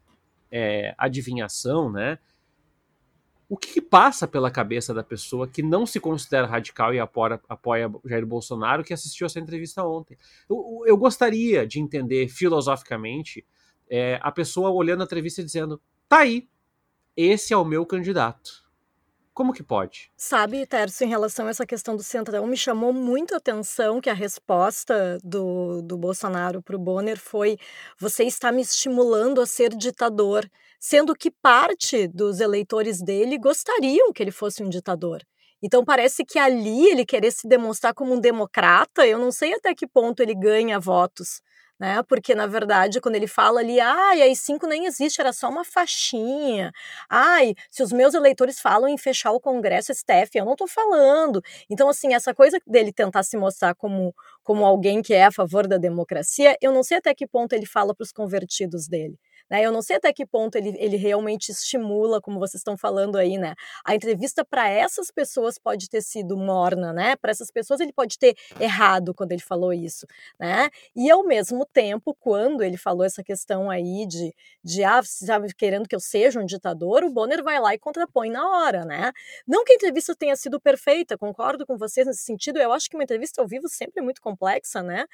é, 0.51 0.95
adivinhação, 0.97 1.93
né? 1.93 2.18
O 3.47 3.59
que, 3.59 3.74
que, 3.74 3.83
passa 3.83 4.26
pela 4.26 4.51
cabeça 4.51 4.95
da 4.95 5.03
pessoa 5.03 5.47
que 5.47 5.62
não 5.62 5.85
se 5.85 6.01
considera 6.01 6.47
radical 6.47 6.95
e 6.95 6.99
apoia, 6.99 7.39
apoia 7.47 7.93
Jair 8.07 8.24
Bolsonaro 8.24 8.83
que 8.83 8.95
assistiu 8.95 9.26
essa 9.26 9.39
entrevista 9.39 9.85
ontem? 9.85 10.16
Eu, 10.49 10.83
eu 10.87 10.97
gostaria 10.97 11.66
de 11.66 11.78
entender 11.78 12.28
filosoficamente 12.28 13.45
é, 13.91 14.18
a 14.22 14.33
pessoa 14.33 14.70
olhando 14.70 15.03
a 15.03 15.05
entrevista 15.05 15.43
e 15.43 15.45
dizendo: 15.45 15.78
tá 16.09 16.20
aí, 16.20 16.49
esse 17.14 17.53
é 17.53 17.57
o 17.57 17.64
meu 17.66 17.85
candidato 17.85 18.62
como 19.35 19.53
que 19.53 19.62
pode? 19.62 20.11
Sabe, 20.16 20.66
Tércio, 20.66 21.05
em 21.05 21.09
relação 21.09 21.47
a 21.47 21.51
essa 21.51 21.66
questão 21.66 21.97
do 21.97 22.03
Centrão, 22.03 22.47
me 22.47 22.57
chamou 22.57 22.93
muito 22.93 23.35
a 23.35 23.39
atenção 23.39 24.01
que 24.01 24.11
a 24.11 24.14
resposta 24.14 25.18
do, 25.24 25.80
do 25.83 25.97
Bolsonaro 25.97 26.62
para 26.62 26.76
o 26.76 26.78
Bonner 26.78 27.18
foi: 27.18 27.57
você 27.99 28.24
está 28.24 28.53
me 28.53 28.62
estimulando 28.62 29.41
a 29.41 29.47
ser 29.47 29.70
ditador, 29.74 30.49
sendo 30.78 31.14
que 31.14 31.30
parte 31.30 32.07
dos 32.09 32.41
eleitores 32.41 33.01
dele 33.03 33.39
gostariam 33.39 34.12
que 34.12 34.22
ele 34.22 34.30
fosse 34.30 34.62
um 34.62 34.68
ditador. 34.68 35.22
Então 35.62 35.85
parece 35.85 36.24
que 36.24 36.39
ali 36.39 36.89
ele 36.89 37.07
querer 37.07 37.30
se 37.30 37.49
demonstrar 37.49 37.95
como 37.95 38.14
um 38.14 38.20
democrata, 38.20 39.07
eu 39.07 39.18
não 39.18 39.30
sei 39.30 39.55
até 39.55 39.74
que 39.74 39.87
ponto 39.87 40.20
ele 40.20 40.35
ganha 40.35 40.78
votos 40.78 41.41
né? 41.83 42.01
Porque, 42.05 42.33
na 42.35 42.47
verdade, 42.47 43.01
quando 43.01 43.16
ele 43.16 43.26
fala 43.26 43.59
ali, 43.61 43.80
ai, 43.80 44.22
aí 44.22 44.37
cinco 44.37 44.66
nem 44.68 44.87
existe, 44.87 45.20
era 45.20 45.33
só 45.33 45.49
uma 45.49 45.64
faixinha. 45.64 46.70
Ai, 47.11 47.55
se 47.70 47.83
os 47.83 47.93
meus 47.93 48.14
eleitores 48.14 48.61
falam 48.61 48.89
em 48.89 48.97
fechar 48.97 49.33
o 49.33 49.41
Congresso 49.41 49.91
STF, 49.93 50.39
eu 50.39 50.45
não 50.45 50.53
estou 50.53 50.68
falando. 50.68 51.43
Então, 51.68 51.89
assim, 51.89 52.14
essa 52.14 52.33
coisa 52.35 52.59
dele 52.66 52.93
tentar 52.93 53.24
se 53.24 53.37
mostrar 53.37 53.74
como, 53.74 54.14
como 54.45 54.64
alguém 54.64 55.03
que 55.03 55.12
é 55.14 55.24
a 55.24 55.33
favor 55.33 55.66
da 55.66 55.76
democracia, 55.76 56.57
eu 56.62 56.72
não 56.72 56.85
sei 56.85 56.99
até 56.99 57.12
que 57.14 57.26
ponto 57.26 57.53
ele 57.53 57.66
fala 57.66 57.95
para 57.95 58.05
os 58.05 58.12
convertidos 58.12 58.87
dele. 58.89 59.18
Né? 59.53 59.61
Eu 59.61 59.71
não 59.71 59.83
sei 59.83 59.97
até 59.97 60.11
que 60.15 60.25
ponto 60.25 60.57
ele, 60.57 60.75
ele 60.79 60.97
realmente 60.97 61.51
estimula, 61.53 62.23
como 62.23 62.39
vocês 62.39 62.61
estão 62.61 62.75
falando 62.75 63.17
aí, 63.17 63.37
né? 63.37 63.55
A 63.85 63.95
entrevista 63.95 64.43
para 64.43 64.67
essas 64.67 65.11
pessoas 65.11 65.59
pode 65.59 65.91
ter 65.91 66.01
sido 66.01 66.39
morna, 66.39 66.91
né? 66.91 67.17
Para 67.17 67.33
essas 67.33 67.51
pessoas 67.51 67.79
ele 67.81 67.93
pode 67.93 68.19
ter 68.19 68.35
errado 68.59 69.13
quando 69.13 69.33
ele 69.33 69.43
falou 69.43 69.71
isso, 69.71 70.07
né? 70.41 70.71
E 70.97 71.11
ao 71.11 71.23
mesmo 71.23 71.67
tempo, 71.67 72.17
quando 72.19 72.63
ele 72.63 72.79
falou 72.79 73.05
essa 73.05 73.23
questão 73.23 73.69
aí 73.69 74.07
de, 74.07 74.35
de 74.65 74.83
ah, 74.85 75.03
você 75.03 75.25
está 75.25 75.39
querendo 75.55 75.87
que 75.87 75.95
eu 75.95 76.01
seja 76.01 76.41
um 76.41 76.47
ditador, 76.47 77.05
o 77.05 77.11
Bonner 77.11 77.45
vai 77.45 77.61
lá 77.61 77.75
e 77.75 77.79
contrapõe 77.79 78.31
na 78.31 78.49
hora, 78.49 78.87
né? 78.87 79.13
Não 79.47 79.65
que 79.65 79.73
a 79.73 79.77
entrevista 79.77 80.15
tenha 80.15 80.35
sido 80.35 80.59
perfeita, 80.59 81.19
concordo 81.19 81.67
com 81.67 81.77
vocês 81.77 82.07
nesse 82.07 82.23
sentido, 82.23 82.59
eu 82.59 82.73
acho 82.73 82.89
que 82.89 82.97
uma 82.97 83.05
entrevista 83.05 83.43
ao 83.43 83.47
vivo 83.47 83.69
sempre 83.69 84.01
é 84.01 84.03
muito 84.03 84.23
complexa, 84.23 84.83
né? 84.83 85.05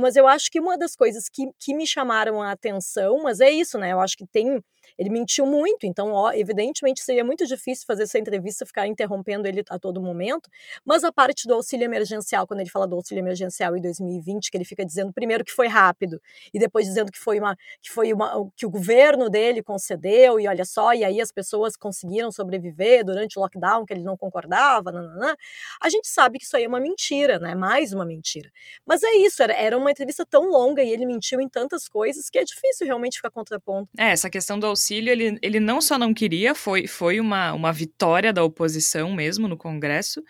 Mas 0.00 0.16
eu 0.16 0.26
acho 0.26 0.50
que 0.50 0.60
uma 0.60 0.76
das 0.78 0.94
coisas 0.94 1.28
que, 1.28 1.50
que 1.58 1.74
me 1.74 1.86
chamaram 1.86 2.42
a 2.42 2.52
atenção, 2.52 3.22
mas 3.22 3.40
é 3.40 3.50
isso, 3.50 3.78
né? 3.78 3.92
Eu 3.92 4.00
acho 4.00 4.16
que 4.16 4.26
tem 4.26 4.60
Ele 4.98 5.10
mentiu 5.10 5.46
muito, 5.46 5.86
então, 5.86 6.12
ó, 6.12 6.32
evidentemente, 6.32 7.00
seria 7.00 7.24
muito 7.24 7.46
difícil 7.46 7.84
fazer 7.86 8.04
essa 8.04 8.18
entrevista, 8.18 8.64
ficar 8.64 8.86
interrompendo 8.86 9.46
ele 9.48 9.62
a 9.68 9.78
todo 9.78 10.00
momento. 10.00 10.48
Mas 10.84 11.04
a 11.04 11.12
parte 11.12 11.46
do 11.46 11.54
auxílio 11.54 11.84
emergencial, 11.84 12.46
quando 12.46 12.60
ele 12.60 12.70
fala 12.70 12.86
do 12.86 12.96
auxílio 12.96 13.20
emergencial 13.20 13.76
em 13.76 13.80
2020, 13.80 14.50
que 14.50 14.56
ele 14.56 14.64
fica 14.64 14.84
dizendo 14.84 15.12
primeiro 15.12 15.44
que 15.44 15.52
foi 15.52 15.66
rápido 15.66 16.20
e 16.52 16.58
depois 16.58 16.86
dizendo 16.86 17.10
que 17.10 17.18
foi 17.18 17.38
uma 17.38 17.56
que 17.82 17.90
foi 17.90 18.12
uma 18.12 18.50
que 18.56 18.66
o 18.66 18.70
governo 18.70 19.28
dele 19.28 19.62
concedeu 19.62 20.38
e 20.38 20.46
olha 20.46 20.64
só, 20.64 20.92
e 20.94 21.04
aí 21.04 21.20
as 21.20 21.32
pessoas 21.32 21.76
conseguiram 21.76 22.30
sobreviver 22.30 23.04
durante 23.04 23.38
o 23.38 23.42
lockdown 23.42 23.84
que 23.84 23.92
ele 23.92 24.02
não 24.02 24.16
concordava, 24.16 24.92
nananã. 24.92 25.34
a 25.80 25.88
gente 25.88 26.08
sabe 26.08 26.38
que 26.38 26.44
isso 26.44 26.56
aí 26.56 26.64
é 26.64 26.68
uma 26.68 26.80
mentira, 26.80 27.38
né? 27.38 27.54
Mais 27.54 27.92
uma 27.92 28.04
mentira. 28.04 28.50
Mas 28.86 29.02
é 29.02 29.12
isso, 29.16 29.42
era, 29.42 29.52
era 29.52 29.76
uma 29.76 29.90
entrevista 29.90 30.24
tão 30.26 30.48
longa 30.48 30.82
e 30.82 30.90
ele 30.90 31.06
mentiu 31.06 31.40
em 31.40 31.48
tantas 31.48 31.88
coisas 31.88 32.28
que 32.30 32.38
é 32.38 32.44
difícil 32.44 32.86
realmente 32.86 33.16
ficar 33.16 33.30
contraponto. 33.30 33.88
É, 33.98 34.10
essa 34.10 34.30
questão 34.30 34.58
do 34.58 34.73
auxílio, 34.74 35.10
ele, 35.10 35.38
ele 35.40 35.60
não 35.60 35.80
só 35.80 35.98
não 35.98 36.12
queria, 36.12 36.54
foi, 36.54 36.86
foi 36.86 37.20
uma, 37.20 37.52
uma 37.52 37.72
vitória 37.72 38.32
da 38.32 38.44
oposição 38.44 39.14
mesmo 39.14 39.48
no 39.48 39.56
Congresso. 39.56 40.22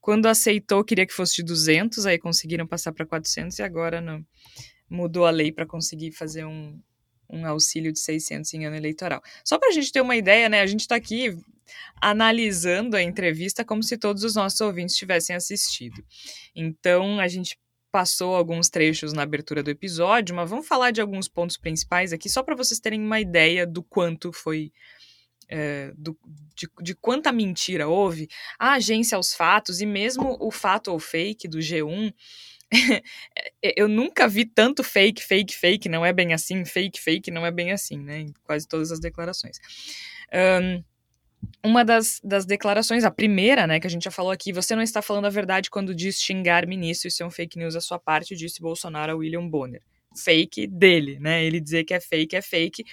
Quando 0.00 0.26
aceitou, 0.26 0.84
queria 0.84 1.06
que 1.06 1.12
fosse 1.12 1.36
de 1.36 1.42
200, 1.44 2.06
aí 2.06 2.18
conseguiram 2.18 2.66
passar 2.66 2.92
para 2.92 3.06
400 3.06 3.58
e 3.58 3.62
agora 3.62 4.00
não, 4.00 4.24
mudou 4.88 5.26
a 5.26 5.30
lei 5.30 5.50
para 5.50 5.66
conseguir 5.66 6.12
fazer 6.12 6.44
um, 6.44 6.78
um 7.28 7.46
auxílio 7.46 7.92
de 7.92 7.98
600 7.98 8.52
em 8.54 8.66
ano 8.66 8.76
eleitoral. 8.76 9.22
Só 9.44 9.58
para 9.58 9.68
a 9.68 9.72
gente 9.72 9.90
ter 9.90 10.00
uma 10.00 10.16
ideia, 10.16 10.48
né? 10.48 10.60
A 10.60 10.66
gente 10.66 10.80
está 10.80 10.94
aqui 10.94 11.36
analisando 12.00 12.96
a 12.96 13.02
entrevista 13.02 13.64
como 13.64 13.82
se 13.82 13.96
todos 13.96 14.22
os 14.22 14.34
nossos 14.34 14.60
ouvintes 14.60 14.96
tivessem 14.96 15.34
assistido. 15.34 16.04
Então, 16.54 17.18
a 17.18 17.26
gente 17.26 17.58
passou 17.90 18.34
alguns 18.34 18.68
trechos 18.68 19.12
na 19.12 19.22
abertura 19.22 19.62
do 19.62 19.70
episódio, 19.70 20.34
mas 20.34 20.48
vamos 20.48 20.66
falar 20.66 20.90
de 20.90 21.00
alguns 21.00 21.28
pontos 21.28 21.56
principais 21.56 22.12
aqui, 22.12 22.28
só 22.28 22.42
para 22.42 22.54
vocês 22.54 22.80
terem 22.80 23.00
uma 23.00 23.20
ideia 23.20 23.66
do 23.66 23.82
quanto 23.82 24.32
foi. 24.32 24.72
É, 25.48 25.92
do, 25.96 26.18
de, 26.56 26.68
de 26.82 26.92
quanta 26.96 27.30
mentira 27.30 27.86
houve, 27.86 28.28
a 28.58 28.72
agência 28.72 29.14
aos 29.14 29.32
fatos 29.32 29.80
e 29.80 29.86
mesmo 29.86 30.36
o 30.40 30.50
fato 30.50 30.90
ou 30.90 30.98
fake 30.98 31.46
do 31.46 31.58
G1 31.58 32.12
eu 33.62 33.88
nunca 33.88 34.26
vi 34.28 34.44
tanto 34.44 34.82
fake, 34.82 35.22
fake, 35.22 35.54
fake, 35.54 35.88
não 35.88 36.04
é 36.04 36.12
bem 36.12 36.32
assim, 36.32 36.64
fake, 36.64 37.00
fake, 37.00 37.30
não 37.30 37.46
é 37.46 37.50
bem 37.50 37.72
assim, 37.72 37.98
né? 37.98 38.20
Em 38.20 38.32
quase 38.44 38.66
todas 38.66 38.90
as 38.90 39.00
declarações. 39.00 39.58
Um, 40.32 40.82
uma 41.64 41.84
das, 41.84 42.20
das 42.22 42.46
declarações, 42.46 43.04
a 43.04 43.10
primeira, 43.10 43.66
né, 43.66 43.80
que 43.80 43.86
a 43.86 43.90
gente 43.90 44.04
já 44.04 44.10
falou 44.10 44.30
aqui, 44.30 44.52
você 44.52 44.74
não 44.74 44.82
está 44.82 45.02
falando 45.02 45.26
a 45.26 45.30
verdade 45.30 45.70
quando 45.70 45.94
diz 45.94 46.20
xingar 46.20 46.66
ministro, 46.66 47.08
isso 47.08 47.22
é 47.22 47.26
um 47.26 47.30
fake 47.30 47.58
news 47.58 47.74
à 47.74 47.80
sua 47.80 47.98
parte, 47.98 48.36
disse 48.36 48.60
Bolsonaro 48.60 49.12
a 49.12 49.16
William 49.16 49.46
Bonner. 49.48 49.82
Fake 50.16 50.66
dele, 50.66 51.18
né? 51.18 51.44
Ele 51.44 51.60
dizer 51.60 51.84
que 51.84 51.92
é 51.92 52.00
fake 52.00 52.36
é 52.36 52.42
fake, 52.42 52.84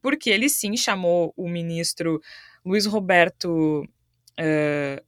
porque 0.00 0.30
ele 0.30 0.48
sim 0.48 0.76
chamou 0.76 1.32
o 1.36 1.48
ministro 1.48 2.20
Luiz 2.64 2.86
Roberto. 2.86 3.82
Uh, 4.38 5.02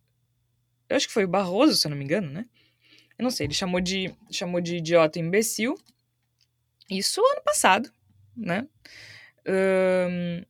eu 0.88 0.97
acho 0.97 1.07
que 1.07 1.14
foi 1.14 1.24
o 1.24 1.28
Barroso, 1.28 1.76
se 1.76 1.86
eu 1.86 1.91
não 1.91 1.97
me 1.97 2.05
engano, 2.05 2.28
né? 2.28 2.47
Eu 3.16 3.22
não 3.22 3.30
sei, 3.30 3.47
ele 3.47 3.55
chamou 3.55 3.80
de, 3.80 4.12
chamou 4.30 4.61
de 4.61 4.76
idiota 4.76 5.20
imbecil. 5.20 5.74
Isso 6.91 7.20
ano 7.20 7.43
passado, 7.45 7.93
né? 8.36 8.66
Um, 9.47 10.43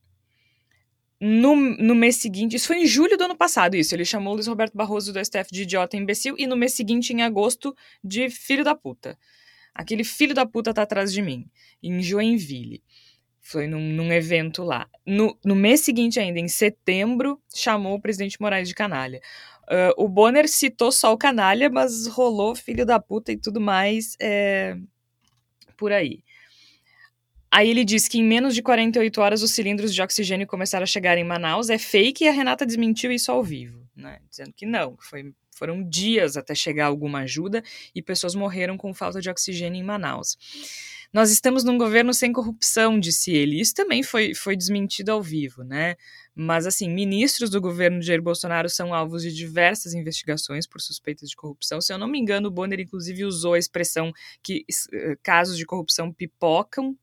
no, 1.21 1.55
no 1.55 1.95
mês 1.95 2.17
seguinte, 2.17 2.57
isso 2.57 2.67
foi 2.67 2.79
em 2.79 2.87
julho 2.87 3.17
do 3.17 3.25
ano 3.25 3.37
passado, 3.37 3.77
isso. 3.77 3.95
Ele 3.95 4.05
chamou 4.07 4.33
Luiz 4.33 4.47
Roberto 4.47 4.75
Barroso 4.75 5.13
do 5.13 5.23
STF 5.23 5.53
de 5.53 5.63
idiota 5.63 5.97
imbecil 5.97 6.35
e 6.39 6.47
no 6.47 6.57
mês 6.57 6.73
seguinte, 6.73 7.13
em 7.13 7.23
agosto, 7.23 7.77
de 8.03 8.31
filho 8.31 8.65
da 8.65 8.75
puta. 8.75 9.19
Aquele 9.75 10.03
filho 10.03 10.35
da 10.35 10.47
puta 10.47 10.73
tá 10.73 10.83
atrás 10.83 11.13
de 11.13 11.21
mim, 11.21 11.47
em 11.83 12.03
Joinville. 12.03 12.83
Foi 13.39 13.67
num, 13.67 13.81
num 13.81 14.13
evento 14.13 14.63
lá. 14.63 14.89
No, 15.05 15.39
no 15.45 15.55
mês 15.55 15.81
seguinte, 15.81 16.19
ainda, 16.19 16.39
em 16.39 16.49
setembro, 16.49 17.41
chamou 17.55 17.97
o 17.97 18.01
presidente 18.01 18.41
Moraes 18.41 18.69
de 18.69 18.75
canalha. 18.75 19.21
Uh, 19.65 19.93
o 20.05 20.09
Bonner 20.09 20.49
citou 20.49 20.91
só 20.91 21.13
o 21.13 21.19
canalha, 21.19 21.69
mas 21.69 22.07
rolou 22.07 22.55
filho 22.55 22.87
da 22.87 22.99
puta 22.99 23.31
e 23.31 23.37
tudo 23.37 23.61
mais 23.61 24.17
é, 24.21 24.77
por 25.77 25.93
aí. 25.93 26.23
Aí 27.53 27.69
ele 27.69 27.85
diz 27.85 28.07
que 28.07 28.19
em 28.19 28.25
menos 28.25 28.55
de 28.55 28.63
48 28.63 29.21
horas 29.21 29.43
os 29.43 29.51
cilindros 29.51 29.93
de 29.93 30.01
oxigênio 30.01 30.47
começaram 30.47 30.85
a 30.85 30.87
chegar 30.87 31.19
em 31.19 31.25
Manaus. 31.25 31.69
É 31.69 31.79
fake 31.79 32.25
e 32.25 32.29
a 32.29 32.33
Renata 32.33 32.65
desmentiu 32.65 33.11
isso 33.11 33.33
ao 33.33 33.43
vivo, 33.43 33.85
né? 33.97 34.21
Dizendo 34.31 34.53
que 34.53 34.65
não, 34.65 34.97
que 34.97 35.05
foi, 35.05 35.33
foram 35.51 35.83
dias 35.83 36.37
até 36.37 36.55
chegar 36.55 36.87
alguma 36.87 37.21
ajuda 37.21 37.63
e 37.93 38.01
pessoas 38.01 38.37
morreram 38.37 38.77
com 38.77 38.95
falta 38.95 39.21
de 39.21 39.29
oxigênio 39.29 39.81
em 39.81 39.85
Manaus. 39.85 40.37
Nós 41.13 41.33
estamos 41.33 41.65
num 41.65 41.77
governo 41.77 42.15
sem 42.15 42.33
corrupção, 42.33 43.01
disse 43.01 43.33
ele. 43.33 43.61
Isso 43.61 43.75
também 43.75 44.01
foi, 44.01 44.33
foi 44.33 44.57
desmentido 44.57 45.11
ao 45.11 45.21
vivo, 45.21 45.65
né? 45.65 45.97
Mas, 46.37 46.69
assim, 46.69 46.89
ministros 46.89 47.51
do 47.51 47.61
governo 47.61 47.99
de 47.99 48.07
Jair 48.07 48.23
Bolsonaro 48.23 48.69
são 48.71 48.95
alvos 48.95 49.23
de 49.23 49.35
diversas 49.35 49.93
investigações 49.93 50.69
por 50.69 50.81
suspeitas 50.81 51.29
de 51.29 51.35
corrupção. 51.35 51.81
Se 51.81 51.93
eu 51.93 51.99
não 51.99 52.07
me 52.07 52.21
engano, 52.21 52.47
o 52.47 52.51
Bonner, 52.51 52.79
inclusive, 52.79 53.25
usou 53.25 53.55
a 53.55 53.59
expressão 53.59 54.13
que 54.41 54.65
uh, 54.95 55.19
casos 55.21 55.57
de 55.59 55.67
corrupção 55.67 56.13
pipocam 56.13 56.97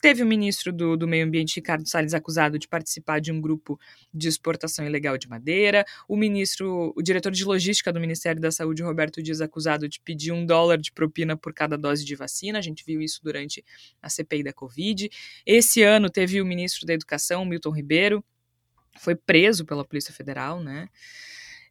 Teve 0.00 0.22
o 0.22 0.26
ministro 0.26 0.72
do, 0.72 0.96
do, 0.96 1.06
Meio 1.06 1.24
Ambiente, 1.24 1.56
Ricardo 1.56 1.88
Salles, 1.88 2.12
acusado 2.12 2.58
de 2.58 2.66
participar 2.66 3.20
de 3.20 3.30
um 3.30 3.40
grupo 3.40 3.78
de 4.12 4.28
exportação 4.28 4.84
ilegal 4.84 5.16
de 5.16 5.28
madeira. 5.28 5.84
O 6.08 6.16
ministro, 6.16 6.92
o 6.96 7.02
diretor 7.02 7.30
de 7.30 7.44
logística 7.44 7.92
do 7.92 8.00
Ministério 8.00 8.40
da 8.40 8.50
Saúde, 8.50 8.82
Roberto 8.82 9.22
Dias, 9.22 9.40
acusado 9.40 9.88
de 9.88 10.00
pedir 10.00 10.32
um 10.32 10.44
dólar 10.44 10.78
de 10.78 10.90
propina 10.92 11.36
por 11.36 11.54
cada 11.54 11.78
dose 11.78 12.04
de 12.04 12.16
vacina. 12.16 12.58
A 12.58 12.62
gente 12.62 12.84
viu 12.84 13.00
isso 13.00 13.20
durante 13.22 13.64
a 14.00 14.08
CPI 14.08 14.42
da 14.42 14.52
Covid. 14.52 15.08
Esse 15.46 15.82
ano 15.82 16.10
teve 16.10 16.40
o 16.40 16.46
ministro 16.46 16.86
da 16.86 16.94
Educação, 16.94 17.44
Milton 17.44 17.70
Ribeiro, 17.70 18.24
foi 18.98 19.14
preso 19.14 19.64
pela 19.64 19.84
Polícia 19.84 20.12
Federal, 20.12 20.62
né? 20.62 20.88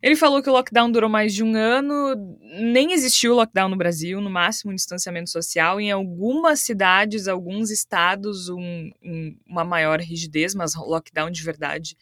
Ele 0.01 0.15
falou 0.15 0.41
que 0.41 0.49
o 0.49 0.53
lockdown 0.53 0.91
durou 0.91 1.09
mais 1.09 1.33
de 1.33 1.43
um 1.43 1.55
ano, 1.55 2.15
nem 2.59 2.91
existiu 2.91 3.35
lockdown 3.35 3.69
no 3.69 3.77
Brasil, 3.77 4.19
no 4.19 4.31
máximo 4.31 4.71
um 4.71 4.75
distanciamento 4.75 5.29
social. 5.29 5.79
Em 5.79 5.91
algumas 5.91 6.61
cidades, 6.61 7.27
alguns 7.27 7.69
estados, 7.69 8.49
um, 8.49 8.89
um, 9.03 9.37
uma 9.45 9.63
maior 9.63 9.99
rigidez, 9.99 10.55
mas 10.55 10.73
lockdown 10.75 11.29
de 11.29 11.43
verdade 11.43 11.95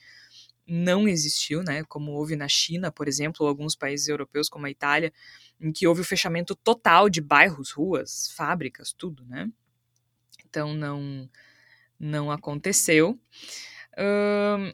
não 0.66 1.08
existiu, 1.08 1.64
né? 1.64 1.84
Como 1.90 2.12
houve 2.12 2.36
na 2.36 2.48
China, 2.48 2.92
por 2.92 3.08
exemplo, 3.08 3.38
ou 3.42 3.50
alguns 3.50 3.76
países 3.76 4.08
europeus, 4.08 4.48
como 4.48 4.68
a 4.68 4.70
Itália, 4.70 5.12
em 5.60 5.72
que 5.72 5.88
houve 5.88 6.02
o 6.02 6.06
fechamento 6.06 6.56
total 6.56 7.10
de 7.10 7.20
bairros, 7.20 7.72
ruas, 7.72 8.32
fábricas, 8.36 8.94
tudo, 8.94 9.26
né? 9.26 9.50
Então 10.48 10.74
não, 10.74 11.30
não 12.00 12.32
aconteceu. 12.32 13.20
Uh, 13.94 14.72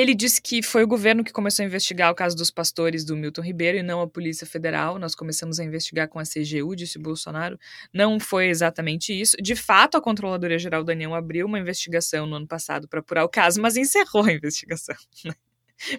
ele 0.00 0.12
disse 0.12 0.42
que 0.42 0.60
foi 0.60 0.82
o 0.82 0.88
governo 0.88 1.22
que 1.22 1.32
começou 1.32 1.62
a 1.62 1.66
investigar 1.66 2.10
o 2.10 2.14
caso 2.16 2.34
dos 2.34 2.50
pastores 2.50 3.04
do 3.04 3.16
Milton 3.16 3.42
Ribeiro 3.42 3.78
e 3.78 3.82
não 3.82 4.00
a 4.00 4.08
Polícia 4.08 4.44
Federal. 4.44 4.98
Nós 4.98 5.14
começamos 5.14 5.60
a 5.60 5.64
investigar 5.64 6.08
com 6.08 6.18
a 6.18 6.24
CGU, 6.24 6.74
disse 6.74 6.98
Bolsonaro. 6.98 7.56
Não 7.92 8.18
foi 8.18 8.48
exatamente 8.48 9.12
isso. 9.12 9.36
De 9.40 9.54
fato, 9.54 9.96
a 9.96 10.00
Controladoria 10.00 10.58
Geral 10.58 10.82
da 10.82 10.92
União 10.92 11.14
abriu 11.14 11.46
uma 11.46 11.60
investigação 11.60 12.26
no 12.26 12.34
ano 12.34 12.46
passado 12.48 12.88
para 12.88 12.98
apurar 12.98 13.24
o 13.24 13.28
caso, 13.28 13.62
mas 13.62 13.76
encerrou 13.76 14.24
a 14.24 14.32
investigação, 14.32 14.96
né? 15.24 15.34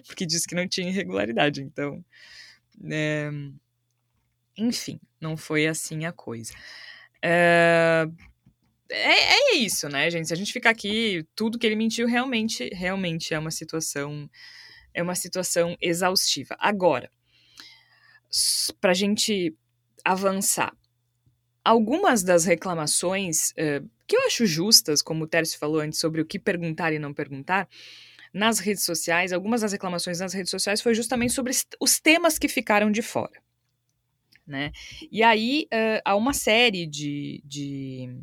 porque 0.06 0.26
disse 0.26 0.46
que 0.46 0.54
não 0.54 0.68
tinha 0.68 0.90
irregularidade. 0.90 1.62
Então, 1.62 2.04
é... 2.90 3.30
enfim, 4.58 5.00
não 5.18 5.38
foi 5.38 5.66
assim 5.66 6.04
a 6.04 6.12
coisa. 6.12 6.52
É 7.22 8.06
é, 8.90 9.54
é 9.54 9.56
isso, 9.56 9.88
né, 9.88 10.10
gente? 10.10 10.28
Se 10.28 10.34
a 10.34 10.36
gente 10.36 10.52
ficar 10.52 10.70
aqui, 10.70 11.26
tudo 11.34 11.58
que 11.58 11.66
ele 11.66 11.76
mentiu 11.76 12.06
realmente, 12.06 12.68
realmente 12.72 13.34
é 13.34 13.38
uma 13.38 13.50
situação, 13.50 14.30
é 14.94 15.02
uma 15.02 15.14
situação 15.14 15.76
exaustiva. 15.80 16.56
Agora, 16.58 17.10
para 18.80 18.92
a 18.92 18.94
gente 18.94 19.56
avançar, 20.04 20.72
algumas 21.64 22.22
das 22.22 22.44
reclamações 22.44 23.50
uh, 23.50 23.88
que 24.06 24.16
eu 24.16 24.26
acho 24.26 24.46
justas, 24.46 25.02
como 25.02 25.24
o 25.24 25.26
Tércio 25.26 25.58
falou 25.58 25.80
antes 25.80 25.98
sobre 25.98 26.20
o 26.20 26.26
que 26.26 26.38
perguntar 26.38 26.92
e 26.92 26.98
não 26.98 27.12
perguntar, 27.12 27.68
nas 28.32 28.58
redes 28.58 28.84
sociais, 28.84 29.32
algumas 29.32 29.62
das 29.62 29.72
reclamações 29.72 30.20
nas 30.20 30.32
redes 30.32 30.50
sociais 30.50 30.80
foi 30.80 30.94
justamente 30.94 31.32
sobre 31.32 31.52
os 31.80 31.98
temas 31.98 32.38
que 32.38 32.48
ficaram 32.48 32.90
de 32.90 33.02
fora. 33.02 33.42
Né? 34.46 34.70
E 35.10 35.24
aí 35.24 35.66
uh, 35.72 36.00
há 36.04 36.14
uma 36.14 36.32
série 36.32 36.86
de, 36.86 37.42
de 37.44 38.14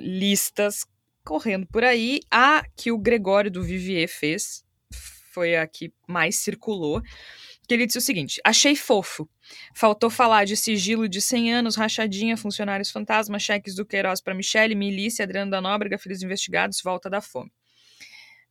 listas 0.00 0.84
correndo 1.24 1.66
por 1.66 1.84
aí. 1.84 2.20
A 2.30 2.64
que 2.76 2.90
o 2.90 2.98
Gregório 2.98 3.50
do 3.50 3.62
Vivier 3.62 4.08
fez, 4.08 4.64
foi 5.32 5.56
a 5.56 5.66
que 5.66 5.92
mais 6.06 6.36
circulou, 6.36 7.02
que 7.66 7.74
ele 7.74 7.86
disse 7.86 7.98
o 7.98 8.02
seguinte: 8.02 8.40
achei 8.44 8.76
fofo. 8.76 9.28
Faltou 9.74 10.08
falar 10.08 10.44
de 10.44 10.56
sigilo 10.56 11.08
de 11.08 11.20
100 11.20 11.54
anos, 11.54 11.76
rachadinha, 11.76 12.36
funcionários 12.36 12.90
fantasma, 12.90 13.38
cheques 13.38 13.74
do 13.74 13.84
Queiroz 13.84 14.20
para 14.20 14.34
Michele, 14.34 14.74
milícia, 14.74 15.24
Adriano 15.24 15.50
da 15.50 15.60
Nóbrega, 15.60 15.98
filhos 15.98 16.22
investigados, 16.22 16.80
volta 16.82 17.10
da 17.10 17.20
fome. 17.20 17.52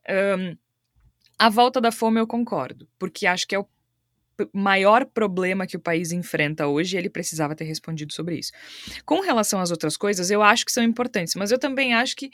Um, 0.10 0.58
a 1.38 1.50
volta 1.50 1.82
da 1.82 1.92
fome 1.92 2.20
eu 2.20 2.28
concordo, 2.28 2.88
porque 3.00 3.26
acho 3.26 3.48
que 3.48 3.56
é 3.56 3.60
o 3.60 3.68
maior 4.54 5.06
problema 5.06 5.68
que 5.68 5.78
o 5.78 5.80
país 5.80 6.12
enfrenta 6.12 6.68
hoje, 6.68 6.98
ele 6.98 7.10
precisava 7.10 7.56
ter 7.56 7.66
respondido 7.66 8.14
sobre 8.14 8.38
isso. 8.38 8.52
Com 9.06 9.22
relação 9.22 9.60
às 9.60 9.72
outras 9.72 9.98
coisas, 9.98 10.32
eu 10.32 10.42
acho 10.42 10.66
que 10.66 10.72
são 10.72 10.84
importantes, 10.84 11.36
mas 11.36 11.52
eu 11.52 11.60
também 11.60 11.94
acho 11.94 12.16
que 12.16 12.32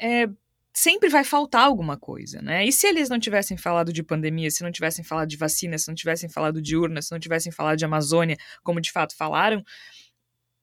é, 0.00 0.28
sempre 0.72 1.08
vai 1.08 1.24
faltar 1.24 1.62
alguma 1.62 1.96
coisa, 1.96 2.40
né? 2.40 2.64
E 2.64 2.72
se 2.72 2.86
eles 2.86 3.08
não 3.08 3.18
tivessem 3.18 3.56
falado 3.56 3.92
de 3.92 4.02
pandemia, 4.02 4.50
se 4.50 4.62
não 4.62 4.70
tivessem 4.70 5.04
falado 5.04 5.28
de 5.28 5.36
vacina, 5.36 5.76
se 5.76 5.88
não 5.88 5.94
tivessem 5.94 6.28
falado 6.28 6.62
de 6.62 6.76
urna, 6.76 7.02
se 7.02 7.10
não 7.10 7.18
tivessem 7.18 7.50
falado 7.50 7.76
de 7.76 7.84
Amazônia, 7.84 8.36
como 8.62 8.80
de 8.80 8.92
fato 8.92 9.16
falaram, 9.16 9.64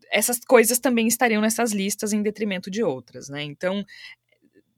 essas 0.09 0.39
coisas 0.39 0.79
também 0.79 1.07
estariam 1.07 1.41
nessas 1.41 1.71
listas 1.73 2.13
em 2.13 2.21
detrimento 2.21 2.71
de 2.71 2.81
outras, 2.83 3.27
né? 3.27 3.43
Então, 3.43 3.83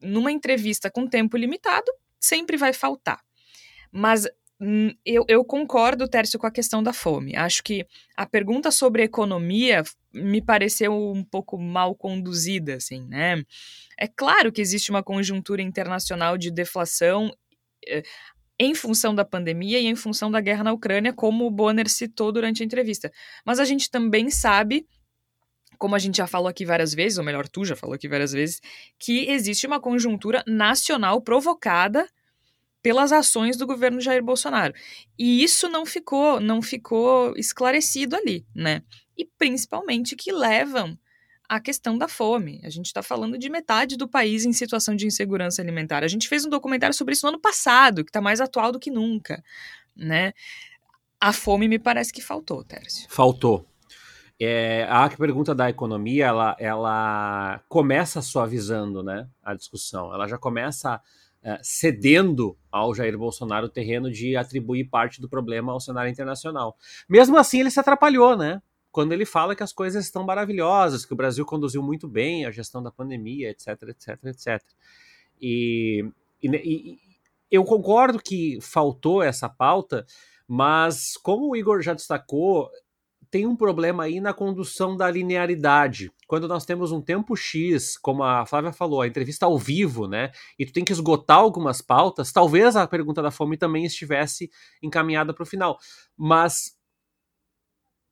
numa 0.00 0.32
entrevista 0.32 0.90
com 0.90 1.06
tempo 1.06 1.36
limitado, 1.36 1.90
sempre 2.18 2.56
vai 2.56 2.72
faltar. 2.72 3.20
Mas 3.92 4.26
eu, 5.04 5.24
eu, 5.28 5.44
concordo, 5.44 6.08
Tércio, 6.08 6.38
com 6.38 6.46
a 6.46 6.50
questão 6.50 6.82
da 6.82 6.92
fome. 6.92 7.36
Acho 7.36 7.62
que 7.62 7.86
a 8.16 8.26
pergunta 8.26 8.70
sobre 8.72 9.04
economia 9.04 9.84
me 10.12 10.42
pareceu 10.42 10.92
um 10.92 11.22
pouco 11.22 11.56
mal 11.56 11.94
conduzida, 11.94 12.74
assim, 12.74 13.04
né? 13.06 13.44
É 13.96 14.08
claro 14.08 14.50
que 14.50 14.60
existe 14.60 14.90
uma 14.90 15.02
conjuntura 15.02 15.62
internacional 15.62 16.36
de 16.36 16.50
deflação 16.50 17.32
eh, 17.86 18.02
em 18.58 18.74
função 18.74 19.14
da 19.14 19.24
pandemia 19.24 19.78
e 19.78 19.86
em 19.86 19.94
função 19.94 20.28
da 20.28 20.40
guerra 20.40 20.64
na 20.64 20.72
Ucrânia, 20.72 21.12
como 21.12 21.46
o 21.46 21.50
Bonner 21.50 21.88
citou 21.88 22.32
durante 22.32 22.62
a 22.62 22.66
entrevista. 22.66 23.12
Mas 23.44 23.60
a 23.60 23.64
gente 23.64 23.88
também 23.88 24.28
sabe 24.28 24.86
como 25.78 25.94
a 25.94 25.98
gente 26.00 26.16
já 26.16 26.26
falou 26.26 26.48
aqui 26.48 26.66
várias 26.66 26.92
vezes, 26.92 27.18
ou 27.18 27.24
melhor, 27.24 27.46
tu 27.46 27.64
já 27.64 27.76
falou 27.76 27.94
aqui 27.94 28.08
várias 28.08 28.32
vezes, 28.32 28.60
que 28.98 29.30
existe 29.30 29.64
uma 29.64 29.80
conjuntura 29.80 30.42
nacional 30.44 31.20
provocada 31.20 32.08
pelas 32.82 33.12
ações 33.12 33.56
do 33.56 33.66
governo 33.66 34.00
Jair 34.00 34.22
Bolsonaro. 34.22 34.74
E 35.18 35.42
isso 35.42 35.68
não 35.68 35.84
ficou, 35.84 36.40
não 36.40 36.62
ficou 36.62 37.34
esclarecido 37.36 38.16
ali, 38.16 38.46
né? 38.54 38.82
E 39.16 39.24
principalmente 39.24 40.14
que 40.14 40.32
levam 40.32 40.98
à 41.48 41.58
questão 41.58 41.96
da 41.96 42.06
fome. 42.06 42.60
A 42.62 42.68
gente 42.68 42.86
está 42.86 43.02
falando 43.02 43.38
de 43.38 43.48
metade 43.48 43.96
do 43.96 44.06
país 44.06 44.44
em 44.44 44.52
situação 44.52 44.94
de 44.94 45.06
insegurança 45.06 45.62
alimentar. 45.62 46.04
A 46.04 46.08
gente 46.08 46.28
fez 46.28 46.44
um 46.44 46.50
documentário 46.50 46.94
sobre 46.94 47.14
isso 47.14 47.26
no 47.26 47.30
ano 47.30 47.40
passado, 47.40 48.04
que 48.04 48.10
está 48.10 48.20
mais 48.20 48.40
atual 48.40 48.70
do 48.70 48.78
que 48.78 48.90
nunca, 48.90 49.42
né? 49.96 50.32
A 51.20 51.32
fome 51.32 51.66
me 51.66 51.78
parece 51.78 52.12
que 52.12 52.22
faltou, 52.22 52.62
Tércio. 52.62 53.06
Faltou. 53.08 53.66
É, 54.40 54.86
a 54.88 55.08
pergunta 55.08 55.52
da 55.52 55.68
economia, 55.68 56.26
ela, 56.26 56.56
ela 56.60 57.60
começa 57.68 58.22
suavizando 58.22 59.02
né, 59.02 59.28
a 59.42 59.52
discussão. 59.52 60.14
Ela 60.14 60.28
já 60.28 60.38
começa 60.38 61.00
cedendo 61.62 62.56
ao 62.70 62.94
Jair 62.94 63.16
Bolsonaro 63.16 63.66
o 63.66 63.70
terreno 63.70 64.10
de 64.10 64.36
atribuir 64.36 64.88
parte 64.88 65.20
do 65.20 65.28
problema 65.28 65.72
ao 65.72 65.80
cenário 65.80 66.10
internacional. 66.10 66.76
Mesmo 67.08 67.36
assim, 67.36 67.60
ele 67.60 67.70
se 67.70 67.80
atrapalhou, 67.80 68.36
né? 68.36 68.60
Quando 68.90 69.12
ele 69.12 69.24
fala 69.24 69.54
que 69.54 69.62
as 69.62 69.72
coisas 69.72 70.04
estão 70.04 70.24
maravilhosas, 70.24 71.04
que 71.04 71.12
o 71.12 71.16
Brasil 71.16 71.44
conduziu 71.44 71.82
muito 71.82 72.08
bem 72.08 72.44
a 72.44 72.50
gestão 72.50 72.82
da 72.82 72.90
pandemia, 72.90 73.50
etc, 73.50 73.82
etc, 73.88 74.24
etc. 74.24 74.62
E, 75.40 76.04
e, 76.42 76.48
e 76.48 76.98
eu 77.50 77.64
concordo 77.64 78.18
que 78.18 78.58
faltou 78.60 79.22
essa 79.22 79.48
pauta, 79.48 80.04
mas 80.46 81.16
como 81.16 81.50
o 81.50 81.56
Igor 81.56 81.80
já 81.82 81.94
destacou, 81.94 82.70
tem 83.30 83.46
um 83.46 83.56
problema 83.56 84.04
aí 84.04 84.20
na 84.20 84.32
condução 84.32 84.96
da 84.96 85.10
linearidade. 85.10 86.10
Quando 86.26 86.48
nós 86.48 86.64
temos 86.64 86.92
um 86.92 87.00
tempo 87.00 87.36
X, 87.36 87.96
como 87.96 88.22
a 88.22 88.44
Flávia 88.46 88.72
falou, 88.72 89.00
a 89.00 89.06
entrevista 89.06 89.46
ao 89.46 89.58
vivo, 89.58 90.06
né? 90.06 90.30
E 90.58 90.66
tu 90.66 90.72
tem 90.72 90.84
que 90.84 90.92
esgotar 90.92 91.38
algumas 91.38 91.80
pautas, 91.80 92.32
talvez 92.32 92.76
a 92.76 92.86
pergunta 92.86 93.22
da 93.22 93.30
fome 93.30 93.56
também 93.56 93.84
estivesse 93.84 94.50
encaminhada 94.82 95.32
para 95.32 95.42
o 95.42 95.46
final. 95.46 95.78
Mas 96.16 96.76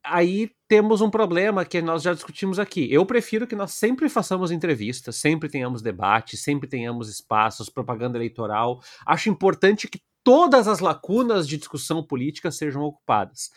aí 0.04 0.50
temos 0.68 1.00
um 1.00 1.10
problema 1.10 1.64
que 1.64 1.82
nós 1.82 2.02
já 2.02 2.12
discutimos 2.12 2.58
aqui. 2.58 2.92
Eu 2.92 3.04
prefiro 3.04 3.46
que 3.46 3.56
nós 3.56 3.72
sempre 3.72 4.08
façamos 4.08 4.50
entrevistas, 4.50 5.16
sempre 5.16 5.48
tenhamos 5.48 5.82
debate, 5.82 6.36
sempre 6.36 6.68
tenhamos 6.68 7.08
espaços, 7.08 7.68
propaganda 7.68 8.16
eleitoral. 8.18 8.80
Acho 9.04 9.28
importante 9.28 9.88
que 9.88 10.00
todas 10.24 10.66
as 10.66 10.80
lacunas 10.80 11.46
de 11.46 11.56
discussão 11.56 12.02
política 12.02 12.50
sejam 12.50 12.82
ocupadas. 12.82 13.50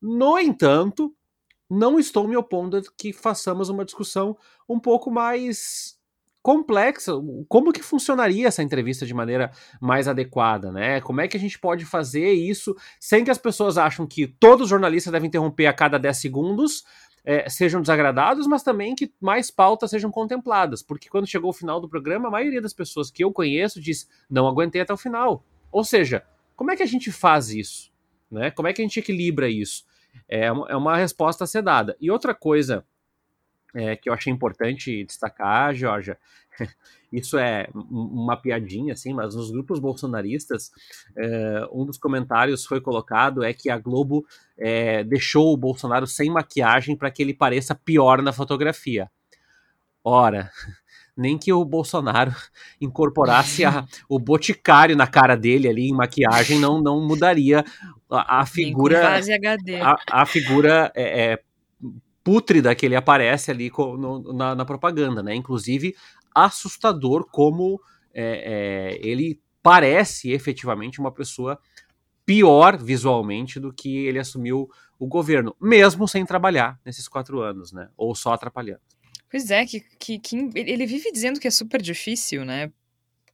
No 0.00 0.38
entanto, 0.38 1.14
não 1.68 1.98
estou 1.98 2.28
me 2.28 2.36
opondo 2.36 2.76
a 2.76 2.82
que 2.96 3.12
façamos 3.12 3.68
uma 3.68 3.84
discussão 3.84 4.36
um 4.68 4.78
pouco 4.78 5.10
mais 5.10 5.98
complexa. 6.42 7.12
Como 7.48 7.72
que 7.72 7.82
funcionaria 7.82 8.46
essa 8.46 8.62
entrevista 8.62 9.06
de 9.06 9.14
maneira 9.14 9.50
mais 9.80 10.06
adequada, 10.06 10.70
né? 10.70 11.00
Como 11.00 11.22
é 11.22 11.26
que 11.26 11.38
a 11.38 11.40
gente 11.40 11.58
pode 11.58 11.86
fazer 11.86 12.32
isso 12.32 12.76
sem 13.00 13.24
que 13.24 13.30
as 13.30 13.38
pessoas 13.38 13.78
acham 13.78 14.06
que 14.06 14.26
todos 14.26 14.64
os 14.64 14.68
jornalistas 14.68 15.10
devem 15.10 15.28
interromper 15.28 15.66
a 15.66 15.72
cada 15.72 15.98
10 15.98 16.18
segundos, 16.18 16.84
é, 17.24 17.48
sejam 17.48 17.80
desagradados, 17.80 18.46
mas 18.46 18.62
também 18.62 18.94
que 18.94 19.10
mais 19.18 19.50
pautas 19.50 19.88
sejam 19.88 20.10
contempladas. 20.10 20.82
Porque 20.82 21.08
quando 21.08 21.26
chegou 21.26 21.48
o 21.48 21.54
final 21.54 21.80
do 21.80 21.88
programa, 21.88 22.28
a 22.28 22.30
maioria 22.30 22.60
das 22.60 22.74
pessoas 22.74 23.10
que 23.10 23.24
eu 23.24 23.32
conheço 23.32 23.80
diz: 23.80 24.06
não 24.28 24.46
aguentei 24.46 24.82
até 24.82 24.92
o 24.92 24.98
final. 24.98 25.42
Ou 25.72 25.82
seja, 25.82 26.22
como 26.54 26.70
é 26.70 26.76
que 26.76 26.82
a 26.82 26.86
gente 26.86 27.10
faz 27.10 27.48
isso? 27.48 27.93
Né? 28.34 28.50
Como 28.50 28.68
é 28.68 28.72
que 28.72 28.82
a 28.82 28.84
gente 28.84 28.98
equilibra 28.98 29.48
isso? 29.48 29.84
É 30.28 30.50
uma, 30.50 30.68
é 30.68 30.76
uma 30.76 30.96
resposta 30.96 31.44
a 31.44 31.46
ser 31.46 31.62
dada. 31.62 31.96
E 32.00 32.10
outra 32.10 32.34
coisa 32.34 32.84
é, 33.74 33.96
que 33.96 34.08
eu 34.08 34.12
achei 34.12 34.32
importante 34.32 35.04
destacar, 35.04 35.74
Georgia, 35.74 36.16
isso 37.12 37.36
é 37.36 37.68
uma 37.72 38.36
piadinha, 38.36 38.92
assim, 38.92 39.12
mas 39.12 39.34
nos 39.34 39.50
grupos 39.50 39.80
bolsonaristas, 39.80 40.70
é, 41.16 41.68
um 41.72 41.84
dos 41.84 41.98
comentários 41.98 42.64
foi 42.64 42.80
colocado 42.80 43.42
é 43.42 43.52
que 43.52 43.68
a 43.68 43.78
Globo 43.78 44.24
é, 44.56 45.02
deixou 45.02 45.52
o 45.52 45.56
Bolsonaro 45.56 46.06
sem 46.06 46.30
maquiagem 46.30 46.96
para 46.96 47.10
que 47.10 47.22
ele 47.22 47.34
pareça 47.34 47.74
pior 47.74 48.22
na 48.22 48.32
fotografia. 48.32 49.10
Ora, 50.04 50.50
nem 51.16 51.38
que 51.38 51.52
o 51.52 51.64
Bolsonaro 51.64 52.34
incorporasse 52.80 53.64
a, 53.64 53.86
o 54.08 54.18
boticário 54.18 54.96
na 54.96 55.06
cara 55.06 55.36
dele 55.36 55.68
ali 55.68 55.88
em 55.88 55.94
maquiagem 55.94 56.58
não, 56.58 56.80
não 56.80 57.06
mudaria 57.06 57.64
a, 58.10 58.40
a 58.40 58.46
figura 58.46 59.20
a, 59.82 60.22
a, 60.22 60.26
figura 60.26 60.92
é, 60.94 61.32
é, 61.32 61.42
pútrida 62.22 62.74
que 62.74 62.86
ele 62.86 62.96
aparece 62.96 63.50
ali 63.50 63.70
no, 63.76 64.32
na, 64.32 64.54
na, 64.54 64.64
propaganda, 64.64 65.22
né? 65.22 65.34
Inclusive 65.34 65.94
assustador 66.34 67.26
como 67.30 67.80
é, 68.12 68.98
é, 69.02 69.08
ele 69.08 69.40
parece 69.62 70.32
efetivamente 70.32 71.00
uma 71.00 71.12
pessoa 71.12 71.58
pior 72.26 72.76
visualmente 72.76 73.60
do 73.60 73.72
que 73.72 74.06
ele 74.06 74.18
assumiu 74.18 74.68
o 74.98 75.06
governo, 75.06 75.54
mesmo 75.60 76.08
sem 76.08 76.24
trabalhar 76.24 76.80
nesses 76.84 77.06
quatro 77.06 77.40
anos, 77.40 77.72
né? 77.72 77.88
Ou 77.96 78.14
só 78.14 78.32
atrapalhando. 78.32 78.80
Pois 79.34 79.50
é, 79.50 79.66
que, 79.66 79.80
que, 79.98 80.18
que 80.20 80.36
ele 80.54 80.86
vive 80.86 81.10
dizendo 81.10 81.40
que 81.40 81.48
é 81.48 81.50
super 81.50 81.82
difícil, 81.82 82.44
né? 82.44 82.70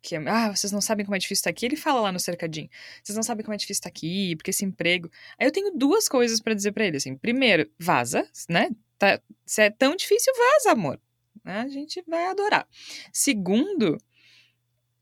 Que, 0.00 0.16
ah, 0.16 0.48
vocês 0.48 0.72
não 0.72 0.80
sabem 0.80 1.04
como 1.04 1.14
é 1.14 1.18
difícil 1.18 1.40
estar 1.40 1.50
aqui. 1.50 1.66
Ele 1.66 1.76
fala 1.76 2.00
lá 2.00 2.10
no 2.10 2.18
cercadinho. 2.18 2.70
Vocês 3.04 3.14
não 3.14 3.22
sabem 3.22 3.44
como 3.44 3.52
é 3.52 3.58
difícil 3.58 3.80
estar 3.80 3.90
aqui, 3.90 4.34
porque 4.34 4.48
esse 4.48 4.64
emprego. 4.64 5.10
Aí 5.38 5.46
eu 5.46 5.52
tenho 5.52 5.76
duas 5.76 6.08
coisas 6.08 6.40
para 6.40 6.54
dizer 6.54 6.72
para 6.72 6.86
ele, 6.86 6.96
assim. 6.96 7.14
Primeiro, 7.18 7.70
vaza, 7.78 8.26
né? 8.48 8.70
Tá, 8.98 9.20
se 9.44 9.60
é 9.60 9.68
tão 9.68 9.94
difícil, 9.94 10.32
vaza, 10.34 10.72
amor. 10.72 10.98
A 11.44 11.68
gente 11.68 12.02
vai 12.08 12.28
adorar. 12.28 12.66
Segundo, 13.12 13.98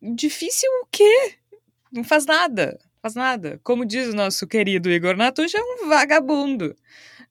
difícil 0.02 0.68
o 0.82 0.86
quê? 0.90 1.36
Não 1.92 2.02
faz 2.02 2.26
nada. 2.26 2.76
Faz 3.00 3.14
nada. 3.14 3.60
Como 3.62 3.86
diz 3.86 4.08
o 4.08 4.16
nosso 4.16 4.48
querido 4.48 4.90
Igor 4.90 5.16
Natucha, 5.16 5.58
é 5.58 5.62
um 5.62 5.88
vagabundo. 5.88 6.74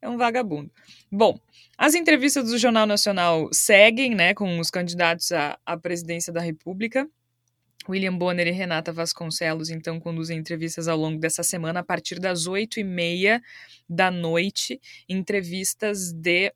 É 0.01 0.07
um 0.07 0.15
vagabundo. 0.15 0.72
Bom, 1.11 1.38
as 1.78 1.93
entrevistas 1.93 2.49
do 2.49 2.57
Jornal 2.57 2.88
Nacional 2.88 3.49
seguem, 3.51 4.15
né, 4.15 4.34
com 4.34 4.59
os 4.59 4.69
candidatos 4.69 5.32
à, 5.32 5.57
à 5.65 5.78
presidência 5.78 6.34
da 6.34 6.41
República. 6.41 7.07
William 7.88 8.17
Bonner 8.17 8.47
e 8.47 8.51
Renata 8.51 8.91
Vasconcelos, 8.91 9.69
então, 9.69 9.99
conduzem 9.99 10.38
entrevistas 10.38 10.88
ao 10.88 10.97
longo 10.97 11.19
dessa 11.19 11.43
semana, 11.43 11.80
a 11.80 11.84
partir 11.84 12.19
das 12.19 12.47
oito 12.47 12.80
e 12.80 12.84
meia 12.84 13.41
da 13.88 14.11
noite, 14.11 14.82
entrevistas 15.07 16.11
de 16.11 16.51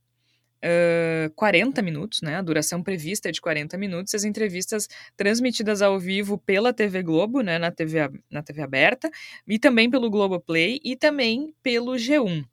uh, 0.61 1.31
40 1.35 1.81
minutos, 1.81 2.21
né? 2.21 2.35
A 2.35 2.41
duração 2.41 2.83
prevista 2.83 3.29
é 3.29 3.31
de 3.31 3.39
40 3.39 3.77
minutos. 3.77 4.13
As 4.13 4.23
entrevistas 4.23 4.87
transmitidas 5.15 5.81
ao 5.81 5.99
vivo 5.99 6.37
pela 6.37 6.73
TV 6.73 7.01
Globo, 7.01 7.41
né? 7.41 7.57
Na 7.57 7.71
TV, 7.71 8.09
na 8.29 8.43
TV 8.43 8.61
aberta, 8.61 9.09
e 9.47 9.57
também 9.57 9.89
pelo 9.89 10.09
Globoplay 10.09 10.79
e 10.83 10.95
também 10.97 11.53
pelo 11.63 11.93
G1 11.93 12.45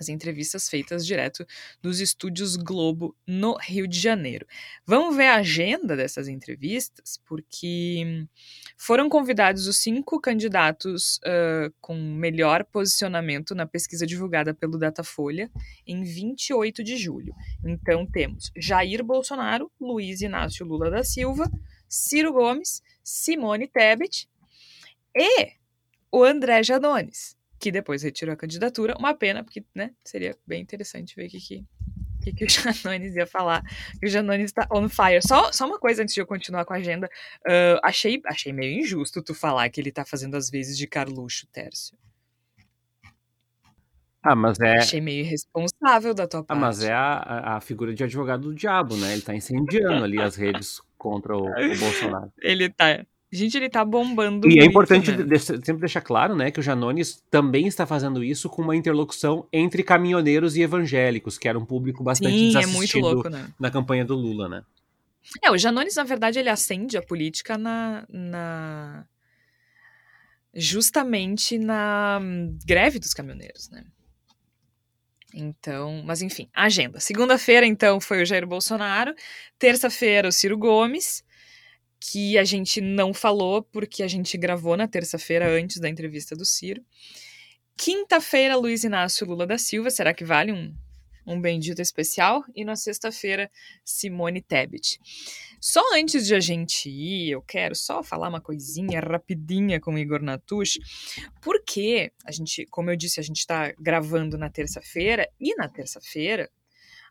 as 0.00 0.08
entrevistas 0.08 0.68
feitas 0.68 1.06
direto 1.06 1.46
dos 1.82 2.00
estúdios 2.00 2.56
Globo 2.56 3.14
no 3.26 3.56
Rio 3.60 3.86
de 3.86 4.00
Janeiro. 4.00 4.46
Vamos 4.86 5.14
ver 5.14 5.26
a 5.26 5.36
agenda 5.36 5.94
dessas 5.94 6.26
entrevistas, 6.26 7.20
porque 7.26 8.26
foram 8.78 9.10
convidados 9.10 9.66
os 9.66 9.76
cinco 9.76 10.18
candidatos 10.18 11.18
uh, 11.18 11.72
com 11.80 11.94
melhor 11.94 12.64
posicionamento 12.64 13.54
na 13.54 13.66
pesquisa 13.66 14.06
divulgada 14.06 14.54
pelo 14.54 14.78
Datafolha 14.78 15.50
em 15.86 16.02
28 16.02 16.82
de 16.82 16.96
julho. 16.96 17.34
Então 17.62 18.06
temos 18.06 18.50
Jair 18.56 19.04
Bolsonaro, 19.04 19.70
Luiz 19.78 20.22
Inácio 20.22 20.64
Lula 20.64 20.90
da 20.90 21.04
Silva, 21.04 21.50
Ciro 21.86 22.32
Gomes, 22.32 22.82
Simone 23.04 23.68
Tebet 23.68 24.28
e 25.14 25.52
o 26.10 26.24
André 26.24 26.62
Janones 26.62 27.38
que 27.60 27.70
depois 27.70 28.02
retirou 28.02 28.32
a 28.32 28.36
candidatura. 28.36 28.96
Uma 28.98 29.14
pena, 29.14 29.44
porque 29.44 29.62
né, 29.74 29.90
seria 30.02 30.36
bem 30.46 30.62
interessante 30.62 31.14
ver 31.14 31.26
o 31.26 31.30
que, 31.30 31.38
que 31.38 31.58
o 31.58 32.22
que, 32.22 32.32
que 32.32 32.44
o 32.44 32.48
Janones 32.50 33.14
ia 33.14 33.26
falar. 33.26 33.62
O 34.02 34.06
Janones 34.08 34.50
tá 34.52 34.66
on 34.72 34.88
fire. 34.88 35.20
Só, 35.22 35.52
só 35.52 35.66
uma 35.66 35.78
coisa 35.78 36.02
antes 36.02 36.14
de 36.14 36.20
eu 36.20 36.26
continuar 36.26 36.64
com 36.64 36.72
a 36.72 36.76
agenda. 36.76 37.06
Uh, 37.46 37.78
achei, 37.84 38.20
achei 38.26 38.52
meio 38.52 38.80
injusto 38.80 39.22
tu 39.22 39.34
falar 39.34 39.68
que 39.68 39.80
ele 39.80 39.92
tá 39.92 40.04
fazendo 40.04 40.36
as 40.36 40.50
vezes 40.50 40.76
de 40.76 40.86
Carluxo, 40.86 41.46
Tércio. 41.48 41.96
Ah, 44.22 44.34
mas 44.34 44.60
é. 44.60 44.78
Achei 44.78 45.00
meio 45.00 45.20
irresponsável 45.24 46.12
da 46.12 46.26
tua 46.26 46.40
Ah, 46.40 46.44
parte. 46.44 46.60
mas 46.60 46.82
é 46.84 46.92
a, 46.92 47.56
a 47.56 47.60
figura 47.60 47.94
de 47.94 48.04
advogado 48.04 48.42
do 48.42 48.54
diabo, 48.54 48.94
né? 48.96 49.14
Ele 49.14 49.22
tá 49.22 49.34
incendiando 49.34 50.04
ali 50.04 50.20
as 50.20 50.36
redes 50.36 50.78
contra 50.98 51.34
o, 51.34 51.46
o 51.46 51.78
Bolsonaro. 51.78 52.30
Ele 52.42 52.68
tá. 52.68 53.02
Gente, 53.32 53.56
ele 53.56 53.68
tá 53.68 53.84
bombando. 53.84 54.50
E 54.50 54.58
é 54.58 54.64
importante 54.64 55.12
né? 55.12 55.38
sempre 55.38 55.78
deixar 55.78 56.00
claro, 56.00 56.34
né, 56.34 56.50
que 56.50 56.58
o 56.58 56.62
Janones 56.62 57.22
também 57.30 57.68
está 57.68 57.86
fazendo 57.86 58.24
isso 58.24 58.48
com 58.48 58.60
uma 58.60 58.74
interlocução 58.74 59.46
entre 59.52 59.84
caminhoneiros 59.84 60.56
e 60.56 60.62
evangélicos, 60.62 61.38
que 61.38 61.48
era 61.48 61.56
um 61.58 61.64
público 61.64 62.02
bastante 62.02 62.34
Sim, 62.34 62.44
é 62.44 62.60
desassistido 62.60 62.76
muito 62.76 62.98
louco, 62.98 63.28
né? 63.28 63.48
na 63.58 63.70
campanha 63.70 64.04
do 64.04 64.16
Lula, 64.16 64.48
né? 64.48 64.64
É, 65.42 65.50
o 65.50 65.58
Janones, 65.58 65.94
na 65.94 66.02
verdade, 66.02 66.38
ele 66.38 66.48
acende 66.48 66.96
a 66.96 67.02
política 67.02 67.56
na. 67.56 68.04
na... 68.08 69.04
justamente 70.52 71.56
na 71.56 72.18
hum, 72.20 72.58
greve 72.66 72.98
dos 72.98 73.14
caminhoneiros, 73.14 73.70
né? 73.70 73.84
Então, 75.32 76.02
mas 76.04 76.22
enfim, 76.22 76.48
agenda. 76.52 76.98
Segunda-feira, 76.98 77.64
então, 77.64 78.00
foi 78.00 78.22
o 78.22 78.26
Jair 78.26 78.46
Bolsonaro. 78.46 79.14
Terça-feira, 79.58 80.28
o 80.28 80.32
Ciro 80.32 80.58
Gomes, 80.58 81.22
que 82.00 82.38
a 82.38 82.44
gente 82.44 82.80
não 82.80 83.12
falou 83.12 83.62
porque 83.62 84.02
a 84.02 84.08
gente 84.08 84.38
gravou 84.38 84.76
na 84.76 84.88
terça-feira 84.88 85.48
antes 85.50 85.78
da 85.78 85.88
entrevista 85.88 86.34
do 86.34 86.46
Ciro. 86.46 86.82
Quinta-feira, 87.76 88.56
Luiz 88.56 88.84
Inácio 88.84 89.26
Lula 89.26 89.46
da 89.46 89.58
Silva. 89.58 89.90
Será 89.90 90.14
que 90.14 90.24
vale 90.24 90.50
um, 90.50 90.74
um 91.26 91.40
bendito 91.40 91.80
especial? 91.80 92.42
E 92.54 92.64
na 92.64 92.74
sexta-feira, 92.74 93.50
Simone 93.84 94.40
Tebet. 94.40 94.98
Só 95.60 95.82
antes 95.94 96.26
de 96.26 96.34
a 96.34 96.40
gente 96.40 96.88
ir, 96.88 97.30
eu 97.30 97.42
quero 97.42 97.74
só 97.74 98.02
falar 98.02 98.28
uma 98.28 98.40
coisinha 98.40 98.98
rapidinha 98.98 99.78
com 99.78 99.94
o 99.94 99.98
Igor 99.98 100.22
Natush, 100.22 100.78
porque 101.42 102.12
a 102.24 102.32
gente, 102.32 102.64
como 102.66 102.90
eu 102.90 102.96
disse, 102.96 103.20
a 103.20 103.22
gente 103.22 103.40
está 103.40 103.72
gravando 103.78 104.38
na 104.38 104.48
terça-feira 104.48 105.28
e 105.38 105.54
na 105.54 105.68
terça-feira 105.68 106.50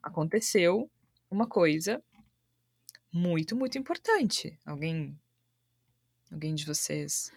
aconteceu 0.02 0.90
uma 1.30 1.48
coisa 1.48 2.02
muito, 3.12 3.56
muito 3.56 3.78
importante. 3.78 4.58
Alguém, 4.66 5.18
alguém 6.32 6.56
de 6.56 6.66
vocês 6.66 7.32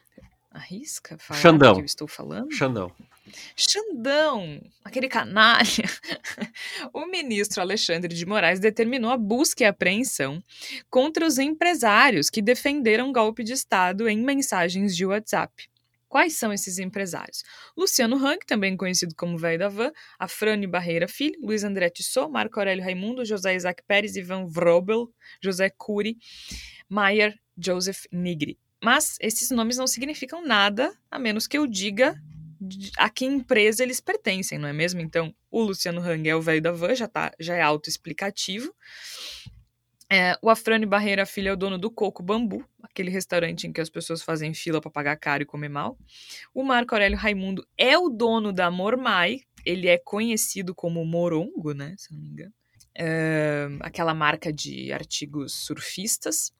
arrisca 0.51 1.17
falar 1.19 1.41
Xandão. 1.41 1.75
que 1.75 1.81
eu 1.81 1.87
estou 1.87 2.07
falando? 2.07 2.53
Xandão. 2.53 2.93
Xandão, 3.57 4.61
aquele 4.85 5.09
canalha. 5.09 5.65
o 6.93 7.07
ministro 7.07 7.63
Alexandre 7.63 8.15
de 8.15 8.27
Moraes 8.27 8.61
determinou 8.61 9.11
a 9.11 9.17
busca 9.17 9.63
e 9.63 9.67
apreensão 9.67 10.43
contra 10.91 11.27
os 11.27 11.39
empresários 11.39 12.29
que 12.29 12.43
defenderam 12.43 13.13
golpe 13.13 13.45
de 13.45 13.53
Estado 13.53 14.09
em 14.09 14.19
mensagens 14.19 14.95
de 14.95 15.07
WhatsApp. 15.07 15.72
Quais 16.13 16.35
são 16.35 16.53
esses 16.53 16.79
empresários? 16.79 17.43
Luciano 17.75 18.17
Hang, 18.17 18.45
também 18.47 18.77
conhecido 18.77 19.15
como 19.17 19.39
Velho 19.39 19.59
da 19.59 19.71
Van, 19.71 19.91
Afrânio 20.19 20.69
Barreira 20.69 21.09
Filho, 21.09 21.41
Luiz 21.41 21.65
André 21.65 21.89
Tissot, 21.89 22.31
Marco 22.31 22.59
Aurélio 22.61 22.85
Raimundo, 22.85 23.25
José 23.25 23.55
Isaac 23.55 23.83
Pérez, 23.89 24.15
Ivan 24.15 24.45
Vrobel, 24.45 25.09
José 25.43 25.71
Cury, 25.71 26.19
Maier 26.87 27.35
Joseph 27.57 28.05
Nigri. 28.13 28.59
Mas 28.85 29.17
esses 29.23 29.51
nomes 29.51 29.79
não 29.79 29.87
significam 29.87 30.47
nada, 30.47 30.95
a 31.11 31.19
menos 31.19 31.47
que 31.47 31.57
eu 31.57 31.67
diga 31.67 32.15
a 32.99 33.09
que 33.09 33.25
empresa 33.25 33.83
eles 33.83 33.99
pertencem, 33.99 34.59
não 34.59 34.69
é 34.69 34.73
mesmo? 34.75 35.01
Então, 35.01 35.35
o 35.51 35.63
Luciano 35.63 36.03
Hang 36.03 36.29
é 36.29 36.37
o 36.37 36.43
velho 36.43 36.61
da 36.61 36.73
van, 36.73 36.95
já, 36.95 37.09
tá, 37.09 37.33
já 37.41 37.57
é 37.57 37.63
autoexplicativo. 37.63 38.71
É, 40.15 40.39
o 40.43 40.51
Afrânio 40.51 40.87
Barreira 40.87 41.25
Filho 41.25 41.49
é 41.49 41.53
o 41.55 41.57
dono 41.57 41.79
do 41.79 41.91
Coco 41.91 42.23
Bambu, 42.23 42.63
aquele 42.83 43.11
restaurante 43.11 43.67
em 43.67 43.73
que 43.73 43.81
as 43.81 43.89
pessoas 43.89 44.21
fazem 44.21 44.53
fila 44.53 44.79
para 44.79 44.91
pagar 44.91 45.17
caro 45.17 45.43
e 45.43 45.47
comer 45.47 45.71
mal. 45.71 45.97
O 46.53 46.63
Marco 46.63 46.95
Aurélio 46.95 47.17
Raimundo 47.17 47.67
é 47.79 47.97
o 47.97 48.11
dono 48.11 48.53
da 48.53 48.71
Mormai, 48.71 49.41
ele 49.65 49.89
é 49.89 49.97
conhecido 49.97 50.75
como 50.75 51.03
Morongo, 51.03 51.73
né, 51.73 51.95
se 51.97 52.13
não 52.13 52.21
me 52.21 52.29
engano. 52.29 52.53
É, 52.95 53.69
aquela 53.81 54.13
marca 54.13 54.53
de 54.53 54.93
artigos 54.93 55.55
surfistas. 55.55 56.53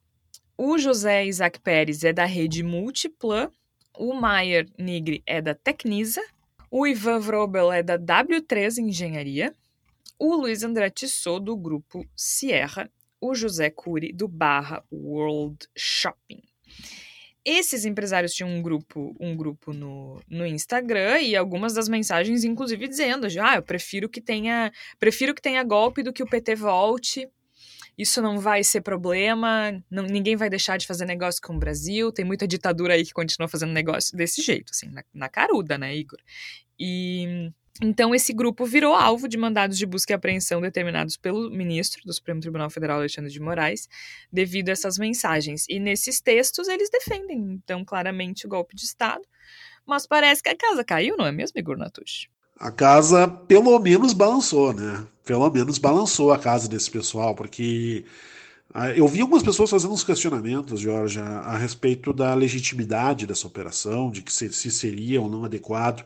O 0.57 0.79
José 0.79 1.23
Isaac 1.23 1.59
Pérez 1.59 2.03
é 2.03 2.11
da 2.11 2.25
rede 2.25 2.63
Multiplan. 2.63 3.51
O 3.95 4.15
Maier 4.15 4.67
Nigri 4.79 5.21
é 5.27 5.39
da 5.39 5.53
Tecnisa. 5.53 6.23
O 6.71 6.87
Ivan 6.87 7.19
Vrobel 7.19 7.71
é 7.71 7.83
da 7.83 7.99
W3 7.99 8.79
Engenharia. 8.79 9.53
O 10.17 10.35
Luiz 10.35 10.63
André 10.63 10.89
Tissot, 10.89 11.39
do 11.39 11.55
grupo 11.55 12.03
Sierra. 12.15 12.89
O 13.23 13.33
José 13.33 13.69
Cury, 13.69 14.11
do 14.11 14.27
Barra 14.27 14.83
World 14.91 15.67
Shopping. 15.77 16.41
Esses 17.45 17.85
empresários 17.85 18.33
tinham 18.33 18.49
um 18.49 18.61
grupo, 18.61 19.15
um 19.19 19.35
grupo 19.35 19.73
no, 19.73 20.21
no 20.29 20.45
Instagram 20.45 21.19
e 21.21 21.35
algumas 21.35 21.73
das 21.73 21.87
mensagens, 21.87 22.43
inclusive, 22.43 22.87
dizendo: 22.87 23.27
ah, 23.41 23.55
eu 23.55 23.63
prefiro 23.63 24.09
que 24.09 24.19
tenha, 24.19 24.71
prefiro 24.99 25.33
que 25.33 25.41
tenha 25.41 25.63
golpe 25.63 26.03
do 26.03 26.11
que 26.11 26.23
o 26.23 26.27
PT 26.27 26.55
volte 26.55 27.29
isso 27.97 28.21
não 28.21 28.39
vai 28.39 28.63
ser 28.63 28.81
problema, 28.81 29.71
não- 29.89 30.03
ninguém 30.03 30.35
vai 30.35 30.49
deixar 30.49 30.77
de 30.77 30.87
fazer 30.87 31.05
negócio 31.05 31.41
com 31.41 31.55
o 31.55 31.59
Brasil, 31.59 32.11
tem 32.11 32.25
muita 32.25 32.47
ditadura 32.47 32.95
aí 32.95 33.05
que 33.05 33.13
continua 33.13 33.47
fazendo 33.47 33.71
negócio 33.71 34.17
desse 34.17 34.41
jeito, 34.41 34.71
assim, 34.71 34.89
na, 34.89 35.03
na 35.13 35.29
caruda, 35.29 35.77
né, 35.77 35.95
Igor? 35.95 36.19
E 36.79 37.51
então 37.81 38.13
esse 38.13 38.31
grupo 38.33 38.65
virou 38.65 38.93
alvo 38.93 39.27
de 39.27 39.37
mandados 39.37 39.77
de 39.77 39.85
busca 39.85 40.13
e 40.13 40.15
apreensão 40.15 40.61
determinados 40.61 41.17
pelo 41.17 41.49
ministro 41.49 42.03
do 42.05 42.13
Supremo 42.13 42.39
Tribunal 42.39 42.69
Federal, 42.69 42.99
Alexandre 42.99 43.31
de 43.31 43.39
Moraes, 43.39 43.89
devido 44.31 44.69
a 44.69 44.73
essas 44.73 44.97
mensagens. 44.97 45.65
E 45.67 45.79
nesses 45.79 46.21
textos 46.21 46.67
eles 46.67 46.89
defendem, 46.89 47.39
então, 47.39 47.83
claramente 47.83 48.45
o 48.45 48.49
golpe 48.49 48.75
de 48.75 48.83
Estado, 48.83 49.23
mas 49.85 50.05
parece 50.05 50.43
que 50.43 50.49
a 50.49 50.55
casa 50.55 50.83
caiu, 50.83 51.17
não 51.17 51.25
é 51.25 51.31
mesmo, 51.31 51.59
Igor 51.59 51.77
Natush? 51.77 52.27
A 52.59 52.71
casa 52.71 53.27
pelo 53.27 53.77
menos 53.79 54.13
balançou, 54.13 54.71
né? 54.71 55.05
Pelo 55.25 55.49
menos 55.49 55.77
balançou 55.77 56.31
a 56.31 56.37
casa 56.37 56.69
desse 56.69 56.91
pessoal, 56.91 57.33
porque 57.33 58.05
ah, 58.73 58.91
eu 58.91 59.07
vi 59.07 59.21
algumas 59.21 59.43
pessoas 59.43 59.69
fazendo 59.69 59.93
uns 59.93 60.03
questionamentos, 60.03 60.79
Jorge, 60.79 61.19
a, 61.19 61.57
respeito 61.57 62.13
da 62.13 62.33
legitimidade 62.33 63.25
dessa 63.25 63.47
operação, 63.47 64.11
de 64.11 64.21
que 64.21 64.31
se, 64.31 64.51
se 64.53 64.69
seria 64.69 65.21
ou 65.21 65.29
não 65.29 65.43
adequado 65.43 66.05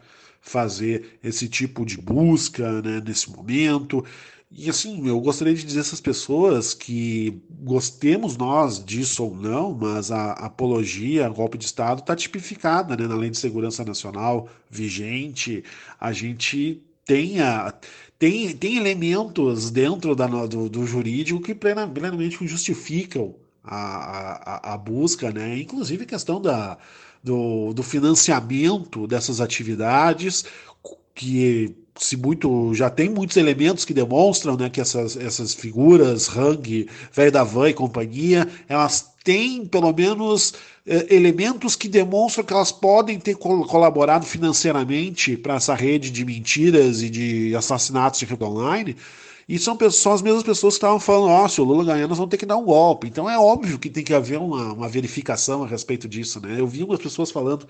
fazer 0.49 1.19
esse 1.23 1.47
tipo 1.49 1.85
de 1.85 1.97
busca, 1.97 2.81
né, 2.81 3.01
nesse 3.05 3.29
momento. 3.31 4.03
E 4.49 4.69
assim, 4.69 5.05
eu 5.07 5.19
gostaria 5.19 5.53
de 5.53 5.63
dizer 5.63 5.79
a 5.79 5.81
essas 5.81 5.99
pessoas 5.99 6.73
que 6.73 7.41
gostemos 7.49 8.37
nós 8.37 8.83
disso 8.83 9.25
ou 9.25 9.35
não, 9.35 9.73
mas 9.73 10.09
a 10.09 10.31
apologia 10.33 11.25
a 11.25 11.29
golpe 11.29 11.57
de 11.57 11.65
Estado 11.65 11.99
está 11.99 12.15
tipificada 12.15 12.95
né, 12.95 13.07
na 13.07 13.15
Lei 13.15 13.29
de 13.29 13.37
Segurança 13.37 13.83
Nacional 13.83 14.47
vigente. 14.69 15.63
A 15.99 16.13
gente 16.13 16.81
tem, 17.05 17.41
a- 17.41 17.73
tem, 18.17 18.55
tem 18.55 18.77
elementos 18.77 19.69
dentro 19.69 20.15
da 20.15 20.27
do, 20.27 20.69
do 20.69 20.85
jurídico 20.85 21.41
que 21.41 21.53
plena- 21.55 21.87
plenamente 21.87 22.45
justificam 22.47 23.35
a, 23.63 24.71
a, 24.71 24.73
a 24.73 24.77
busca, 24.77 25.31
né? 25.31 25.59
Inclusive 25.59 26.03
a 26.03 26.07
questão 26.07 26.41
da, 26.41 26.77
do, 27.23 27.73
do 27.73 27.83
financiamento 27.83 29.07
dessas 29.07 29.41
atividades, 29.41 30.45
que 31.15 31.75
se 31.95 32.15
muito 32.15 32.73
já 32.75 32.89
tem 32.89 33.09
muitos 33.09 33.37
elementos 33.37 33.83
que 33.83 33.93
demonstram 33.93 34.55
né, 34.55 34.69
que 34.69 34.79
essas, 34.79 35.17
essas 35.17 35.53
figuras, 35.53 36.29
Hang, 36.29 36.87
Velho 37.11 37.31
da 37.31 37.43
Van 37.43 37.69
e 37.69 37.73
companhia, 37.73 38.47
elas 38.69 39.13
têm 39.23 39.65
pelo 39.65 39.91
menos 39.91 40.53
eh, 40.85 41.07
elementos 41.09 41.75
que 41.75 41.87
demonstram 41.89 42.45
que 42.45 42.53
elas 42.53 42.71
podem 42.71 43.19
ter 43.19 43.35
col- 43.35 43.65
colaborado 43.65 44.25
financeiramente 44.25 45.35
para 45.35 45.55
essa 45.55 45.73
rede 45.73 46.11
de 46.11 46.23
mentiras 46.23 47.01
e 47.01 47.09
de 47.09 47.55
assassinatos 47.55 48.19
de 48.19 48.25
rede 48.25 48.43
online. 48.43 48.95
E 49.47 49.57
são 49.57 49.77
pessoas, 49.77 50.15
as 50.15 50.21
mesmas 50.21 50.43
pessoas 50.43 50.73
que 50.73 50.79
estavam 50.79 50.99
falando, 50.99 51.29
ó, 51.31 51.47
se 51.47 51.61
o 51.61 51.63
Lula 51.63 51.85
ganhar, 51.85 52.07
nós 52.07 52.17
vamos 52.17 52.29
ter 52.29 52.37
que 52.37 52.45
dar 52.45 52.57
um 52.57 52.65
golpe. 52.65 53.07
Então 53.07 53.29
é 53.29 53.39
óbvio 53.39 53.79
que 53.79 53.89
tem 53.89 54.03
que 54.03 54.13
haver 54.13 54.39
uma, 54.39 54.73
uma 54.73 54.89
verificação 54.89 55.63
a 55.63 55.67
respeito 55.67 56.07
disso, 56.07 56.41
né? 56.41 56.59
Eu 56.59 56.67
vi 56.67 56.81
algumas 56.81 57.01
pessoas 57.01 57.31
falando 57.31 57.65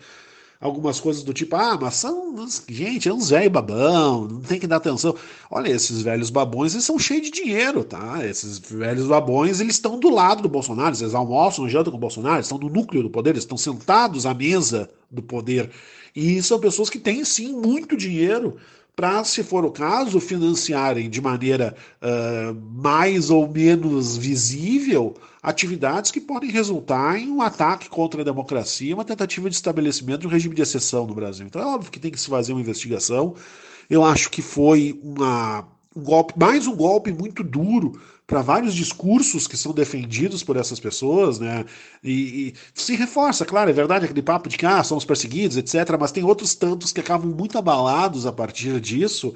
algumas 0.59 0.99
coisas 0.99 1.23
do 1.23 1.33
tipo, 1.33 1.55
ah, 1.55 1.77
mas 1.79 1.95
são, 1.95 2.35
gente, 2.67 3.07
é 3.07 3.13
uns 3.13 3.29
velho 3.29 3.49
babão, 3.49 4.27
não 4.27 4.41
tem 4.41 4.59
que 4.59 4.67
dar 4.67 4.77
atenção. 4.77 5.15
Olha, 5.51 5.69
esses 5.69 6.01
velhos 6.01 6.29
babões, 6.29 6.73
eles 6.73 6.85
são 6.85 6.97
cheios 6.97 7.23
de 7.23 7.31
dinheiro, 7.31 7.83
tá? 7.83 8.25
Esses 8.25 8.57
velhos 8.57 9.07
babões, 9.07 9.59
eles 9.59 9.75
estão 9.75 9.99
do 9.99 10.09
lado 10.09 10.41
do 10.41 10.49
Bolsonaro, 10.49 10.95
eles 10.97 11.13
almoçam, 11.13 11.69
jantam 11.69 11.91
com 11.91 11.97
o 11.97 12.01
Bolsonaro, 12.01 12.41
estão 12.41 12.57
no 12.57 12.69
núcleo 12.69 13.03
do 13.03 13.09
poder, 13.09 13.31
eles 13.31 13.43
estão 13.43 13.57
sentados 13.57 14.25
à 14.25 14.33
mesa 14.33 14.89
do 15.11 15.21
poder. 15.21 15.69
E 16.15 16.41
são 16.41 16.59
pessoas 16.59 16.89
que 16.89 16.97
têm, 16.97 17.23
sim, 17.23 17.53
muito 17.53 17.95
dinheiro 17.95 18.57
para, 18.97 19.23
se 19.23 19.43
for 19.43 19.63
o 19.63 19.69
caso, 19.69 20.19
financiarem 20.19 21.07
de 21.07 21.21
maneira 21.21 21.75
ah, 22.01 22.51
mais 22.73 23.29
ou 23.29 23.47
menos 23.47 24.17
visível 24.17 25.15
atividades 25.43 26.09
que 26.09 26.19
podem 26.19 26.49
resultar 26.49 27.15
em 27.19 27.29
um 27.29 27.43
ataque 27.43 27.89
contra 27.89 28.21
a 28.21 28.25
democracia, 28.25 28.95
uma 28.95 29.05
tentativa 29.05 29.51
de 29.51 29.55
estabelecimento 29.55 30.21
de 30.21 30.27
um 30.27 30.31
regime 30.31 30.55
de 30.55 30.63
exceção 30.63 31.05
no 31.05 31.13
Brasil. 31.13 31.45
Então 31.45 31.61
é 31.61 31.65
óbvio 31.67 31.91
que 31.91 31.99
tem 31.99 32.09
que 32.09 32.19
se 32.19 32.27
fazer 32.27 32.53
uma 32.53 32.61
investigação. 32.61 33.35
Eu 33.87 34.03
acho 34.03 34.31
que 34.31 34.41
foi 34.41 34.99
uma, 35.03 35.63
um 35.97 36.03
golpe, 36.03 36.33
mais 36.37 36.67
um 36.67 36.75
golpe 36.75 37.11
muito 37.11 37.43
duro 37.43 37.99
para 38.27 38.41
vários 38.41 38.75
discursos 38.75 39.47
que 39.47 39.57
são 39.57 39.73
defendidos 39.73 40.43
por 40.43 40.57
essas 40.57 40.79
pessoas, 40.79 41.39
né? 41.39 41.65
E, 42.03 42.49
e, 42.49 42.53
se 42.73 42.95
reforça, 42.95 43.45
claro, 43.45 43.69
é 43.69 43.73
verdade 43.73 44.05
aquele 44.05 44.21
papo 44.21 44.49
de 44.49 44.57
que 44.57 44.65
ah, 44.65 44.83
somos 44.83 45.05
perseguidos, 45.05 45.57
etc. 45.57 45.97
Mas 45.99 46.11
tem 46.11 46.23
outros 46.23 46.53
tantos 46.53 46.91
que 46.91 46.99
acabam 46.99 47.31
muito 47.31 47.57
abalados 47.57 48.25
a 48.25 48.31
partir 48.31 48.79
disso 48.79 49.33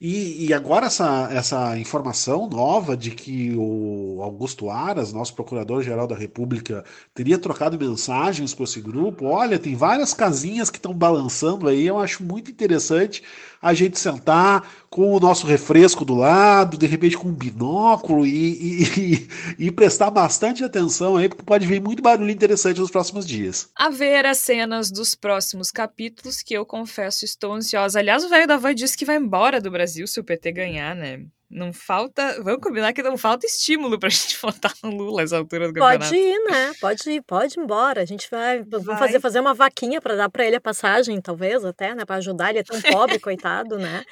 e, 0.00 0.46
e, 0.46 0.54
agora 0.54 0.86
essa, 0.86 1.28
essa 1.30 1.78
informação 1.78 2.48
nova 2.48 2.96
de 2.96 3.10
que 3.10 3.54
o 3.54 4.22
Augusto 4.22 4.70
Aras, 4.70 5.12
nosso 5.12 5.34
procurador-geral 5.34 6.06
da 6.06 6.16
República, 6.16 6.82
teria 7.12 7.36
trocado 7.36 7.78
mensagens 7.78 8.54
com 8.54 8.64
esse 8.64 8.80
grupo, 8.80 9.26
olha, 9.26 9.58
tem 9.58 9.76
várias 9.76 10.14
casinhas 10.14 10.70
que 10.70 10.78
estão 10.78 10.94
balançando 10.94 11.68
aí, 11.68 11.86
eu 11.86 11.98
acho 11.98 12.24
muito 12.24 12.50
interessante 12.50 13.22
a 13.60 13.74
gente 13.74 13.98
sentar 13.98 14.66
com 14.90 15.14
o 15.14 15.20
nosso 15.20 15.46
refresco 15.46 16.04
do 16.04 16.16
lado, 16.16 16.76
de 16.76 16.84
repente 16.84 17.16
com 17.16 17.28
um 17.28 17.32
binóculo 17.32 18.26
e, 18.26 18.82
e, 18.82 19.28
e, 19.66 19.70
prestar 19.70 20.10
bastante 20.10 20.64
atenção 20.64 21.16
aí, 21.16 21.28
porque 21.28 21.44
pode 21.44 21.64
vir 21.64 21.80
muito 21.80 22.02
barulho 22.02 22.30
interessante 22.30 22.80
nos 22.80 22.90
próximos 22.90 23.24
dias. 23.24 23.70
A 23.76 23.88
ver 23.88 24.26
as 24.26 24.38
cenas 24.38 24.90
dos 24.90 25.14
próximos 25.14 25.70
capítulos, 25.70 26.42
que 26.42 26.54
eu 26.54 26.66
confesso 26.66 27.24
estou 27.24 27.52
ansiosa. 27.52 28.00
Aliás, 28.00 28.24
o 28.24 28.28
velho 28.28 28.48
da 28.48 28.56
Van 28.56 28.74
disse 28.74 28.98
que 28.98 29.04
vai 29.04 29.16
embora 29.16 29.60
do 29.60 29.70
Brasil 29.70 30.08
se 30.08 30.18
o 30.18 30.24
PT 30.24 30.50
ganhar, 30.50 30.96
né? 30.96 31.24
Não 31.50 31.72
falta. 31.72 32.40
Vamos 32.44 32.60
combinar 32.60 32.92
que 32.92 33.02
não 33.02 33.18
falta 33.18 33.44
estímulo 33.44 33.98
pra 33.98 34.08
gente 34.08 34.38
votar 34.40 34.72
no 34.84 34.90
Lula 34.90 35.22
essa 35.22 35.36
altura 35.36 35.66
do 35.66 35.74
campeonato. 35.74 36.04
Pode 36.04 36.16
ir, 36.16 36.44
né? 36.44 36.72
Pode 36.80 37.10
ir, 37.10 37.22
pode 37.22 37.58
ir 37.58 37.62
embora. 37.62 38.02
A 38.02 38.04
gente 38.04 38.30
vai, 38.30 38.62
vai. 38.62 38.80
Vamos 38.80 38.98
fazer, 39.00 39.20
fazer 39.20 39.40
uma 39.40 39.52
vaquinha 39.52 40.00
para 40.00 40.14
dar 40.14 40.30
para 40.30 40.46
ele 40.46 40.54
a 40.54 40.60
passagem, 40.60 41.20
talvez, 41.20 41.64
até, 41.64 41.92
né? 41.92 42.04
Para 42.04 42.16
ajudar. 42.16 42.50
Ele 42.50 42.60
é 42.60 42.62
tão 42.62 42.80
pobre, 42.80 43.18
coitado, 43.18 43.78
né? 43.78 44.04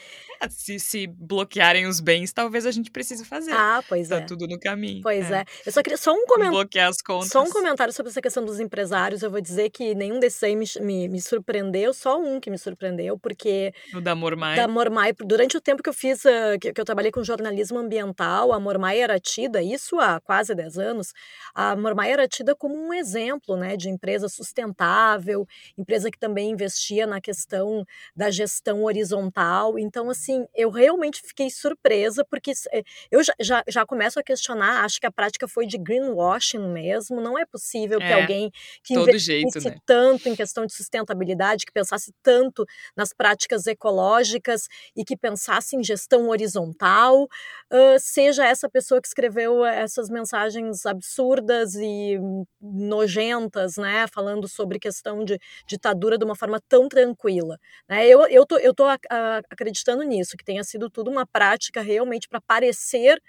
Se, 0.50 0.78
se 0.78 1.06
bloquearem 1.06 1.86
os 1.86 2.00
bens, 2.00 2.32
talvez 2.32 2.64
a 2.66 2.70
gente 2.70 2.90
precise 2.90 3.24
fazer. 3.24 3.52
Ah, 3.52 3.82
pois 3.88 4.08
tá 4.08 4.16
é. 4.16 4.20
Tá 4.20 4.26
tudo 4.26 4.46
no 4.46 4.58
caminho. 4.58 5.00
Pois 5.02 5.30
é. 5.30 5.40
é. 5.40 5.44
Eu 5.64 5.72
só 5.72 5.82
queria. 5.82 5.96
Só 5.96 6.12
um 6.12 6.26
comentário. 6.26 6.58
Bloquear 6.58 6.88
as 6.88 7.00
contas. 7.00 7.28
Só 7.28 7.42
um 7.42 7.50
comentário 7.50 7.92
sobre 7.92 8.10
essa 8.10 8.20
questão 8.20 8.44
dos 8.44 8.58
empresários. 8.58 9.22
Eu 9.22 9.30
vou 9.30 9.40
dizer 9.40 9.70
que 9.70 9.94
nenhum 9.94 10.18
desses 10.18 10.42
aí 10.42 10.56
me, 10.56 10.64
me, 10.80 11.08
me 11.08 11.20
surpreendeu, 11.20 11.92
só 11.92 12.20
um 12.20 12.40
que 12.40 12.50
me 12.50 12.58
surpreendeu, 12.58 13.16
porque. 13.18 13.72
O 13.94 14.00
da 14.00 14.14
Mormai. 14.14 14.56
Da 14.56 14.66
Mormai. 14.66 15.12
Durante 15.12 15.56
o 15.56 15.60
tempo 15.60 15.82
que 15.82 15.88
eu 15.88 15.94
fiz, 15.94 16.24
uh, 16.24 16.58
que, 16.60 16.72
que 16.72 16.80
eu 16.80 16.84
trabalhei 16.84 17.10
com 17.10 17.27
jornalismo 17.28 17.78
ambiental, 17.78 18.52
a 18.52 18.58
Mormai 18.58 19.00
era 19.00 19.20
tida, 19.20 19.62
isso 19.62 19.98
há 20.00 20.20
quase 20.20 20.54
10 20.54 20.78
anos, 20.78 21.12
a 21.54 21.76
Mormai 21.76 22.10
era 22.10 22.26
tida 22.26 22.54
como 22.56 22.74
um 22.74 22.92
exemplo 22.92 23.56
né, 23.56 23.76
de 23.76 23.88
empresa 23.88 24.28
sustentável, 24.28 25.46
empresa 25.76 26.10
que 26.10 26.18
também 26.18 26.50
investia 26.50 27.06
na 27.06 27.20
questão 27.20 27.84
da 28.16 28.30
gestão 28.30 28.84
horizontal. 28.84 29.78
Então, 29.78 30.08
assim, 30.10 30.46
eu 30.54 30.70
realmente 30.70 31.20
fiquei 31.22 31.50
surpresa, 31.50 32.24
porque 32.24 32.52
eh, 32.72 32.82
eu 33.10 33.22
já, 33.22 33.34
já, 33.40 33.64
já, 33.68 33.86
começo 33.86 34.18
a 34.18 34.22
questionar, 34.22 34.84
acho 34.84 35.00
que 35.00 35.06
a 35.06 35.12
prática 35.12 35.46
foi 35.46 35.66
de 35.66 35.78
greenwashing 35.78 36.72
mesmo, 36.72 37.20
não 37.20 37.38
é 37.38 37.44
possível 37.44 37.98
que 37.98 38.04
é, 38.04 38.20
alguém 38.20 38.50
que 38.82 38.94
investisse 38.94 39.68
né? 39.68 39.76
tanto 39.84 40.28
em 40.28 40.34
questão 40.34 40.64
de 40.64 40.74
sustentabilidade, 40.74 41.66
que 41.66 41.72
pensasse 41.72 42.12
tanto 42.22 42.64
nas 42.96 43.12
práticas 43.12 43.66
ecológicas 43.66 44.66
e 44.96 45.04
que 45.04 45.16
pensasse 45.16 45.76
em 45.76 45.82
gestão 45.82 46.28
horizontal, 46.28 47.17
uh, 47.24 47.98
seja 47.98 48.46
essa 48.46 48.68
pessoa 48.68 49.00
que 49.00 49.08
escreveu 49.08 49.64
essas 49.64 50.08
mensagens 50.08 50.86
absurdas 50.86 51.74
e 51.74 52.18
nojentas, 52.60 53.76
né, 53.76 54.06
falando 54.12 54.48
sobre 54.48 54.78
questão 54.78 55.24
de 55.24 55.38
ditadura 55.66 56.18
de 56.18 56.24
uma 56.24 56.36
forma 56.36 56.60
tão 56.68 56.88
tranquila. 56.88 57.58
Né? 57.88 58.06
Eu, 58.06 58.26
eu, 58.26 58.46
tô, 58.46 58.58
eu 58.58 58.74
tô 58.74 58.84
acreditando 59.50 60.02
nisso, 60.02 60.36
que 60.36 60.44
tenha 60.44 60.64
sido 60.64 60.90
tudo 60.90 61.10
uma 61.10 61.26
prática 61.26 61.80
realmente 61.80 62.28
para 62.28 62.40
parecer 62.40 63.20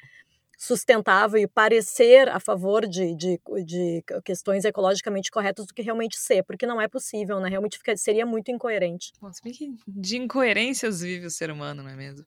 sustentável 0.60 1.40
e 1.40 1.48
parecer 1.48 2.28
a 2.28 2.38
favor 2.38 2.86
de, 2.86 3.16
de, 3.16 3.40
de, 3.66 4.04
questões 4.26 4.66
ecologicamente 4.66 5.32
corretas 5.32 5.66
do 5.66 5.74
que 5.74 5.82
realmente 5.82 6.18
ser, 6.18 6.44
porque 6.44 6.68
não 6.68 6.82
é 6.82 6.88
possível, 6.88 7.40
né? 7.40 7.48
Realmente 7.48 7.78
fica, 7.78 7.96
seria 7.96 8.26
muito 8.26 8.52
incoerente. 8.52 9.14
Nossa, 9.22 9.40
bem 9.42 9.54
que 9.54 9.74
de 9.88 10.18
incoerências 10.18 11.00
vive 11.00 11.26
o 11.26 11.32
ser 11.32 11.50
humano, 11.50 11.82
não 11.82 11.90
é 11.90 11.96
mesmo? 11.96 12.26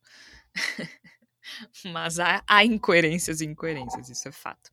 Mas 1.87 2.19
há, 2.19 2.43
há 2.47 2.65
incoerências 2.65 3.41
e 3.41 3.47
incoerências, 3.47 4.09
isso 4.09 4.29
é 4.29 4.33
fato. 4.33 4.71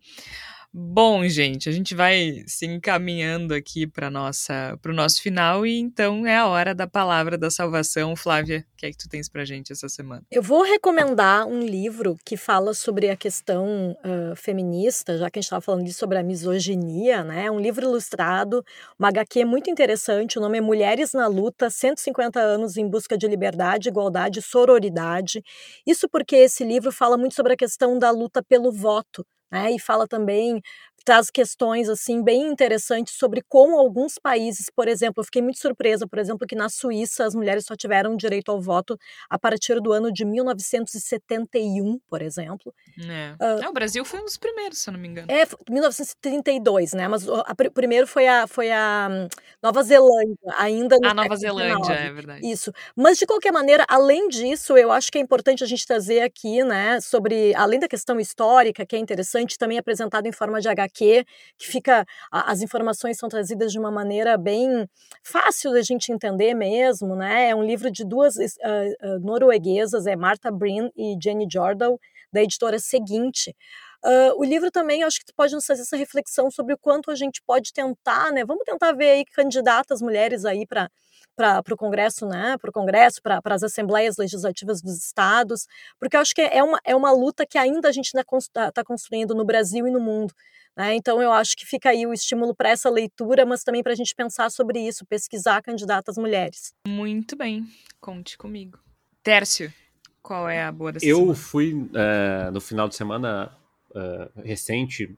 Bom, 0.71 1.27
gente, 1.27 1.67
a 1.67 1.71
gente 1.71 1.95
vai 1.95 2.43
se 2.45 2.67
encaminhando 2.67 3.55
aqui 3.55 3.87
para 3.87 4.07
nossa 4.07 4.77
para 4.79 4.91
o 4.91 4.95
nosso 4.95 5.19
final 5.19 5.65
e 5.65 5.79
então 5.79 6.27
é 6.27 6.37
a 6.37 6.45
hora 6.45 6.75
da 6.75 6.85
palavra 6.85 7.39
da 7.39 7.49
salvação. 7.49 8.15
Flávia, 8.15 8.63
o 8.71 8.77
que 8.77 8.85
é 8.85 8.91
que 8.91 8.97
tu 8.97 9.09
tens 9.09 9.27
para 9.27 9.43
gente 9.43 9.73
essa 9.73 9.89
semana? 9.89 10.21
Eu 10.29 10.43
vou 10.43 10.61
recomendar 10.61 11.47
um 11.47 11.59
livro 11.61 12.15
que 12.23 12.37
fala 12.37 12.75
sobre 12.75 13.09
a 13.09 13.17
questão 13.17 13.97
uh, 14.05 14.35
feminista, 14.35 15.17
já 15.17 15.27
que 15.31 15.39
a 15.39 15.41
gente 15.41 15.47
estava 15.47 15.61
falando 15.61 15.91
sobre 15.91 16.19
a 16.19 16.23
misoginia, 16.23 17.23
né? 17.23 17.49
Um 17.49 17.59
livro 17.59 17.87
ilustrado, 17.87 18.63
uma 18.99 19.07
HQ 19.07 19.45
muito 19.45 19.71
interessante. 19.71 20.37
O 20.37 20.41
nome 20.41 20.59
é 20.59 20.61
Mulheres 20.61 21.13
na 21.13 21.25
Luta: 21.25 21.71
150 21.71 22.39
anos 22.39 22.77
em 22.77 22.87
busca 22.87 23.17
de 23.17 23.27
liberdade, 23.27 23.89
igualdade 23.89 24.37
e 24.37 24.43
sororidade. 24.43 25.41
Isso 25.83 26.07
porque 26.07 26.35
esse 26.35 26.63
livro 26.63 26.91
fala 26.91 27.17
muito 27.17 27.33
sobre 27.33 27.53
a 27.53 27.57
questão 27.57 27.97
da 27.97 28.11
luta 28.11 28.43
pelo 28.43 28.71
voto 28.71 29.25
né? 29.51 29.71
E 29.73 29.79
fala 29.79 30.07
também 30.07 30.61
traz 31.09 31.31
questões 31.31 31.89
assim 31.89 32.21
bem 32.21 32.51
interessantes 32.51 33.15
sobre 33.15 33.41
como 33.49 33.79
alguns 33.79 34.19
países, 34.19 34.69
por 34.69 34.87
exemplo, 34.87 35.21
eu 35.21 35.23
fiquei 35.23 35.41
muito 35.41 35.57
surpresa, 35.57 36.05
por 36.05 36.19
exemplo, 36.19 36.45
que 36.45 36.53
na 36.53 36.69
Suíça 36.69 37.25
as 37.25 37.33
mulheres 37.33 37.65
só 37.65 37.75
tiveram 37.75 38.15
direito 38.15 38.51
ao 38.51 38.61
voto 38.61 38.95
a 39.27 39.39
partir 39.39 39.81
do 39.81 39.91
ano 39.91 40.13
de 40.13 40.23
1971, 40.23 41.99
por 42.07 42.21
exemplo. 42.21 42.71
É. 42.99 43.33
Uh, 43.43 43.63
é, 43.63 43.67
o 43.67 43.73
Brasil 43.73 44.05
foi 44.05 44.19
um 44.19 44.25
dos 44.25 44.37
primeiros, 44.37 44.77
se 44.77 44.87
eu 44.87 44.91
não 44.91 44.99
me 44.99 45.07
engano. 45.07 45.31
É, 45.31 45.47
1932, 45.67 46.93
né? 46.93 47.07
Mas 47.07 47.27
o 47.27 47.43
primeiro 47.73 48.05
foi 48.05 48.27
a, 48.27 48.45
foi 48.45 48.69
a 48.71 49.07
hum, 49.09 49.27
Nova 49.63 49.81
Zelândia, 49.81 50.37
ainda 50.59 50.95
A 51.03 51.13
Nova 51.15 51.35
Zelândia, 51.37 51.91
é 51.91 52.11
verdade. 52.11 52.47
Isso. 52.47 52.71
Mas 52.95 53.17
de 53.17 53.25
qualquer 53.25 53.51
maneira, 53.51 53.83
além 53.89 54.27
disso, 54.27 54.77
eu 54.77 54.91
acho 54.91 55.11
que 55.11 55.17
é 55.17 55.21
importante 55.21 55.63
a 55.63 55.67
gente 55.67 55.87
trazer 55.87 56.21
aqui, 56.21 56.63
né, 56.63 57.01
sobre 57.01 57.55
além 57.55 57.79
da 57.79 57.87
questão 57.87 58.19
histórica, 58.19 58.85
que 58.85 58.95
é 58.95 58.99
interessante, 58.99 59.57
também 59.57 59.79
apresentado 59.79 60.27
em 60.27 60.31
forma 60.31 60.61
de 60.61 60.69
HQ 60.69 60.98
HQ, 60.99 61.25
que 61.57 61.67
fica. 61.67 62.05
as 62.31 62.61
informações 62.61 63.17
são 63.17 63.29
trazidas 63.29 63.71
de 63.71 63.79
uma 63.79 63.91
maneira 63.91 64.37
bem 64.37 64.87
fácil 65.23 65.71
da 65.71 65.81
gente 65.81 66.11
entender 66.11 66.53
mesmo, 66.53 67.15
né? 67.15 67.49
É 67.49 67.55
um 67.55 67.63
livro 67.63 67.91
de 67.91 68.05
duas 68.05 68.35
uh, 68.35 68.39
uh, 68.39 69.19
norueguesas, 69.19 70.05
é 70.05 70.15
Martha 70.15 70.51
Brin 70.51 70.89
e 70.95 71.15
Jenny 71.21 71.47
Jordal, 71.51 71.99
da 72.31 72.43
editora 72.43 72.79
Seguinte. 72.79 73.55
Uh, 74.03 74.39
o 74.39 74.43
livro 74.43 74.71
também, 74.71 75.03
acho 75.03 75.19
que 75.19 75.33
pode 75.35 75.53
nos 75.53 75.65
fazer 75.65 75.81
essa 75.81 75.97
reflexão 75.97 76.49
sobre 76.49 76.73
o 76.73 76.77
quanto 76.77 77.11
a 77.11 77.15
gente 77.15 77.41
pode 77.45 77.73
tentar, 77.73 78.31
né? 78.31 78.45
Vamos 78.45 78.63
tentar 78.63 78.93
ver 78.93 79.11
aí 79.11 79.25
candidatas 79.25 80.01
mulheres 80.01 80.45
aí 80.45 80.65
para 80.65 80.89
para 81.35 81.73
o 81.73 81.77
Congresso, 81.77 82.25
né, 82.27 82.57
para 82.59 82.69
o 82.69 82.73
Congresso, 82.73 83.21
para 83.21 83.39
as 83.45 83.63
assembleias 83.63 84.17
legislativas 84.17 84.81
dos 84.81 84.97
estados, 84.97 85.67
porque 85.97 86.17
eu 86.17 86.19
acho 86.19 86.35
que 86.35 86.41
é 86.41 86.61
uma, 86.61 86.77
é 86.83 86.93
uma 86.93 87.13
luta 87.13 87.45
que 87.45 87.57
ainda 87.57 87.87
a 87.87 87.91
gente 87.93 88.11
está 88.13 88.71
tá 88.73 88.83
construindo 88.83 89.33
no 89.33 89.45
Brasil 89.45 89.87
e 89.87 89.91
no 89.91 90.01
mundo. 90.01 90.33
Né? 90.75 90.95
Então, 90.95 91.21
eu 91.21 91.31
acho 91.31 91.55
que 91.55 91.65
fica 91.65 91.91
aí 91.91 92.05
o 92.05 92.13
estímulo 92.13 92.53
para 92.53 92.69
essa 92.69 92.89
leitura, 92.89 93.45
mas 93.45 93.63
também 93.63 93.81
para 93.81 93.93
a 93.93 93.95
gente 93.95 94.13
pensar 94.13 94.51
sobre 94.51 94.79
isso, 94.79 95.05
pesquisar 95.05 95.61
candidatas 95.61 96.17
mulheres. 96.17 96.73
Muito 96.85 97.37
bem, 97.37 97.65
conte 98.01 98.37
comigo. 98.37 98.77
Tércio, 99.23 99.73
qual 100.21 100.49
é 100.49 100.63
a 100.63 100.71
boa 100.71 100.91
dessa 100.91 101.05
Eu 101.05 101.17
semana? 101.17 101.35
fui, 101.35 101.89
é, 101.95 102.51
no 102.51 102.59
final 102.59 102.87
de 102.89 102.95
semana 102.95 103.57
é, 103.95 104.29
recente, 104.43 105.15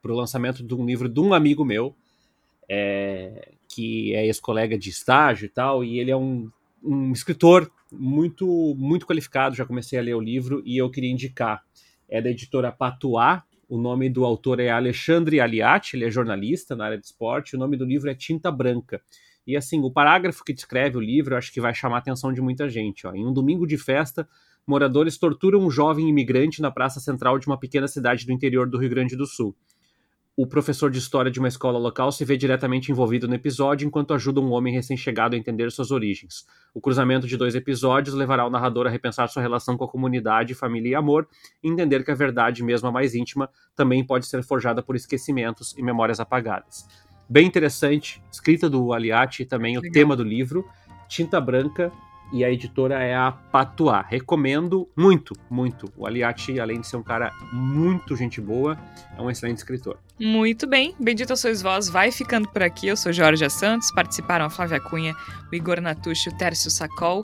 para 0.00 0.12
o 0.12 0.16
lançamento 0.16 0.62
de 0.62 0.74
um 0.74 0.84
livro 0.84 1.08
de 1.08 1.20
um 1.20 1.32
amigo 1.32 1.64
meu, 1.64 1.94
é, 2.68 3.52
que 3.68 4.14
é 4.14 4.26
ex-colega 4.26 4.78
de 4.78 4.90
estágio 4.90 5.46
e 5.46 5.48
tal, 5.48 5.84
e 5.84 5.98
ele 5.98 6.10
é 6.10 6.16
um, 6.16 6.50
um 6.82 7.12
escritor 7.12 7.70
muito 7.92 8.74
muito 8.76 9.06
qualificado, 9.06 9.54
já 9.54 9.66
comecei 9.66 9.98
a 9.98 10.02
ler 10.02 10.14
o 10.14 10.20
livro 10.20 10.62
e 10.64 10.76
eu 10.76 10.90
queria 10.90 11.10
indicar. 11.10 11.62
É 12.08 12.20
da 12.20 12.30
editora 12.30 12.72
Patuá, 12.72 13.44
o 13.68 13.78
nome 13.78 14.10
do 14.10 14.24
autor 14.24 14.60
é 14.60 14.70
Alexandre 14.70 15.40
Aliati, 15.40 15.96
ele 15.96 16.04
é 16.04 16.10
jornalista 16.10 16.76
na 16.76 16.84
área 16.86 16.98
de 16.98 17.06
esporte, 17.06 17.56
o 17.56 17.58
nome 17.58 17.76
do 17.76 17.84
livro 17.84 18.10
é 18.10 18.14
Tinta 18.14 18.50
Branca. 18.50 19.00
E 19.46 19.56
assim, 19.56 19.80
o 19.80 19.90
parágrafo 19.90 20.44
que 20.44 20.52
descreve 20.52 20.96
o 20.96 21.00
livro, 21.00 21.36
acho 21.36 21.52
que 21.52 21.60
vai 21.60 21.74
chamar 21.74 21.96
a 21.96 21.98
atenção 21.98 22.32
de 22.32 22.40
muita 22.40 22.68
gente. 22.68 23.06
Ó. 23.06 23.14
Em 23.14 23.26
um 23.26 23.32
domingo 23.32 23.66
de 23.66 23.76
festa, 23.76 24.28
moradores 24.66 25.18
torturam 25.18 25.60
um 25.60 25.70
jovem 25.70 26.08
imigrante 26.08 26.62
na 26.62 26.70
praça 26.70 27.00
central 27.00 27.38
de 27.38 27.46
uma 27.46 27.58
pequena 27.58 27.88
cidade 27.88 28.26
do 28.26 28.32
interior 28.32 28.68
do 28.68 28.78
Rio 28.78 28.90
Grande 28.90 29.16
do 29.16 29.26
Sul 29.26 29.56
o 30.34 30.46
professor 30.46 30.90
de 30.90 30.98
história 30.98 31.30
de 31.30 31.38
uma 31.38 31.48
escola 31.48 31.78
local 31.78 32.10
se 32.10 32.24
vê 32.24 32.38
diretamente 32.38 32.90
envolvido 32.90 33.28
no 33.28 33.34
episódio 33.34 33.86
enquanto 33.86 34.14
ajuda 34.14 34.40
um 34.40 34.50
homem 34.52 34.72
recém-chegado 34.72 35.36
a 35.36 35.38
entender 35.38 35.70
suas 35.70 35.90
origens. 35.90 36.46
O 36.72 36.80
cruzamento 36.80 37.26
de 37.26 37.36
dois 37.36 37.54
episódios 37.54 38.14
levará 38.14 38.46
o 38.46 38.50
narrador 38.50 38.86
a 38.86 38.90
repensar 38.90 39.28
sua 39.28 39.42
relação 39.42 39.76
com 39.76 39.84
a 39.84 39.88
comunidade, 39.88 40.54
família 40.54 40.90
e 40.90 40.94
amor, 40.94 41.28
e 41.62 41.68
entender 41.68 42.02
que 42.02 42.10
a 42.10 42.14
verdade, 42.14 42.62
mesmo 42.62 42.88
a 42.88 42.92
mais 42.92 43.14
íntima, 43.14 43.50
também 43.76 44.04
pode 44.04 44.26
ser 44.26 44.42
forjada 44.42 44.82
por 44.82 44.96
esquecimentos 44.96 45.76
e 45.76 45.82
memórias 45.82 46.18
apagadas. 46.18 46.88
Bem 47.28 47.46
interessante, 47.46 48.22
escrita 48.32 48.70
do 48.70 48.92
Aliati, 48.92 49.44
também 49.44 49.76
Legal. 49.76 49.90
o 49.90 49.92
tema 49.92 50.16
do 50.16 50.24
livro, 50.24 50.66
Tinta 51.08 51.40
Branca, 51.42 51.92
e 52.32 52.44
a 52.44 52.50
editora 52.50 53.02
é 53.02 53.14
a 53.14 53.30
Patuá. 53.30 54.02
Recomendo 54.08 54.88
muito, 54.96 55.34
muito. 55.50 55.92
O 55.96 56.06
Aliati, 56.06 56.58
além 56.58 56.80
de 56.80 56.86
ser 56.86 56.96
um 56.96 57.02
cara 57.02 57.32
muito 57.52 58.16
gente 58.16 58.40
boa, 58.40 58.78
é 59.16 59.20
um 59.20 59.30
excelente 59.30 59.58
escritor. 59.58 59.98
Muito 60.18 60.66
bem, 60.66 60.94
Bendita 60.98 61.36
Sois 61.36 61.60
Vós 61.60 61.88
vai 61.88 62.10
ficando 62.10 62.48
por 62.48 62.62
aqui. 62.62 62.88
Eu 62.88 62.96
sou 62.96 63.12
Jorge 63.12 63.48
Santos, 63.50 63.90
participaram 63.92 64.46
a 64.46 64.50
Flávia 64.50 64.80
Cunha, 64.80 65.14
o 65.50 65.54
Igor 65.54 65.80
Natucci, 65.80 66.28
o 66.28 66.36
Tércio 66.36 66.70
Sacol. 66.70 67.22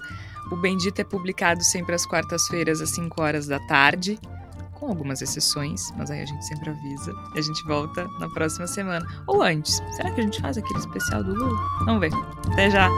O 0.51 0.57
Bendito 0.57 1.01
é 1.01 1.05
publicado 1.05 1.63
sempre 1.63 1.95
às 1.95 2.07
quartas-feiras, 2.07 2.81
às 2.81 2.91
5 2.91 3.23
horas 3.23 3.47
da 3.47 3.59
tarde 3.67 4.19
com 4.79 4.87
algumas 4.87 5.21
exceções, 5.21 5.93
mas 5.97 6.11
aí 6.11 6.23
a 6.23 6.27
gente 6.27 6.45
sempre 6.47 6.71
avisa. 6.71 7.13
E 7.35 7.39
a 7.39 7.43
gente 7.43 7.65
volta 7.65 8.07
na 8.21 8.29
próxima 8.31 8.67
semana. 8.67 9.07
Ou 9.27 9.43
antes. 9.43 9.83
Será 9.97 10.11
que 10.11 10.21
a 10.21 10.25
gente 10.25 10.41
faz 10.41 10.57
aquele 10.57 10.79
especial 10.79 11.25
do 11.25 11.35
Lula? 11.35 11.59
Vamos 11.85 12.01
ver. 12.01 12.13
Até 12.53 12.71
já! 12.71 12.89